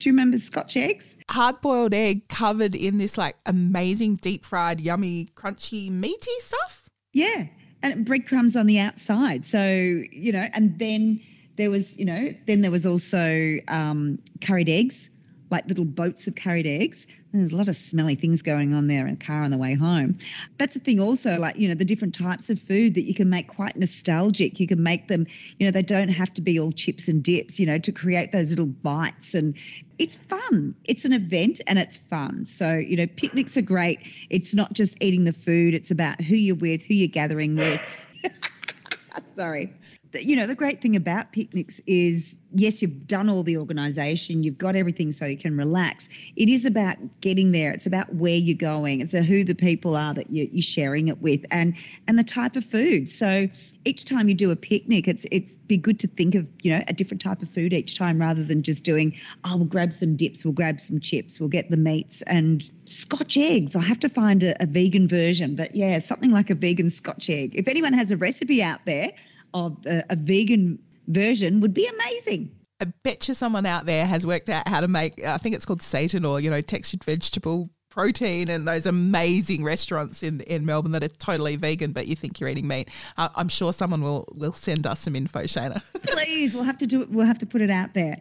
Do 0.00 0.08
you 0.08 0.12
remember 0.12 0.38
Scotch 0.38 0.76
eggs? 0.76 1.16
Hard 1.30 1.60
boiled 1.60 1.94
egg 1.94 2.28
covered 2.28 2.74
in 2.74 2.98
this 2.98 3.16
like 3.16 3.36
amazing 3.46 4.16
deep 4.16 4.44
fried, 4.44 4.80
yummy, 4.80 5.28
crunchy, 5.36 5.90
meaty 5.90 6.30
stuff. 6.40 6.88
Yeah. 7.12 7.46
And 7.82 8.04
breadcrumbs 8.04 8.56
on 8.56 8.66
the 8.66 8.80
outside. 8.80 9.46
So, 9.46 9.62
you 9.62 10.32
know, 10.32 10.46
and 10.52 10.78
then 10.78 11.20
there 11.56 11.70
was, 11.70 11.96
you 11.98 12.06
know, 12.06 12.34
then 12.46 12.60
there 12.60 12.70
was 12.70 12.86
also 12.86 13.58
um, 13.68 14.18
curried 14.40 14.68
eggs 14.68 15.10
like 15.54 15.68
little 15.68 15.84
boats 15.84 16.26
of 16.26 16.34
carried 16.34 16.66
eggs. 16.66 17.06
There's 17.32 17.52
a 17.52 17.56
lot 17.56 17.68
of 17.68 17.76
smelly 17.76 18.16
things 18.16 18.42
going 18.42 18.74
on 18.74 18.88
there 18.88 19.06
in 19.06 19.14
a 19.14 19.16
car 19.16 19.44
on 19.44 19.52
the 19.52 19.56
way 19.56 19.74
home. 19.74 20.18
That's 20.58 20.74
the 20.74 20.80
thing 20.80 20.98
also, 20.98 21.38
like, 21.38 21.56
you 21.56 21.68
know, 21.68 21.74
the 21.74 21.84
different 21.84 22.16
types 22.16 22.50
of 22.50 22.60
food 22.60 22.94
that 22.96 23.04
you 23.04 23.14
can 23.14 23.30
make 23.30 23.46
quite 23.46 23.76
nostalgic. 23.76 24.58
You 24.58 24.66
can 24.66 24.82
make 24.82 25.06
them, 25.06 25.28
you 25.60 25.66
know, 25.66 25.70
they 25.70 25.82
don't 25.82 26.08
have 26.08 26.34
to 26.34 26.42
be 26.42 26.58
all 26.58 26.72
chips 26.72 27.06
and 27.06 27.22
dips, 27.22 27.60
you 27.60 27.66
know, 27.66 27.78
to 27.78 27.92
create 27.92 28.32
those 28.32 28.50
little 28.50 28.66
bites. 28.66 29.34
And 29.34 29.54
it's 29.96 30.16
fun. 30.16 30.74
It's 30.82 31.04
an 31.04 31.12
event 31.12 31.60
and 31.68 31.78
it's 31.78 31.98
fun. 31.98 32.46
So, 32.46 32.74
you 32.74 32.96
know, 32.96 33.06
picnics 33.06 33.56
are 33.56 33.62
great. 33.62 34.00
It's 34.30 34.54
not 34.54 34.72
just 34.72 34.96
eating 35.00 35.22
the 35.22 35.32
food, 35.32 35.74
it's 35.74 35.92
about 35.92 36.20
who 36.20 36.34
you're 36.34 36.56
with, 36.56 36.82
who 36.82 36.94
you're 36.94 37.06
gathering 37.06 37.54
with. 37.54 37.80
Sorry 39.34 39.72
you 40.22 40.36
know, 40.36 40.46
the 40.46 40.54
great 40.54 40.80
thing 40.80 40.96
about 40.96 41.32
picnics 41.32 41.80
is 41.86 42.38
yes, 42.54 42.82
you've 42.82 43.06
done 43.06 43.28
all 43.28 43.42
the 43.42 43.56
organisation, 43.56 44.42
you've 44.42 44.58
got 44.58 44.76
everything 44.76 45.12
so 45.12 45.26
you 45.26 45.36
can 45.36 45.56
relax. 45.56 46.08
It 46.36 46.48
is 46.48 46.66
about 46.66 46.96
getting 47.20 47.52
there. 47.52 47.72
It's 47.72 47.86
about 47.86 48.14
where 48.14 48.36
you're 48.36 48.56
going. 48.56 49.00
It's 49.00 49.12
who 49.12 49.44
the 49.44 49.54
people 49.54 49.96
are 49.96 50.14
that 50.14 50.30
you're, 50.30 50.46
you're 50.46 50.62
sharing 50.62 51.08
it 51.08 51.20
with, 51.20 51.44
and 51.50 51.74
and 52.06 52.18
the 52.18 52.24
type 52.24 52.56
of 52.56 52.64
food. 52.64 53.10
So 53.10 53.48
each 53.84 54.04
time 54.04 54.28
you 54.28 54.34
do 54.34 54.50
a 54.50 54.56
picnic, 54.56 55.08
it's 55.08 55.26
it's 55.30 55.52
be 55.52 55.76
good 55.76 56.00
to 56.00 56.06
think 56.06 56.34
of 56.34 56.46
you 56.62 56.76
know 56.76 56.84
a 56.86 56.92
different 56.92 57.22
type 57.22 57.42
of 57.42 57.50
food 57.50 57.72
each 57.72 57.96
time 57.96 58.20
rather 58.20 58.44
than 58.44 58.62
just 58.62 58.84
doing 58.84 59.16
oh 59.44 59.56
we'll 59.56 59.66
grab 59.66 59.92
some 59.92 60.16
dips, 60.16 60.44
we'll 60.44 60.54
grab 60.54 60.80
some 60.80 61.00
chips, 61.00 61.40
we'll 61.40 61.48
get 61.48 61.70
the 61.70 61.76
meats 61.76 62.22
and 62.22 62.70
Scotch 62.84 63.36
eggs. 63.36 63.74
I 63.74 63.82
have 63.82 64.00
to 64.00 64.08
find 64.08 64.42
a, 64.42 64.62
a 64.62 64.66
vegan 64.66 65.08
version, 65.08 65.56
but 65.56 65.74
yeah, 65.74 65.98
something 65.98 66.30
like 66.30 66.50
a 66.50 66.54
vegan 66.54 66.88
Scotch 66.88 67.28
egg. 67.30 67.52
If 67.54 67.68
anyone 67.68 67.92
has 67.94 68.10
a 68.10 68.16
recipe 68.16 68.62
out 68.62 68.80
there 68.84 69.12
of 69.54 69.78
a, 69.86 70.04
a 70.10 70.16
vegan 70.16 70.78
version 71.06 71.60
would 71.60 71.72
be 71.72 71.86
amazing. 71.86 72.50
I 72.80 72.86
bet 73.02 73.28
you 73.28 73.34
someone 73.34 73.66
out 73.66 73.86
there 73.86 74.04
has 74.04 74.26
worked 74.26 74.48
out 74.48 74.68
how 74.68 74.80
to 74.80 74.88
make, 74.88 75.24
I 75.24 75.38
think 75.38 75.54
it's 75.54 75.64
called 75.64 75.80
Seitan 75.80 76.28
or, 76.28 76.40
you 76.40 76.50
know, 76.50 76.60
textured 76.60 77.04
vegetable 77.04 77.70
protein 77.94 78.48
and 78.48 78.66
those 78.66 78.86
amazing 78.86 79.62
restaurants 79.62 80.24
in, 80.24 80.40
in 80.40 80.66
Melbourne 80.66 80.90
that 80.92 81.04
are 81.04 81.08
totally 81.08 81.54
vegan, 81.54 81.92
but 81.92 82.08
you 82.08 82.16
think 82.16 82.40
you're 82.40 82.48
eating 82.48 82.66
meat. 82.66 82.88
Uh, 83.16 83.28
I'm 83.36 83.48
sure 83.48 83.72
someone 83.72 84.02
will 84.02 84.26
will 84.34 84.52
send 84.52 84.84
us 84.84 85.00
some 85.00 85.14
info, 85.14 85.42
Shaynna. 85.42 85.80
Please, 86.02 86.54
we'll 86.54 86.64
have 86.64 86.78
to 86.78 86.88
do 86.88 87.02
it. 87.02 87.10
We'll 87.10 87.26
have 87.26 87.38
to 87.38 87.46
put 87.46 87.60
it 87.60 87.70
out 87.70 87.94
there. 87.94 88.16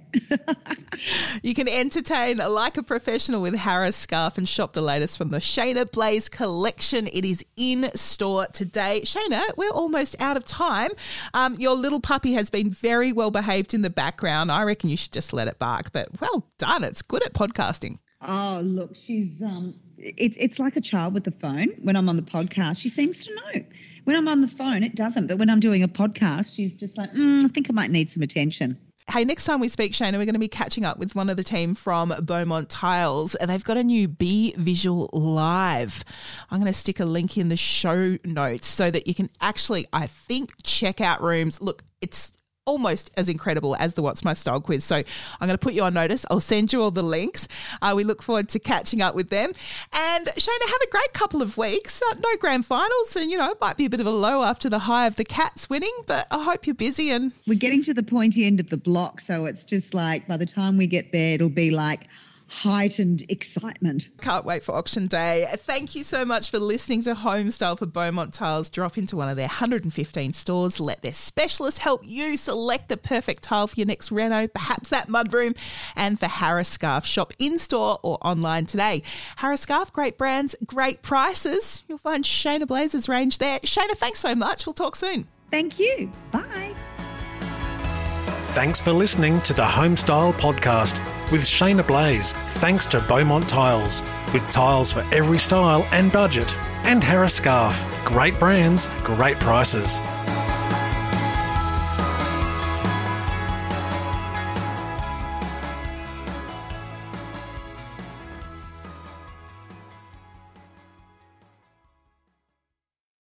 you 1.41 1.55
can 1.55 1.67
entertain 1.67 2.37
like 2.37 2.77
a 2.77 2.83
professional 2.83 3.41
with 3.41 3.55
Harris 3.55 4.05
Scarfe 4.05 4.37
and 4.37 4.47
shop 4.47 4.73
the 4.73 4.81
latest 4.81 5.17
from 5.17 5.29
the 5.29 5.39
Shaynna 5.39 5.91
Blaze 5.91 6.29
collection. 6.29 7.07
It 7.07 7.25
is 7.25 7.43
in 7.57 7.89
store 7.95 8.45
today. 8.53 9.01
Shaynna, 9.03 9.41
we're 9.57 9.71
almost 9.71 10.15
out 10.21 10.37
of 10.37 10.45
time. 10.45 10.91
Um, 11.33 11.55
your 11.55 11.73
little 11.73 11.99
puppy 11.99 12.33
has 12.33 12.51
been 12.51 12.69
very 12.69 13.11
well 13.11 13.31
behaved 13.31 13.73
in 13.73 13.81
the 13.81 13.89
background. 13.89 14.51
I 14.51 14.61
reckon 14.63 14.91
you 14.91 14.97
should 14.97 15.13
just 15.13 15.33
let 15.33 15.47
it 15.47 15.57
bark, 15.57 15.91
but 15.91 16.09
well 16.21 16.47
done. 16.59 16.83
It's 16.83 17.01
good 17.01 17.23
at 17.23 17.33
podcasting. 17.33 17.97
Oh, 18.25 18.61
look, 18.63 18.95
she's 18.95 19.41
um 19.41 19.75
it's 19.97 20.37
it's 20.39 20.59
like 20.59 20.75
a 20.75 20.81
child 20.81 21.13
with 21.13 21.23
the 21.23 21.31
phone. 21.31 21.69
When 21.81 21.95
I'm 21.95 22.09
on 22.09 22.15
the 22.15 22.23
podcast, 22.23 22.79
she 22.79 22.89
seems 22.89 23.25
to 23.25 23.35
know. 23.35 23.63
When 24.03 24.15
I'm 24.15 24.27
on 24.27 24.41
the 24.41 24.47
phone, 24.47 24.83
it 24.83 24.95
doesn't. 24.95 25.27
But 25.27 25.37
when 25.37 25.49
I'm 25.49 25.59
doing 25.59 25.83
a 25.83 25.87
podcast, 25.87 26.53
she's 26.55 26.73
just 26.75 26.97
like, 26.97 27.13
mm, 27.13 27.45
I 27.45 27.47
think 27.47 27.67
I 27.69 27.73
might 27.73 27.89
need 27.89 28.09
some 28.09 28.21
attention. 28.21 28.77
Hey, 29.09 29.25
next 29.25 29.45
time 29.45 29.59
we 29.59 29.67
speak, 29.67 29.91
Shaynna, 29.91 30.13
we're 30.13 30.25
going 30.25 30.33
to 30.33 30.39
be 30.39 30.47
catching 30.47 30.85
up 30.85 30.97
with 30.97 31.13
one 31.13 31.29
of 31.29 31.35
the 31.35 31.43
team 31.43 31.75
from 31.75 32.13
Beaumont 32.21 32.69
Tiles, 32.69 33.35
and 33.35 33.49
they've 33.49 33.63
got 33.63 33.75
a 33.75 33.83
new 33.83 34.07
B 34.07 34.53
Visual 34.57 35.09
Live. 35.11 36.05
I'm 36.49 36.59
going 36.59 36.71
to 36.71 36.77
stick 36.77 37.01
a 37.01 37.05
link 37.05 37.37
in 37.37 37.49
the 37.49 37.57
show 37.57 38.17
notes 38.23 38.67
so 38.67 38.89
that 38.89 39.07
you 39.07 39.13
can 39.13 39.29
actually, 39.41 39.87
I 39.91 40.07
think, 40.07 40.51
check 40.63 41.01
out 41.01 41.21
rooms. 41.21 41.61
Look, 41.61 41.83
it's 42.01 42.31
almost 42.65 43.11
as 43.17 43.29
incredible 43.29 43.75
as 43.77 43.93
the 43.93 44.01
What's 44.01 44.23
My 44.23 44.33
Style 44.33 44.61
quiz. 44.61 44.83
So 44.83 44.95
I'm 44.95 45.47
going 45.47 45.51
to 45.51 45.57
put 45.57 45.73
you 45.73 45.83
on 45.83 45.93
notice. 45.93 46.25
I'll 46.29 46.39
send 46.39 46.71
you 46.71 46.81
all 46.81 46.91
the 46.91 47.03
links. 47.03 47.47
Uh, 47.81 47.93
we 47.95 48.03
look 48.03 48.21
forward 48.21 48.49
to 48.49 48.59
catching 48.59 49.01
up 49.01 49.15
with 49.15 49.29
them. 49.29 49.51
And 49.91 50.27
Shaynna, 50.27 50.67
have 50.67 50.81
a 50.81 50.89
great 50.89 51.13
couple 51.13 51.41
of 51.41 51.57
weeks. 51.57 52.01
Uh, 52.01 52.15
no 52.15 52.37
grand 52.37 52.65
finals, 52.65 53.15
and 53.15 53.29
you 53.29 53.37
know, 53.37 53.51
it 53.51 53.59
might 53.59 53.77
be 53.77 53.85
a 53.85 53.89
bit 53.89 53.99
of 53.99 54.07
a 54.07 54.11
low 54.11 54.43
after 54.43 54.69
the 54.69 54.79
high 54.79 55.07
of 55.07 55.15
the 55.15 55.25
Cats 55.25 55.69
winning, 55.69 55.93
but 56.07 56.27
I 56.31 56.43
hope 56.43 56.65
you're 56.65 56.73
busy. 56.73 57.11
And 57.11 57.33
we're 57.47 57.59
getting 57.59 57.83
to 57.83 57.93
the 57.93 58.03
pointy 58.03 58.45
end 58.45 58.59
of 58.59 58.69
the 58.69 58.77
block, 58.77 59.19
so 59.19 59.45
it's 59.45 59.63
just 59.63 59.93
like 59.93 60.27
by 60.27 60.37
the 60.37 60.45
time 60.45 60.77
we 60.77 60.87
get 60.87 61.11
there, 61.11 61.33
it'll 61.33 61.49
be 61.49 61.71
like 61.71 62.07
heightened 62.53 63.25
excitement. 63.29 64.09
Can't 64.21 64.45
wait 64.45 64.63
for 64.63 64.73
auction 64.73 65.07
day. 65.07 65.47
Thank 65.57 65.95
you 65.95 66.03
so 66.03 66.23
much 66.23 66.51
for 66.51 66.59
listening 66.59 67.01
to 67.03 67.15
Homestyle 67.15 67.77
for 67.77 67.87
Beaumont 67.87 68.33
Tiles. 68.33 68.69
Drop 68.69 68.97
into 68.97 69.15
one 69.15 69.27
of 69.27 69.35
their 69.35 69.47
115 69.47 70.33
stores. 70.33 70.79
Let 70.79 71.01
their 71.01 71.13
specialists 71.13 71.79
help 71.79 72.05
you 72.05 72.37
select 72.37 72.89
the 72.89 72.97
perfect 72.97 73.43
tile 73.43 73.67
for 73.67 73.75
your 73.79 73.87
next 73.87 74.11
reno, 74.11 74.47
perhaps 74.47 74.89
that 74.89 75.07
mudroom. 75.07 75.57
And 75.95 76.19
for 76.19 76.27
Harris 76.27 76.77
Scarfe, 76.77 77.05
shop 77.05 77.33
in 77.39 77.57
store 77.57 77.99
or 78.03 78.19
online 78.21 78.67
today. 78.67 79.01
Harris 79.37 79.65
Scarfe, 79.65 79.91
great 79.91 80.17
brands, 80.17 80.55
great 80.65 81.01
prices. 81.01 81.83
You'll 81.87 81.97
find 81.97 82.23
Shaynna 82.23 82.67
Blaze's 82.67 83.09
range 83.09 83.39
there. 83.39 83.59
Shaynna, 83.61 83.97
thanks 83.97 84.19
so 84.19 84.35
much. 84.35 84.65
We'll 84.65 84.73
talk 84.73 84.95
soon. 84.95 85.27
Thank 85.49 85.79
you. 85.79 86.11
Bye. 86.31 86.75
Thanks 88.53 88.79
for 88.79 88.93
listening 88.93 89.41
to 89.41 89.53
the 89.53 89.63
Homestyle 89.63 90.33
Podcast 90.33 90.99
with 91.33 91.41
Shaynna 91.41 91.85
Blaze. 91.85 92.33
Thanks 92.61 92.85
to 92.85 93.01
Beaumont 93.01 93.49
Tiles, 93.49 94.03
with 94.33 94.47
tiles 94.49 94.93
for 94.93 94.99
every 95.11 95.39
style 95.39 95.87
and 95.91 96.11
budget. 96.11 96.55
And 96.85 97.03
Harris 97.03 97.39
Scarfe. 97.39 97.83
Great 98.05 98.37
brands, 98.39 98.87
great 99.03 99.39
prices. 99.39 99.99